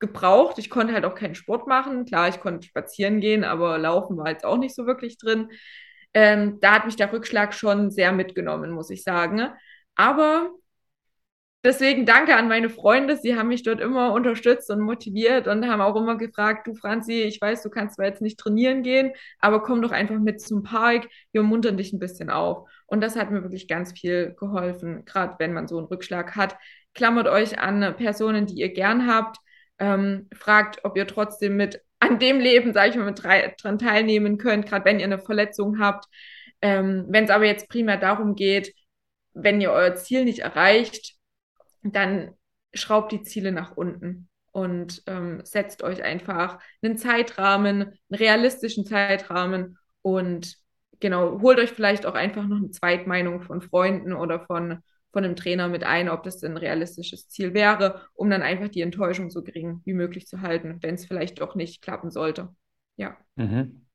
gebraucht. 0.00 0.58
Ich 0.58 0.70
konnte 0.70 0.92
halt 0.92 1.04
auch 1.04 1.14
keinen 1.14 1.36
Sport 1.36 1.68
machen. 1.68 2.04
Klar, 2.04 2.28
ich 2.28 2.40
konnte 2.40 2.66
spazieren 2.66 3.20
gehen, 3.20 3.44
aber 3.44 3.78
laufen 3.78 4.16
war 4.18 4.28
jetzt 4.28 4.44
auch 4.44 4.58
nicht 4.58 4.74
so 4.74 4.86
wirklich 4.86 5.18
drin. 5.18 5.50
Ähm, 6.14 6.58
da 6.60 6.74
hat 6.74 6.86
mich 6.86 6.96
der 6.96 7.12
Rückschlag 7.12 7.54
schon 7.54 7.90
sehr 7.92 8.12
mitgenommen, 8.12 8.72
muss 8.72 8.90
ich 8.90 9.04
sagen. 9.04 9.48
Aber 9.94 10.50
Deswegen 11.64 12.06
danke 12.06 12.36
an 12.36 12.46
meine 12.46 12.70
Freunde. 12.70 13.16
Sie 13.16 13.34
haben 13.34 13.48
mich 13.48 13.64
dort 13.64 13.80
immer 13.80 14.12
unterstützt 14.12 14.70
und 14.70 14.80
motiviert 14.80 15.48
und 15.48 15.66
haben 15.66 15.80
auch 15.80 15.96
immer 15.96 16.16
gefragt, 16.16 16.66
du 16.68 16.74
Franzi, 16.76 17.22
ich 17.22 17.40
weiß, 17.40 17.62
du 17.62 17.70
kannst 17.70 17.96
zwar 17.96 18.06
jetzt 18.06 18.22
nicht 18.22 18.38
trainieren 18.38 18.84
gehen, 18.84 19.12
aber 19.40 19.62
komm 19.62 19.82
doch 19.82 19.90
einfach 19.90 20.18
mit 20.18 20.40
zum 20.40 20.62
Park. 20.62 21.08
Wir 21.32 21.42
muntern 21.42 21.76
dich 21.76 21.92
ein 21.92 21.98
bisschen 21.98 22.30
auf. 22.30 22.68
Und 22.86 23.00
das 23.00 23.16
hat 23.16 23.32
mir 23.32 23.42
wirklich 23.42 23.66
ganz 23.66 23.98
viel 23.98 24.36
geholfen, 24.38 25.04
gerade 25.04 25.34
wenn 25.38 25.52
man 25.52 25.66
so 25.66 25.78
einen 25.78 25.88
Rückschlag 25.88 26.36
hat. 26.36 26.56
Klammert 26.94 27.26
euch 27.26 27.58
an 27.58 27.96
Personen, 27.96 28.46
die 28.46 28.60
ihr 28.60 28.72
gern 28.72 29.12
habt. 29.12 29.38
Ähm, 29.78 30.28
fragt, 30.34 30.84
ob 30.84 30.96
ihr 30.96 31.06
trotzdem 31.06 31.56
mit 31.56 31.82
an 31.98 32.18
dem 32.18 32.38
Leben, 32.38 32.72
sage 32.74 32.90
ich 32.90 32.96
mal, 32.96 33.06
mit 33.06 33.22
drei, 33.22 33.54
dran 33.60 33.78
teilnehmen 33.78 34.38
könnt, 34.38 34.66
gerade 34.66 34.84
wenn 34.84 35.00
ihr 35.00 35.06
eine 35.06 35.18
Verletzung 35.18 35.80
habt. 35.80 36.06
Ähm, 36.62 37.06
wenn 37.08 37.24
es 37.24 37.30
aber 37.30 37.44
jetzt 37.44 37.68
primär 37.68 37.96
darum 37.96 38.36
geht, 38.36 38.72
wenn 39.34 39.60
ihr 39.60 39.72
euer 39.72 39.94
Ziel 39.96 40.24
nicht 40.24 40.38
erreicht, 40.40 41.15
dann 41.94 42.32
schraubt 42.74 43.12
die 43.12 43.22
Ziele 43.22 43.52
nach 43.52 43.76
unten 43.76 44.28
und 44.52 45.02
ähm, 45.06 45.40
setzt 45.44 45.82
euch 45.82 46.02
einfach 46.02 46.58
einen 46.82 46.96
Zeitrahmen, 46.96 47.82
einen 47.82 47.94
realistischen 48.10 48.86
Zeitrahmen 48.86 49.78
und 50.02 50.56
genau, 51.00 51.40
holt 51.40 51.58
euch 51.58 51.70
vielleicht 51.70 52.06
auch 52.06 52.14
einfach 52.14 52.46
noch 52.46 52.56
eine 52.56 52.70
Zweitmeinung 52.70 53.42
von 53.42 53.60
Freunden 53.60 54.12
oder 54.12 54.40
von, 54.40 54.78
von 55.12 55.24
einem 55.24 55.36
Trainer 55.36 55.68
mit 55.68 55.84
ein, 55.84 56.08
ob 56.08 56.22
das 56.22 56.38
denn 56.38 56.52
ein 56.52 56.56
realistisches 56.58 57.28
Ziel 57.28 57.54
wäre, 57.54 58.06
um 58.14 58.30
dann 58.30 58.42
einfach 58.42 58.68
die 58.68 58.80
Enttäuschung 58.80 59.30
so 59.30 59.42
gering 59.42 59.82
wie 59.84 59.94
möglich 59.94 60.26
zu 60.26 60.40
halten, 60.40 60.78
wenn 60.80 60.94
es 60.94 61.06
vielleicht 61.06 61.40
doch 61.40 61.54
nicht 61.54 61.82
klappen 61.82 62.10
sollte. 62.10 62.48
Ja. 62.96 63.16
Mhm. 63.36 63.86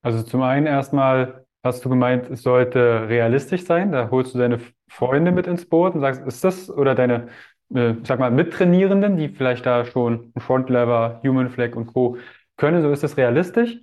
Also 0.00 0.22
zum 0.22 0.42
einen 0.42 0.66
erstmal 0.66 1.46
hast 1.62 1.84
du 1.84 1.88
gemeint, 1.88 2.28
es 2.30 2.42
sollte 2.42 3.08
realistisch 3.08 3.64
sein. 3.64 3.92
Da 3.92 4.10
holst 4.10 4.34
du 4.34 4.38
deine 4.38 4.58
Freunde 4.92 5.32
mit 5.32 5.46
ins 5.46 5.66
Boot 5.66 5.94
und 5.94 6.00
sagst, 6.00 6.22
ist 6.26 6.44
das 6.44 6.70
oder 6.70 6.94
deine, 6.94 7.28
äh, 7.74 7.94
sag 8.04 8.18
mal, 8.18 8.30
Mittrainierenden, 8.30 9.16
die 9.16 9.30
vielleicht 9.30 9.64
da 9.64 9.86
schon 9.86 10.32
Frontlever, 10.36 11.20
Human 11.24 11.48
Flag 11.48 11.74
und 11.76 11.86
Co. 11.86 12.18
können, 12.58 12.82
so 12.82 12.90
ist 12.90 13.02
das 13.02 13.16
realistisch. 13.16 13.78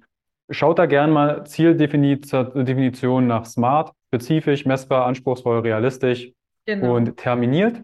Schaut 0.52 0.78
da 0.78 0.86
gern 0.86 1.12
mal 1.12 1.46
Zieldefinition 1.46 3.26
nach 3.26 3.46
SMART, 3.46 3.92
spezifisch, 4.08 4.66
messbar, 4.66 5.08
anspruchsvoll, 5.08 5.60
realistisch 5.60 6.32
genau. 6.66 6.96
und 6.96 7.18
terminiert. 7.18 7.82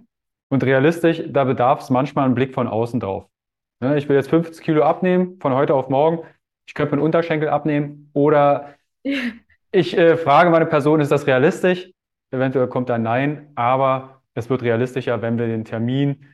Und 0.49 0.63
realistisch, 0.63 1.23
da 1.27 1.45
bedarf 1.45 1.81
es 1.81 1.89
manchmal 1.89 2.25
einen 2.25 2.35
Blick 2.35 2.53
von 2.53 2.67
außen 2.67 2.99
drauf. 2.99 3.25
Ne, 3.81 3.97
ich 3.97 4.07
will 4.07 4.15
jetzt 4.15 4.29
50 4.29 4.63
Kilo 4.63 4.83
abnehmen, 4.83 5.39
von 5.41 5.53
heute 5.55 5.73
auf 5.73 5.89
morgen. 5.89 6.19
Ich 6.67 6.75
könnte 6.75 6.95
meinen 6.95 7.03
Unterschenkel 7.03 7.49
abnehmen 7.49 8.11
oder 8.13 8.75
ich 9.71 9.97
äh, 9.97 10.15
frage 10.15 10.51
meine 10.51 10.67
Person, 10.67 11.01
ist 11.01 11.11
das 11.11 11.25
realistisch? 11.25 11.89
Eventuell 12.35 12.67
kommt 12.67 12.89
da 12.89 12.97
Nein, 12.97 13.51
aber 13.55 14.21
es 14.33 14.49
wird 14.49 14.61
realistischer, 14.61 15.21
wenn 15.21 15.37
wir 15.37 15.47
den 15.47 15.65
Termin 15.65 16.25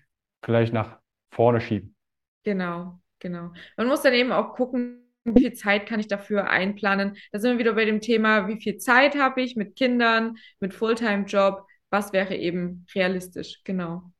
vielleicht 0.43 0.73
nach 0.73 0.97
vorne 1.31 1.61
schieben. 1.61 1.95
Genau, 2.43 2.99
genau. 3.19 3.51
Man 3.77 3.87
muss 3.87 4.01
dann 4.01 4.13
eben 4.13 4.31
auch 4.31 4.53
gucken, 4.53 4.97
wie 5.23 5.39
viel 5.39 5.53
Zeit 5.53 5.85
kann 5.85 5.99
ich 5.99 6.07
dafür 6.07 6.49
einplanen. 6.49 7.15
Da 7.31 7.39
sind 7.39 7.51
wir 7.51 7.59
wieder 7.59 7.73
bei 7.73 7.85
dem 7.85 8.01
Thema, 8.01 8.47
wie 8.47 8.59
viel 8.59 8.77
Zeit 8.77 9.15
habe 9.15 9.41
ich 9.41 9.55
mit 9.55 9.75
Kindern, 9.75 10.37
mit 10.59 10.73
Fulltime-Job, 10.73 11.67
was 11.91 12.11
wäre 12.11 12.35
eben 12.35 12.85
realistisch, 12.95 13.61
genau. 13.63 14.11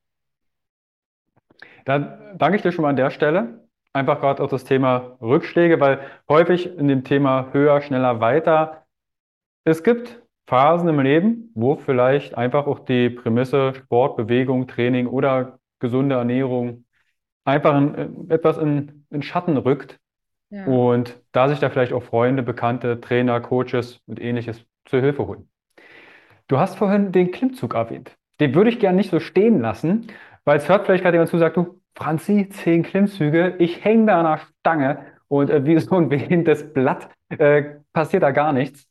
Dann 1.85 2.37
danke 2.37 2.57
ich 2.57 2.61
dir 2.61 2.71
schon 2.71 2.83
mal 2.83 2.89
an 2.89 2.95
der 2.95 3.09
Stelle. 3.09 3.67
Einfach 3.93 4.21
gerade 4.21 4.43
auch 4.43 4.49
das 4.49 4.63
Thema 4.63 5.17
Rückschläge, 5.19 5.79
weil 5.79 5.99
häufig 6.29 6.67
in 6.77 6.87
dem 6.87 7.03
Thema 7.03 7.51
höher, 7.51 7.81
schneller, 7.81 8.19
weiter 8.19 8.81
es 9.63 9.83
gibt 9.83 10.20
Phasen 10.51 10.89
im 10.89 10.99
Leben, 10.99 11.49
wo 11.55 11.77
vielleicht 11.77 12.37
einfach 12.37 12.67
auch 12.67 12.79
die 12.79 13.09
Prämisse 13.09 13.73
Sport, 13.73 14.17
Bewegung, 14.17 14.67
Training 14.67 15.07
oder 15.07 15.59
gesunde 15.79 16.15
Ernährung 16.15 16.83
einfach 17.45 17.77
in, 17.77 18.29
etwas 18.29 18.57
in, 18.57 19.05
in 19.11 19.21
Schatten 19.23 19.55
rückt. 19.55 19.97
Ja. 20.49 20.65
Und 20.65 21.17
da 21.31 21.47
sich 21.47 21.59
da 21.59 21.69
vielleicht 21.69 21.93
auch 21.93 22.03
Freunde, 22.03 22.43
Bekannte, 22.43 22.99
Trainer, 22.99 23.39
Coaches 23.39 24.01
und 24.07 24.19
ähnliches 24.19 24.65
zur 24.83 24.99
Hilfe 24.99 25.25
holen. 25.25 25.47
Du 26.49 26.59
hast 26.59 26.75
vorhin 26.75 27.13
den 27.13 27.31
Klimmzug 27.31 27.73
erwähnt. 27.73 28.17
Den 28.41 28.53
würde 28.53 28.71
ich 28.71 28.79
gerne 28.79 28.97
nicht 28.97 29.09
so 29.09 29.21
stehen 29.21 29.61
lassen, 29.61 30.07
weil 30.43 30.57
es 30.57 30.67
hört 30.67 30.85
vielleicht 30.85 31.05
gerade 31.05 31.15
jemand 31.15 31.29
zu, 31.29 31.37
sagt 31.37 31.55
du, 31.55 31.79
Franzi, 31.95 32.49
zehn 32.49 32.83
Klimmzüge, 32.83 33.55
ich 33.59 33.85
hänge 33.85 34.07
da 34.07 34.19
an 34.19 34.25
der 34.25 34.45
Stange 34.59 35.05
und 35.29 35.49
äh, 35.49 35.65
wie 35.65 35.79
so 35.79 35.95
ein 35.95 36.09
behindertes 36.09 36.73
Blatt 36.73 37.07
äh, 37.29 37.63
passiert 37.93 38.23
da 38.23 38.31
gar 38.31 38.51
nichts. 38.51 38.90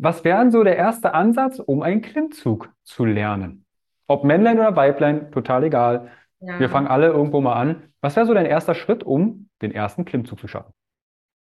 Was 0.00 0.22
wäre 0.22 0.48
so 0.52 0.62
der 0.62 0.76
erste 0.76 1.12
Ansatz, 1.12 1.58
um 1.58 1.82
einen 1.82 2.02
Klimmzug 2.02 2.72
zu 2.84 3.04
lernen? 3.04 3.66
Ob 4.06 4.22
Männlein 4.22 4.56
oder 4.56 4.76
Weiblein, 4.76 5.32
total 5.32 5.64
egal. 5.64 6.12
Ja. 6.38 6.60
Wir 6.60 6.68
fangen 6.68 6.86
alle 6.86 7.08
irgendwo 7.08 7.40
mal 7.40 7.54
an. 7.54 7.82
Was 8.00 8.14
wäre 8.14 8.24
so 8.24 8.32
dein 8.32 8.46
erster 8.46 8.76
Schritt, 8.76 9.02
um 9.02 9.48
den 9.60 9.72
ersten 9.72 10.04
Klimmzug 10.04 10.38
zu 10.38 10.46
schaffen? 10.46 10.72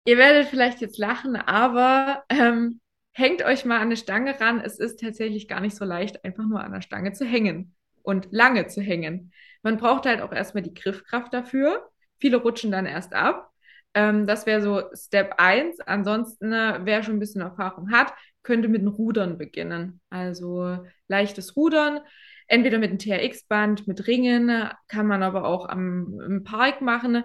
Ihr 0.06 0.18
werdet 0.18 0.46
vielleicht 0.46 0.80
jetzt 0.80 0.98
lachen, 0.98 1.34
aber 1.34 2.22
ähm, 2.28 2.80
hängt 3.10 3.44
euch 3.44 3.64
mal 3.64 3.76
an 3.76 3.82
eine 3.82 3.96
Stange 3.96 4.40
ran. 4.40 4.60
Es 4.60 4.78
ist 4.78 5.00
tatsächlich 5.00 5.48
gar 5.48 5.60
nicht 5.60 5.74
so 5.74 5.84
leicht, 5.84 6.24
einfach 6.24 6.44
nur 6.44 6.62
an 6.62 6.72
der 6.72 6.80
Stange 6.80 7.12
zu 7.12 7.24
hängen 7.24 7.74
und 8.02 8.28
lange 8.30 8.68
zu 8.68 8.80
hängen. 8.80 9.32
Man 9.64 9.78
braucht 9.78 10.06
halt 10.06 10.20
auch 10.20 10.32
erstmal 10.32 10.62
die 10.62 10.74
Griffkraft 10.74 11.34
dafür. 11.34 11.90
Viele 12.18 12.36
rutschen 12.36 12.70
dann 12.70 12.86
erst 12.86 13.14
ab. 13.14 13.50
Ähm, 13.94 14.26
das 14.28 14.46
wäre 14.46 14.60
so 14.60 14.82
Step 14.94 15.34
1. 15.38 15.80
Ansonsten, 15.80 16.52
äh, 16.52 16.80
wer 16.84 17.02
schon 17.02 17.16
ein 17.16 17.20
bisschen 17.20 17.40
Erfahrung 17.40 17.90
hat, 17.90 18.12
könnte 18.44 18.68
mit 18.68 18.82
dem 18.82 18.88
Rudern 18.88 19.38
beginnen. 19.38 20.00
Also 20.10 20.78
leichtes 21.08 21.56
Rudern, 21.56 22.00
entweder 22.46 22.78
mit 22.78 22.90
einem 22.90 22.98
TRX-Band, 22.98 23.88
mit 23.88 24.06
Ringen, 24.06 24.70
kann 24.86 25.06
man 25.06 25.22
aber 25.22 25.44
auch 25.44 25.68
am, 25.68 26.20
im 26.20 26.44
Park 26.44 26.80
machen. 26.80 27.24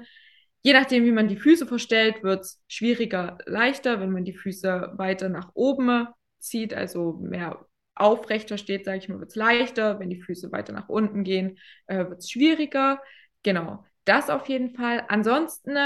Je 0.61 0.73
nachdem, 0.73 1.05
wie 1.05 1.11
man 1.11 1.27
die 1.27 1.37
Füße 1.37 1.67
verstellt, 1.67 2.23
wird 2.23 2.41
es 2.41 2.63
schwieriger, 2.67 3.37
leichter. 3.45 3.99
Wenn 4.01 4.11
man 4.11 4.25
die 4.25 4.33
Füße 4.33 4.93
weiter 4.95 5.29
nach 5.29 5.51
oben 5.53 6.07
zieht, 6.39 6.73
also 6.73 7.13
mehr 7.21 7.65
aufrechter 7.95 8.57
steht, 8.57 8.85
sage 8.85 8.97
ich 8.97 9.09
mal, 9.09 9.19
wird 9.19 9.29
es 9.29 9.35
leichter. 9.35 9.99
Wenn 9.99 10.09
die 10.09 10.21
Füße 10.21 10.51
weiter 10.51 10.73
nach 10.73 10.89
unten 10.89 11.23
gehen, 11.23 11.59
äh, 11.87 12.09
wird 12.09 12.19
es 12.19 12.31
schwieriger. 12.31 13.01
Genau, 13.43 13.85
das 14.05 14.29
auf 14.29 14.47
jeden 14.49 14.71
Fall. 14.71 15.05
Ansonsten, 15.07 15.77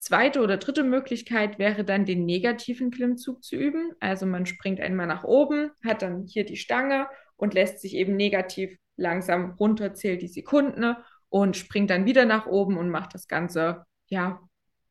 zweite 0.00 0.40
oder 0.40 0.56
dritte 0.56 0.82
Möglichkeit 0.82 1.58
wäre 1.58 1.84
dann 1.84 2.04
den 2.04 2.24
negativen 2.24 2.90
Klimmzug 2.90 3.44
zu 3.44 3.54
üben. 3.54 3.92
Also 4.00 4.26
man 4.26 4.46
springt 4.46 4.80
einmal 4.80 5.06
nach 5.06 5.24
oben, 5.24 5.70
hat 5.84 6.02
dann 6.02 6.26
hier 6.26 6.44
die 6.44 6.56
Stange 6.56 7.06
und 7.36 7.54
lässt 7.54 7.80
sich 7.80 7.94
eben 7.94 8.16
negativ 8.16 8.76
langsam 8.96 9.52
runter, 9.52 9.94
zählt 9.94 10.22
die 10.22 10.28
Sekunden 10.28 10.96
und 11.28 11.56
springt 11.56 11.90
dann 11.90 12.06
wieder 12.06 12.24
nach 12.24 12.46
oben 12.46 12.76
und 12.76 12.90
macht 12.90 13.14
das 13.14 13.28
Ganze, 13.28 13.84
ja, 14.08 14.40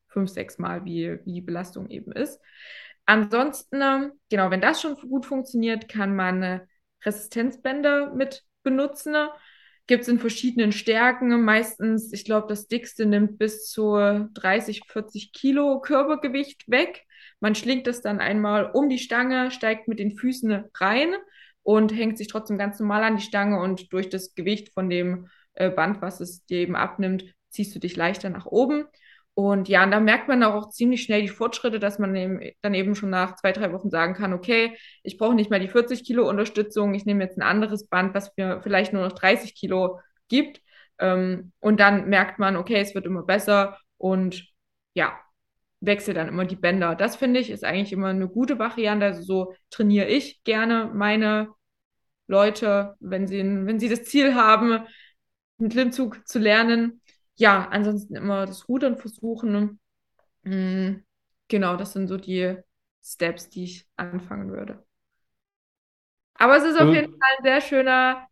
fünf, 0.08 0.30
sechs 0.30 0.58
Mal, 0.58 0.84
wie, 0.84 1.18
wie 1.24 1.34
die 1.34 1.40
Belastung 1.40 1.88
eben 1.90 2.12
ist. 2.12 2.40
Ansonsten, 3.06 3.80
ähm, 3.82 4.12
genau, 4.28 4.50
wenn 4.50 4.60
das 4.60 4.80
schon 4.80 4.94
gut 4.96 5.26
funktioniert, 5.26 5.88
kann 5.88 6.14
man 6.14 6.62
Resistenzbänder 7.04 8.14
mit 8.14 8.44
benutzen. 8.62 9.14
Gibt 9.86 10.02
es 10.02 10.08
in 10.08 10.18
verschiedenen 10.18 10.72
Stärken. 10.72 11.42
Meistens, 11.42 12.12
ich 12.12 12.24
glaube, 12.24 12.46
das 12.48 12.68
dickste 12.68 13.06
nimmt 13.06 13.38
bis 13.38 13.68
zu 13.68 14.28
30, 14.34 14.82
40 14.86 15.32
Kilo 15.32 15.80
Körpergewicht 15.80 16.68
weg. 16.70 17.04
Man 17.40 17.54
schlingt 17.54 17.86
das 17.86 18.02
dann 18.02 18.20
einmal 18.20 18.70
um 18.72 18.88
die 18.88 18.98
Stange, 18.98 19.50
steigt 19.50 19.88
mit 19.88 19.98
den 19.98 20.16
Füßen 20.16 20.64
rein 20.74 21.14
und 21.62 21.94
hängt 21.94 22.18
sich 22.18 22.28
trotzdem 22.28 22.58
ganz 22.58 22.78
normal 22.78 23.02
an 23.02 23.16
die 23.16 23.22
Stange 23.22 23.60
und 23.60 23.92
durch 23.92 24.08
das 24.08 24.34
Gewicht 24.34 24.72
von 24.72 24.88
dem 24.88 25.28
äh, 25.54 25.70
Band, 25.70 26.00
was 26.02 26.20
es 26.20 26.44
dir 26.46 26.58
eben 26.58 26.76
abnimmt, 26.76 27.24
ziehst 27.48 27.74
du 27.74 27.78
dich 27.80 27.96
leichter 27.96 28.30
nach 28.30 28.46
oben. 28.46 28.84
Und 29.48 29.68
ja, 29.68 29.84
und 29.84 29.90
da 29.90 30.00
merkt 30.00 30.28
man 30.28 30.42
auch 30.42 30.68
ziemlich 30.68 31.02
schnell 31.02 31.22
die 31.22 31.28
Fortschritte, 31.28 31.78
dass 31.80 31.98
man 31.98 32.14
eben, 32.14 32.40
dann 32.60 32.74
eben 32.74 32.94
schon 32.94 33.08
nach 33.10 33.36
zwei, 33.36 33.52
drei 33.52 33.72
Wochen 33.72 33.88
sagen 33.88 34.14
kann, 34.14 34.34
okay, 34.34 34.76
ich 35.02 35.16
brauche 35.16 35.34
nicht 35.34 35.48
mehr 35.50 35.58
die 35.60 35.68
40 35.68 36.04
Kilo 36.04 36.28
Unterstützung, 36.28 36.94
ich 36.94 37.06
nehme 37.06 37.24
jetzt 37.24 37.38
ein 37.38 37.42
anderes 37.42 37.86
Band, 37.86 38.14
was 38.14 38.36
mir 38.36 38.60
vielleicht 38.62 38.92
nur 38.92 39.02
noch 39.02 39.12
30 39.12 39.54
Kilo 39.54 40.00
gibt. 40.28 40.60
Ähm, 40.98 41.52
und 41.60 41.80
dann 41.80 42.08
merkt 42.08 42.38
man, 42.38 42.56
okay, 42.56 42.80
es 42.80 42.94
wird 42.94 43.06
immer 43.06 43.22
besser 43.22 43.78
und 43.96 44.46
ja, 44.94 45.18
wechsle 45.80 46.14
dann 46.14 46.28
immer 46.28 46.44
die 46.44 46.56
Bänder. 46.56 46.94
Das 46.94 47.16
finde 47.16 47.40
ich 47.40 47.50
ist 47.50 47.64
eigentlich 47.64 47.92
immer 47.92 48.08
eine 48.08 48.28
gute 48.28 48.58
Variante. 48.58 49.06
Also 49.06 49.22
so 49.22 49.54
trainiere 49.70 50.06
ich 50.08 50.44
gerne 50.44 50.90
meine 50.94 51.48
Leute, 52.26 52.96
wenn 53.00 53.26
sie, 53.26 53.38
wenn 53.42 53.80
sie 53.80 53.88
das 53.88 54.04
Ziel 54.04 54.34
haben, 54.34 54.84
einen 55.58 55.68
Klimmzug 55.70 56.26
zu 56.28 56.38
lernen. 56.38 56.99
Ja, 57.40 57.68
ansonsten 57.70 58.16
immer 58.16 58.44
das 58.44 58.68
Rudern 58.68 58.98
versuchen. 58.98 59.80
Mhm. 60.42 61.04
Genau, 61.48 61.76
das 61.76 61.94
sind 61.94 62.06
so 62.06 62.18
die 62.18 62.58
Steps, 63.02 63.48
die 63.48 63.64
ich 63.64 63.86
anfangen 63.96 64.50
würde. 64.50 64.84
Aber 66.34 66.56
es 66.58 66.64
ist 66.64 66.78
auf 66.78 66.92
jeden 66.92 67.10
Fall 67.10 67.30
ein 67.38 67.42
sehr 67.42 67.60
schöner, 67.62 68.26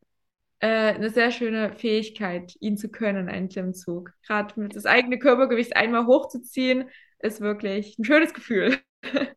äh, 0.61 0.95
eine 0.95 1.09
sehr 1.09 1.31
schöne 1.31 1.73
Fähigkeit, 1.73 2.55
ihn 2.61 2.77
zu 2.77 2.91
können, 2.91 3.31
einen 3.31 3.49
Klimmzug. 3.49 4.13
Gerade 4.27 4.61
mit 4.61 4.77
das 4.77 4.85
eigene 4.85 5.19
Körpergewicht 5.19 5.75
einmal 5.75 6.05
hochzuziehen, 6.05 6.91
ist 7.19 7.41
wirklich 7.41 7.99
ein 7.99 8.05
schönes 8.05 8.35
Gefühl. 8.35 8.79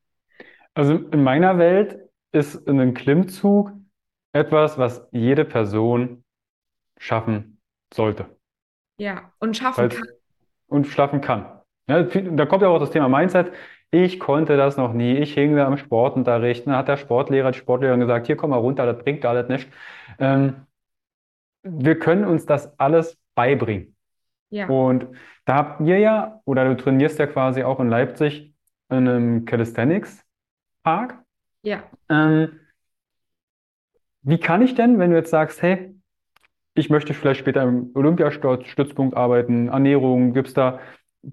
Also 0.73 0.95
in 0.95 1.21
meiner 1.21 1.57
Welt 1.57 1.97
ist 2.31 2.65
ein 2.67 2.93
Klimmzug 2.93 3.73
etwas, 4.31 4.77
was 4.77 5.05
jede 5.11 5.43
Person 5.43 6.23
schaffen 6.97 7.61
sollte. 7.93 8.37
Ja, 8.97 9.31
und 9.39 9.57
schaffen 9.57 9.81
Weil's- 9.83 9.95
kann. 9.95 10.07
Und 10.67 10.87
schaffen 10.87 11.21
kann. 11.21 11.45
Ja, 11.87 12.03
da 12.03 12.45
kommt 12.45 12.61
ja 12.61 12.69
auch 12.69 12.79
das 12.79 12.91
Thema 12.91 13.09
Mindset. 13.09 13.51
Ich 13.89 14.19
konnte 14.19 14.55
das 14.55 14.77
noch 14.77 14.93
nie. 14.93 15.17
Ich 15.17 15.33
hing 15.33 15.55
da 15.57 15.65
am 15.67 15.77
Sportunterricht. 15.77 16.65
Dann 16.65 16.75
hat 16.77 16.87
der 16.87 16.95
Sportlehrer, 16.97 17.51
die 17.51 17.57
Sportlehrerin 17.57 17.99
gesagt, 17.99 18.27
hier 18.27 18.37
komm 18.37 18.51
mal 18.51 18.57
runter, 18.57 18.85
das 18.85 19.03
bringt 19.03 19.25
alles 19.25 19.49
nicht. 19.49 19.67
Ähm, 20.17 20.65
wir 21.63 21.99
können 21.99 22.23
uns 22.23 22.45
das 22.45 22.77
alles 22.79 23.17
beibringen. 23.35 23.95
Ja, 24.49 24.67
Und 24.67 25.07
da 25.45 25.55
habt 25.55 25.81
ihr 25.81 25.97
ja, 25.99 26.41
oder 26.45 26.65
du 26.65 26.75
trainierst 26.81 27.19
ja 27.19 27.27
quasi 27.27 27.63
auch 27.63 27.79
in 27.79 27.89
Leipzig 27.89 28.53
in 28.89 29.07
einem 29.07 29.45
Calisthenics-Park. 29.45 31.17
ja. 31.63 31.83
Ähm, 32.09 32.59
wie 34.23 34.37
kann 34.39 34.61
ich 34.61 34.75
denn, 34.75 34.99
wenn 34.99 35.09
du 35.11 35.17
jetzt 35.17 35.31
sagst, 35.31 35.61
hey, 35.63 35.95
ich 36.73 36.89
möchte 36.89 37.13
vielleicht 37.13 37.39
später 37.39 37.63
im 37.63 37.91
Olympiastützpunkt 37.93 39.15
arbeiten, 39.15 39.67
Ernährung, 39.67 40.33
gibt 40.33 40.49
es 40.49 40.53
da 40.53 40.79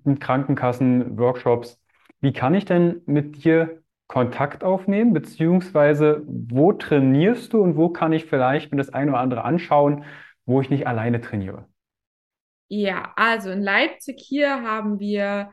mit 0.05 0.20
Krankenkassen, 0.20 1.18
Workshops, 1.18 1.80
wie 2.20 2.32
kann 2.32 2.55
ich 2.55 2.64
denn 2.64 3.03
mit 3.07 3.45
dir 3.45 3.82
Kontakt 4.09 4.64
aufnehmen, 4.64 5.12
beziehungsweise 5.12 6.22
wo 6.26 6.72
trainierst 6.72 7.53
du 7.53 7.62
und 7.62 7.76
wo 7.76 7.91
kann 7.91 8.12
ich 8.12 8.24
vielleicht 8.24 8.72
mir 8.72 8.78
das 8.78 8.91
eine 8.91 9.12
oder 9.12 9.20
andere 9.20 9.45
anschauen, 9.45 10.05
wo 10.47 10.61
ich 10.61 10.70
nicht 10.70 10.86
alleine 10.86 11.20
trainiere? 11.20 11.66
Ja, 12.68 13.12
also 13.16 13.51
in 13.51 13.62
Leipzig 13.62 14.18
hier 14.18 14.62
haben 14.62 14.99
wir 14.99 15.53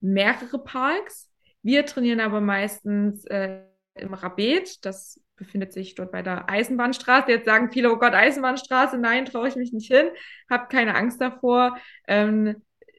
mehrere 0.00 0.62
Parks. 0.62 1.30
Wir 1.62 1.84
trainieren 1.84 2.20
aber 2.20 2.40
meistens 2.40 3.24
äh, 3.26 3.62
im 3.94 4.14
Rabet. 4.14 4.84
Das 4.84 5.20
befindet 5.42 5.72
sich 5.72 5.94
dort 5.94 6.12
bei 6.12 6.22
der 6.22 6.48
Eisenbahnstraße. 6.48 7.30
Jetzt 7.30 7.46
sagen 7.46 7.70
viele, 7.72 7.92
oh 7.92 7.96
Gott, 7.96 8.14
Eisenbahnstraße, 8.14 8.98
nein, 8.98 9.24
traue 9.24 9.48
ich 9.48 9.56
mich 9.56 9.72
nicht 9.72 9.92
hin. 9.92 10.06
Hab 10.48 10.70
keine 10.70 10.94
Angst 10.94 11.20
davor. 11.20 11.76
Ähm, 12.06 12.56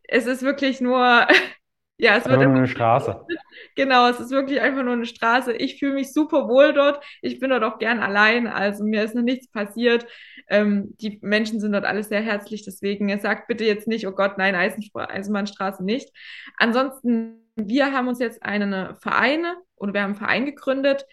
es 0.08 0.26
ist 0.26 0.44
wirklich 0.44 0.82
nur, 0.82 0.98
ja, 1.98 2.18
es 2.18 2.26
wird 2.26 2.40
nur 2.42 2.56
eine 2.56 2.68
Straße. 2.68 3.26
Genau, 3.76 4.08
es 4.10 4.20
ist 4.20 4.32
wirklich 4.32 4.62
einfach 4.62 4.84
nur 4.84 4.94
eine 4.94 5.06
Straße. 5.06 5.54
Ich 5.54 5.80
fühle 5.80 5.94
mich 5.94 6.14
super 6.14 6.48
wohl 6.48 6.74
dort. 6.74 7.04
Ich 7.22 7.40
bin 7.40 7.50
dort 7.50 7.64
auch 7.64 7.80
gern 7.80 8.00
allein. 8.00 8.48
Also 8.48 8.84
mir 8.84 9.04
ist 9.04 9.16
noch 9.16 9.24
nichts 9.24 9.50
passiert. 9.50 10.06
Ähm, 10.50 10.96
die 11.00 11.20
Menschen 11.22 11.60
sind 11.60 11.72
dort 11.72 11.86
alle 11.86 12.04
sehr 12.04 12.22
herzlich. 12.22 12.64
Deswegen 12.64 13.18
sagt 13.20 13.48
bitte 13.48 13.64
jetzt 13.64 13.88
nicht, 13.88 14.06
oh 14.08 14.12
Gott, 14.12 14.38
nein, 14.38 14.56
Eisenspra- 14.56 15.08
Eisenbahnstraße 15.08 15.84
nicht. 15.84 16.10
Ansonsten, 16.58 17.40
wir 17.56 17.94
haben 17.94 18.08
uns 18.08 18.20
jetzt 18.20 18.44
einen 18.44 18.96
Verein 18.98 19.46
oder 19.76 19.94
wir 19.94 20.02
haben 20.02 20.12
einen 20.12 20.20
Verein 20.20 20.46
gegründet. 20.46 21.06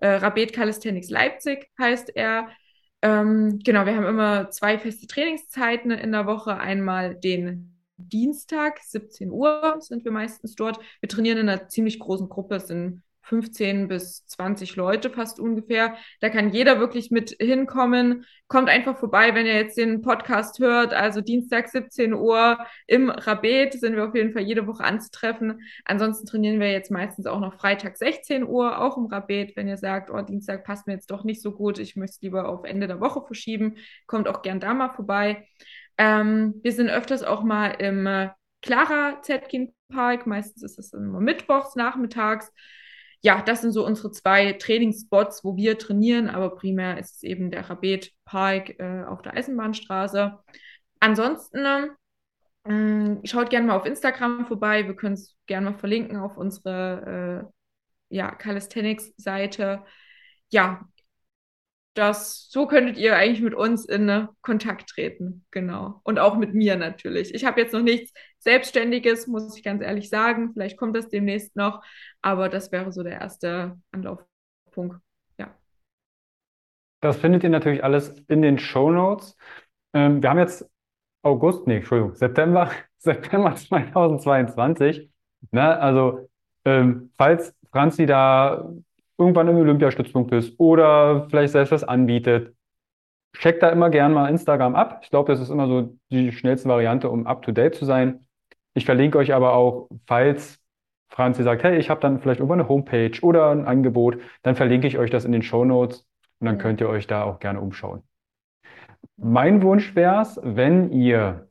Äh, 0.00 0.08
Rabet 0.08 0.52
Calisthenics 0.52 1.10
Leipzig 1.10 1.70
heißt 1.78 2.14
er. 2.16 2.48
Ähm, 3.02 3.60
genau, 3.64 3.86
wir 3.86 3.96
haben 3.96 4.06
immer 4.06 4.50
zwei 4.50 4.78
feste 4.78 5.06
Trainingszeiten 5.06 5.90
in 5.90 6.12
der 6.12 6.26
Woche. 6.26 6.56
Einmal 6.58 7.14
den 7.14 7.76
Dienstag, 7.96 8.80
17 8.82 9.30
Uhr 9.30 9.76
sind 9.80 10.04
wir 10.04 10.12
meistens 10.12 10.54
dort. 10.54 10.78
Wir 11.00 11.08
trainieren 11.08 11.38
in 11.38 11.48
einer 11.48 11.68
ziemlich 11.68 11.98
großen 11.98 12.28
Gruppe, 12.28 12.56
es 12.56 12.68
sind 12.68 13.02
15 13.28 13.88
bis 13.88 14.26
20 14.26 14.76
Leute 14.76 15.10
fast 15.10 15.38
ungefähr. 15.38 15.96
Da 16.20 16.30
kann 16.30 16.50
jeder 16.50 16.80
wirklich 16.80 17.10
mit 17.10 17.36
hinkommen. 17.38 18.24
Kommt 18.48 18.68
einfach 18.68 18.98
vorbei, 18.98 19.34
wenn 19.34 19.46
ihr 19.46 19.54
jetzt 19.54 19.76
den 19.76 20.00
Podcast 20.00 20.58
hört. 20.58 20.94
Also 20.94 21.20
Dienstag 21.20 21.68
17 21.68 22.14
Uhr 22.14 22.58
im 22.86 23.10
Rabet 23.10 23.74
sind 23.74 23.96
wir 23.96 24.08
auf 24.08 24.14
jeden 24.14 24.32
Fall 24.32 24.42
jede 24.42 24.66
Woche 24.66 24.84
anzutreffen. 24.84 25.60
Ansonsten 25.84 26.26
trainieren 26.26 26.58
wir 26.58 26.72
jetzt 26.72 26.90
meistens 26.90 27.26
auch 27.26 27.40
noch 27.40 27.54
Freitag 27.54 27.96
16 27.98 28.44
Uhr, 28.44 28.80
auch 28.80 28.96
im 28.96 29.06
Rabet. 29.06 29.56
Wenn 29.56 29.68
ihr 29.68 29.76
sagt, 29.76 30.10
oh, 30.10 30.22
Dienstag 30.22 30.64
passt 30.64 30.86
mir 30.86 30.94
jetzt 30.94 31.10
doch 31.10 31.24
nicht 31.24 31.42
so 31.42 31.52
gut, 31.52 31.78
ich 31.78 31.96
möchte 31.96 32.16
es 32.16 32.22
lieber 32.22 32.48
auf 32.48 32.64
Ende 32.64 32.86
der 32.86 33.00
Woche 33.00 33.22
verschieben, 33.26 33.76
kommt 34.06 34.28
auch 34.28 34.42
gern 34.42 34.60
da 34.60 34.72
mal 34.72 34.90
vorbei. 34.90 35.46
Ähm, 35.98 36.54
wir 36.62 36.72
sind 36.72 36.88
öfters 36.88 37.22
auch 37.22 37.42
mal 37.42 37.68
im 37.72 38.06
äh, 38.06 38.30
Clara 38.62 39.20
Zetkin 39.22 39.72
Park. 39.92 40.26
Meistens 40.26 40.62
ist 40.62 40.78
es 40.78 40.92
immer 40.92 41.20
mittwochs 41.20 41.74
nachmittags. 41.76 42.52
Ja, 43.20 43.42
das 43.42 43.62
sind 43.62 43.72
so 43.72 43.84
unsere 43.84 44.12
zwei 44.12 44.52
Trainingsspots, 44.52 45.42
wo 45.44 45.56
wir 45.56 45.76
trainieren, 45.76 46.28
aber 46.28 46.54
primär 46.54 46.98
ist 46.98 47.16
es 47.16 47.22
eben 47.24 47.50
der 47.50 47.68
Rabet 47.68 48.12
Park 48.24 48.78
äh, 48.78 49.04
auf 49.04 49.22
der 49.22 49.34
Eisenbahnstraße. 49.34 50.38
Ansonsten 51.00 51.90
ähm, 52.64 53.20
schaut 53.24 53.50
gerne 53.50 53.66
mal 53.66 53.76
auf 53.76 53.86
Instagram 53.86 54.46
vorbei. 54.46 54.86
Wir 54.86 54.94
können 54.94 55.14
es 55.14 55.36
gerne 55.46 55.70
mal 55.70 55.78
verlinken 55.78 56.18
auf 56.18 56.36
unsere 56.36 57.50
äh, 58.10 58.16
ja, 58.16 58.34
Calisthenics-Seite. 58.34 59.84
Ja, 60.50 60.88
das, 61.98 62.48
so 62.50 62.66
könntet 62.66 62.96
ihr 62.96 63.16
eigentlich 63.16 63.42
mit 63.42 63.54
uns 63.54 63.84
in 63.84 64.08
äh, 64.08 64.28
Kontakt 64.40 64.88
treten, 64.88 65.44
genau. 65.50 66.00
Und 66.04 66.20
auch 66.20 66.36
mit 66.36 66.54
mir 66.54 66.76
natürlich. 66.76 67.34
Ich 67.34 67.44
habe 67.44 67.60
jetzt 67.60 67.72
noch 67.72 67.82
nichts 67.82 68.12
Selbstständiges, 68.38 69.26
muss 69.26 69.56
ich 69.56 69.64
ganz 69.64 69.82
ehrlich 69.82 70.08
sagen. 70.08 70.52
Vielleicht 70.52 70.76
kommt 70.76 70.96
das 70.96 71.08
demnächst 71.08 71.56
noch, 71.56 71.82
aber 72.22 72.48
das 72.48 72.70
wäre 72.70 72.92
so 72.92 73.02
der 73.02 73.20
erste 73.20 73.76
Anlaufpunkt. 73.90 75.00
Ja. 75.38 75.52
Das 77.00 77.16
findet 77.16 77.42
ihr 77.42 77.50
natürlich 77.50 77.82
alles 77.82 78.14
in 78.28 78.42
den 78.42 78.58
Show 78.58 78.90
Notes. 78.92 79.36
Ähm, 79.92 80.22
wir 80.22 80.30
haben 80.30 80.38
jetzt 80.38 80.70
August, 81.22 81.66
nee, 81.66 81.78
Entschuldigung, 81.78 82.14
September, 82.14 82.70
September 82.98 83.56
2022. 83.56 85.10
Ne? 85.50 85.78
Also, 85.80 86.28
ähm, 86.64 87.12
falls 87.18 87.56
Franzi 87.72 88.06
da 88.06 88.70
irgendwann 89.18 89.48
im 89.48 89.56
Olympiastützpunkt 89.56 90.32
ist 90.32 90.58
oder 90.58 91.26
vielleicht 91.28 91.52
selbst 91.52 91.72
was 91.72 91.84
anbietet, 91.84 92.54
checkt 93.36 93.62
da 93.62 93.70
immer 93.70 93.90
gern 93.90 94.12
mal 94.12 94.28
Instagram 94.30 94.74
ab. 94.74 95.00
Ich 95.02 95.10
glaube, 95.10 95.32
das 95.32 95.40
ist 95.40 95.50
immer 95.50 95.66
so 95.66 95.96
die 96.10 96.32
schnellste 96.32 96.68
Variante, 96.68 97.10
um 97.10 97.26
up 97.26 97.42
to 97.42 97.52
date 97.52 97.74
zu 97.74 97.84
sein. 97.84 98.26
Ich 98.74 98.84
verlinke 98.84 99.18
euch 99.18 99.34
aber 99.34 99.54
auch, 99.54 99.88
falls 100.06 100.60
Franzi 101.08 101.42
sagt, 101.42 101.62
hey, 101.64 101.78
ich 101.78 101.90
habe 101.90 102.00
dann 102.00 102.20
vielleicht 102.20 102.40
irgendwann 102.40 102.60
eine 102.60 102.68
Homepage 102.68 103.18
oder 103.22 103.50
ein 103.50 103.66
Angebot, 103.66 104.18
dann 104.42 104.54
verlinke 104.54 104.86
ich 104.86 104.98
euch 104.98 105.10
das 105.10 105.24
in 105.24 105.32
den 105.32 105.42
Show 105.42 105.64
Notes 105.64 106.06
und 106.38 106.46
dann 106.46 106.58
könnt 106.58 106.80
ihr 106.80 106.88
euch 106.88 107.06
da 107.06 107.24
auch 107.24 107.40
gerne 107.40 107.60
umschauen. 107.60 108.02
Mein 109.16 109.62
Wunsch 109.62 109.94
wäre 109.96 110.22
es, 110.22 110.38
wenn 110.42 110.92
ihr 110.92 111.48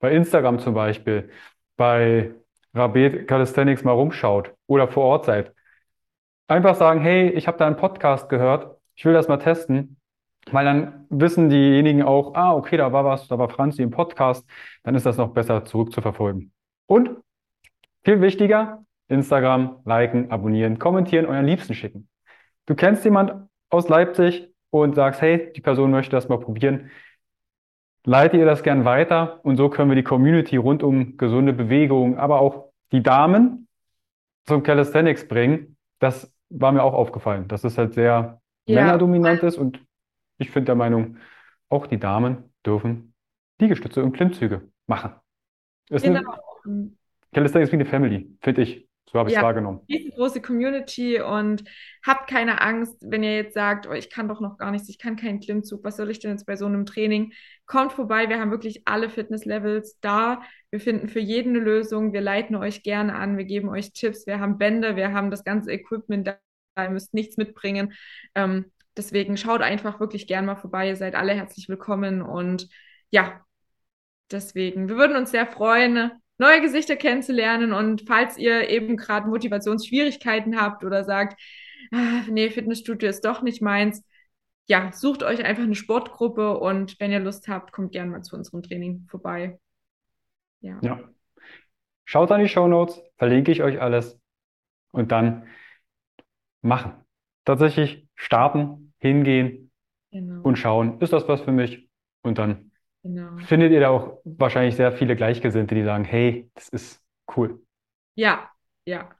bei 0.00 0.12
Instagram 0.12 0.58
zum 0.58 0.74
Beispiel 0.74 1.30
bei 1.76 2.34
Rabet 2.74 3.26
Calisthenics 3.26 3.84
mal 3.84 3.92
rumschaut 3.92 4.54
oder 4.66 4.88
vor 4.88 5.04
Ort 5.04 5.24
seid, 5.24 5.54
einfach 6.50 6.74
sagen, 6.74 7.00
hey, 7.00 7.30
ich 7.30 7.46
habe 7.46 7.58
da 7.58 7.66
einen 7.66 7.76
Podcast 7.76 8.28
gehört, 8.28 8.76
ich 8.94 9.04
will 9.04 9.12
das 9.12 9.28
mal 9.28 9.38
testen, 9.38 9.96
weil 10.50 10.64
dann 10.64 11.06
wissen 11.08 11.48
diejenigen 11.48 12.02
auch, 12.02 12.34
ah, 12.34 12.54
okay, 12.54 12.76
da 12.76 12.92
war 12.92 13.04
was, 13.04 13.28
da 13.28 13.38
war 13.38 13.48
Franzi 13.48 13.82
im 13.82 13.90
Podcast, 13.90 14.48
dann 14.82 14.94
ist 14.94 15.06
das 15.06 15.16
noch 15.16 15.32
besser 15.32 15.64
zurückzuverfolgen. 15.64 16.52
Und 16.86 17.10
viel 18.04 18.20
wichtiger, 18.20 18.84
Instagram 19.08 19.80
liken, 19.84 20.30
abonnieren, 20.30 20.78
kommentieren, 20.78 21.26
euren 21.26 21.46
Liebsten 21.46 21.74
schicken. 21.74 22.08
Du 22.66 22.74
kennst 22.74 23.04
jemand 23.04 23.48
aus 23.68 23.88
Leipzig 23.88 24.52
und 24.70 24.96
sagst, 24.96 25.20
hey, 25.20 25.52
die 25.54 25.60
Person 25.60 25.90
möchte 25.90 26.12
das 26.12 26.28
mal 26.28 26.38
probieren. 26.38 26.90
Leite 28.04 28.38
ihr 28.38 28.46
das 28.46 28.62
gern 28.62 28.84
weiter 28.84 29.40
und 29.44 29.56
so 29.56 29.68
können 29.68 29.90
wir 29.90 29.96
die 29.96 30.02
Community 30.02 30.56
rund 30.56 30.82
um 30.82 31.16
gesunde 31.16 31.52
Bewegung, 31.52 32.18
aber 32.18 32.40
auch 32.40 32.72
die 32.92 33.02
Damen 33.02 33.68
zum 34.46 34.62
Calisthenics 34.62 35.28
bringen. 35.28 35.76
Das 35.98 36.32
war 36.50 36.72
mir 36.72 36.82
auch 36.82 36.94
aufgefallen, 36.94 37.48
dass 37.48 37.64
es 37.64 37.78
halt 37.78 37.94
sehr 37.94 38.40
Ja. 38.66 38.82
männerdominant 38.82 39.42
ist 39.42 39.56
und 39.58 39.80
ich 40.38 40.52
bin 40.52 40.64
der 40.64 40.74
Meinung, 40.74 41.16
auch 41.68 41.86
die 41.86 41.98
Damen 41.98 42.52
dürfen 42.66 43.14
Liegestütze 43.60 44.02
und 44.02 44.12
Klimmzüge 44.12 44.70
machen. 44.86 45.12
Ist 45.90 46.04
eine, 46.06 46.20
Genau. 46.20 46.34
Calisthenics 47.32 47.68
ist 47.68 47.72
wie 47.72 47.76
eine 47.76 47.86
Family, 47.86 48.36
finde 48.42 48.62
ich. 48.62 48.88
So 49.12 49.18
habe 49.18 49.28
ich 49.28 49.34
es 49.34 49.40
Ja. 49.40 49.42
wahrgenommen. 49.42 49.80
riesengroße 49.88 50.40
Community 50.40 51.20
und 51.20 51.64
habt 52.06 52.30
keine 52.30 52.60
Angst, 52.60 52.96
wenn 53.00 53.22
ihr 53.22 53.34
jetzt 53.36 53.54
sagt, 53.54 53.88
oh, 53.88 53.92
ich 53.92 54.08
kann 54.08 54.28
doch 54.28 54.40
noch 54.40 54.56
gar 54.56 54.70
nichts, 54.70 54.88
ich 54.88 54.98
kann 54.98 55.16
keinen 55.16 55.40
Klimmzug, 55.40 55.82
was 55.82 55.96
soll 55.96 56.10
ich 56.10 56.20
denn 56.20 56.30
jetzt 56.30 56.46
bei 56.46 56.56
so 56.56 56.66
einem 56.66 56.86
Training? 56.86 57.32
Kommt 57.66 57.92
vorbei, 57.92 58.28
wir 58.28 58.38
haben 58.40 58.50
wirklich 58.52 58.82
alle 58.86 59.10
Fitnesslevels 59.10 59.98
da. 60.00 60.42
Wir 60.70 60.80
finden 60.80 61.08
für 61.08 61.18
jeden 61.20 61.56
eine 61.56 61.64
Lösung, 61.64 62.12
wir 62.12 62.20
leiten 62.20 62.54
euch 62.54 62.82
gerne 62.84 63.14
an, 63.16 63.36
wir 63.36 63.44
geben 63.44 63.68
euch 63.68 63.92
Tipps, 63.92 64.26
wir 64.26 64.38
haben 64.38 64.58
Bänder, 64.58 64.94
wir 64.96 65.12
haben 65.12 65.30
das 65.30 65.42
ganze 65.42 65.72
Equipment 65.72 66.28
da, 66.28 66.38
ihr 66.84 66.90
müsst 66.90 67.12
nichts 67.12 67.36
mitbringen. 67.36 67.92
Ähm, 68.36 68.66
deswegen 68.96 69.36
schaut 69.36 69.60
einfach 69.62 69.98
wirklich 69.98 70.28
gerne 70.28 70.46
mal 70.46 70.56
vorbei, 70.56 70.88
ihr 70.88 70.96
seid 70.96 71.16
alle 71.16 71.34
herzlich 71.34 71.68
willkommen 71.68 72.22
und 72.22 72.68
ja, 73.10 73.40
deswegen, 74.30 74.88
wir 74.88 74.96
würden 74.96 75.16
uns 75.16 75.32
sehr 75.32 75.46
freuen, 75.46 76.12
neue 76.40 76.62
Gesichter 76.62 76.96
kennenzulernen. 76.96 77.72
Und 77.72 78.02
falls 78.06 78.38
ihr 78.38 78.68
eben 78.68 78.96
gerade 78.96 79.28
Motivationsschwierigkeiten 79.28 80.60
habt 80.60 80.84
oder 80.84 81.04
sagt, 81.04 81.40
ah, 81.92 82.22
nee, 82.28 82.50
Fitnessstudio 82.50 83.08
ist 83.08 83.24
doch 83.24 83.42
nicht 83.42 83.62
meins, 83.62 84.02
ja, 84.66 84.90
sucht 84.92 85.22
euch 85.22 85.44
einfach 85.44 85.64
eine 85.64 85.74
Sportgruppe 85.74 86.58
und 86.58 86.98
wenn 86.98 87.12
ihr 87.12 87.20
Lust 87.20 87.48
habt, 87.48 87.72
kommt 87.72 87.92
gerne 87.92 88.10
mal 88.10 88.22
zu 88.22 88.36
unserem 88.36 88.62
Training 88.62 89.06
vorbei. 89.08 89.58
Ja, 90.60 90.78
Ja. 90.82 91.00
Schaut 92.04 92.32
an 92.32 92.40
die 92.40 92.48
Show 92.48 92.66
Notes, 92.66 93.00
verlinke 93.18 93.52
ich 93.52 93.62
euch 93.62 93.80
alles 93.80 94.18
und 94.90 95.12
dann 95.12 95.46
machen. 96.60 96.92
Tatsächlich 97.44 98.08
starten, 98.16 98.92
hingehen 98.98 99.70
genau, 100.10 100.42
und 100.42 100.56
schauen, 100.56 101.00
ist 101.00 101.12
das 101.12 101.28
was 101.28 101.40
für 101.42 101.52
mich? 101.52 101.88
Und 102.22 102.38
dann 102.38 102.69
genau. 103.02 103.36
findet 103.38 103.72
ihr 103.72 103.80
da 103.80 103.88
auch 103.90 104.18
wahrscheinlich 104.24 104.76
sehr 104.76 104.92
viele 104.92 105.16
Gleichgesinnte, 105.16 105.74
die 105.74 105.84
sagen, 105.84 106.04
hey, 106.04 106.50
das 106.54 106.68
ist 106.68 107.02
cool. 107.36 107.60
Ja, 108.14 108.50
ja. 108.84 109.10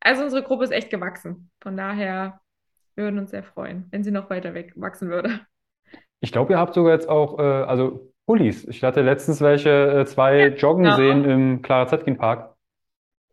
Also 0.00 0.22
unsere 0.22 0.42
Gruppe 0.42 0.64
ist 0.64 0.70
echt 0.70 0.90
gewachsen. 0.90 1.50
Von 1.60 1.76
daher, 1.76 2.40
wir 2.94 3.04
würden 3.04 3.18
uns 3.18 3.30
sehr 3.30 3.42
freuen, 3.42 3.86
wenn 3.90 4.04
sie 4.04 4.10
noch 4.10 4.30
weiter 4.30 4.54
weg 4.54 4.72
wachsen 4.76 5.10
würde. 5.10 5.40
Ich 6.20 6.32
glaube, 6.32 6.52
ihr 6.52 6.58
habt 6.58 6.74
sogar 6.74 6.92
jetzt 6.92 7.08
auch, 7.08 7.38
äh, 7.38 7.42
also 7.42 8.12
Pullis. 8.26 8.66
Ich 8.66 8.82
hatte 8.82 9.02
letztens 9.02 9.40
welche, 9.40 9.70
äh, 10.00 10.04
zwei 10.06 10.48
joggen 10.48 10.84
genau. 10.84 10.96
sehen 10.96 11.24
im 11.24 11.62
Clara 11.62 11.86
Zetkin 11.86 12.16
Park. 12.18 12.54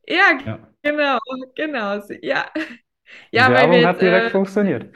Ja, 0.08 0.38
Ja. 0.46 0.60
genau, 0.84 1.18
genau. 1.56 2.00
Ja, 2.22 2.46
Die 3.34 3.38
ja, 3.38 3.50
Werbung 3.50 3.76
wir 3.76 3.88
hat 3.88 3.96
jetzt 3.96 4.02
direkt 4.02 4.28
äh, 4.28 4.30
funktioniert. 4.30 4.96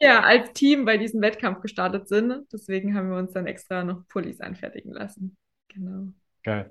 Ja, 0.00 0.20
als 0.20 0.52
Team 0.52 0.84
bei 0.84 0.96
diesem 0.96 1.20
Wettkampf 1.20 1.60
gestartet 1.60 2.08
sind. 2.08 2.46
Deswegen 2.52 2.94
haben 2.96 3.10
wir 3.10 3.18
uns 3.18 3.32
dann 3.32 3.46
extra 3.46 3.84
noch 3.84 4.06
Pullis 4.08 4.40
anfertigen 4.40 4.92
lassen. 4.92 5.36
Genau. 5.68 6.12
Geil. 6.42 6.70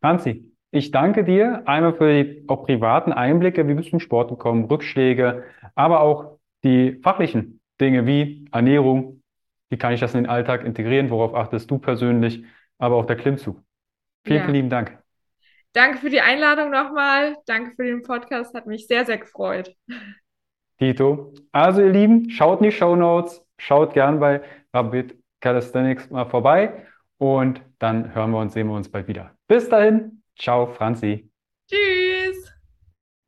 Franzi, 0.00 0.52
ich 0.70 0.90
danke 0.90 1.24
dir 1.24 1.66
einmal 1.66 1.94
für 1.94 2.24
die 2.24 2.44
auch 2.48 2.64
privaten 2.64 3.12
Einblicke, 3.12 3.66
wie 3.68 3.74
bist 3.74 3.88
du 3.88 3.90
zum 3.92 4.00
Sport 4.00 4.30
gekommen, 4.30 4.64
Rückschläge, 4.64 5.44
aber 5.74 6.00
auch 6.00 6.38
die 6.64 7.00
fachlichen 7.02 7.60
Dinge 7.80 8.06
wie 8.06 8.46
Ernährung, 8.52 9.22
wie 9.70 9.76
kann 9.76 9.92
ich 9.92 10.00
das 10.00 10.14
in 10.14 10.24
den 10.24 10.30
Alltag 10.30 10.64
integrieren, 10.64 11.10
worauf 11.10 11.34
achtest 11.34 11.70
du 11.70 11.78
persönlich, 11.78 12.44
aber 12.78 12.96
auch 12.96 13.06
der 13.06 13.16
Klimmzug. 13.16 13.62
Vielen, 14.24 14.38
Ja. 14.38 14.44
vielen 14.44 14.54
lieben 14.54 14.70
Dank. 14.70 14.98
Danke 15.72 15.98
für 15.98 16.10
die 16.10 16.20
Einladung 16.20 16.70
nochmal. 16.70 17.36
Danke 17.46 17.72
für 17.76 17.84
den 17.84 18.02
Podcast. 18.02 18.54
Hat 18.54 18.66
mich 18.66 18.86
sehr, 18.86 19.06
sehr 19.06 19.18
gefreut. 19.18 19.74
Tito. 20.78 21.32
Also 21.52 21.82
ihr 21.82 21.90
Lieben, 21.90 22.30
schaut 22.30 22.60
in 22.60 22.64
die 22.64 22.72
Show 22.72 22.96
Notes, 22.96 23.44
schaut 23.58 23.94
gern 23.94 24.20
bei 24.20 24.42
Rabbit 24.72 25.16
Calisthenics 25.40 26.10
mal 26.10 26.24
vorbei 26.26 26.86
und 27.18 27.62
dann 27.78 28.14
hören 28.14 28.30
wir 28.30 28.38
uns, 28.38 28.54
sehen 28.54 28.68
wir 28.68 28.76
uns 28.76 28.90
bald 28.90 29.08
wieder. 29.08 29.32
Bis 29.48 29.68
dahin, 29.68 30.22
ciao 30.36 30.66
Franzi. 30.66 31.30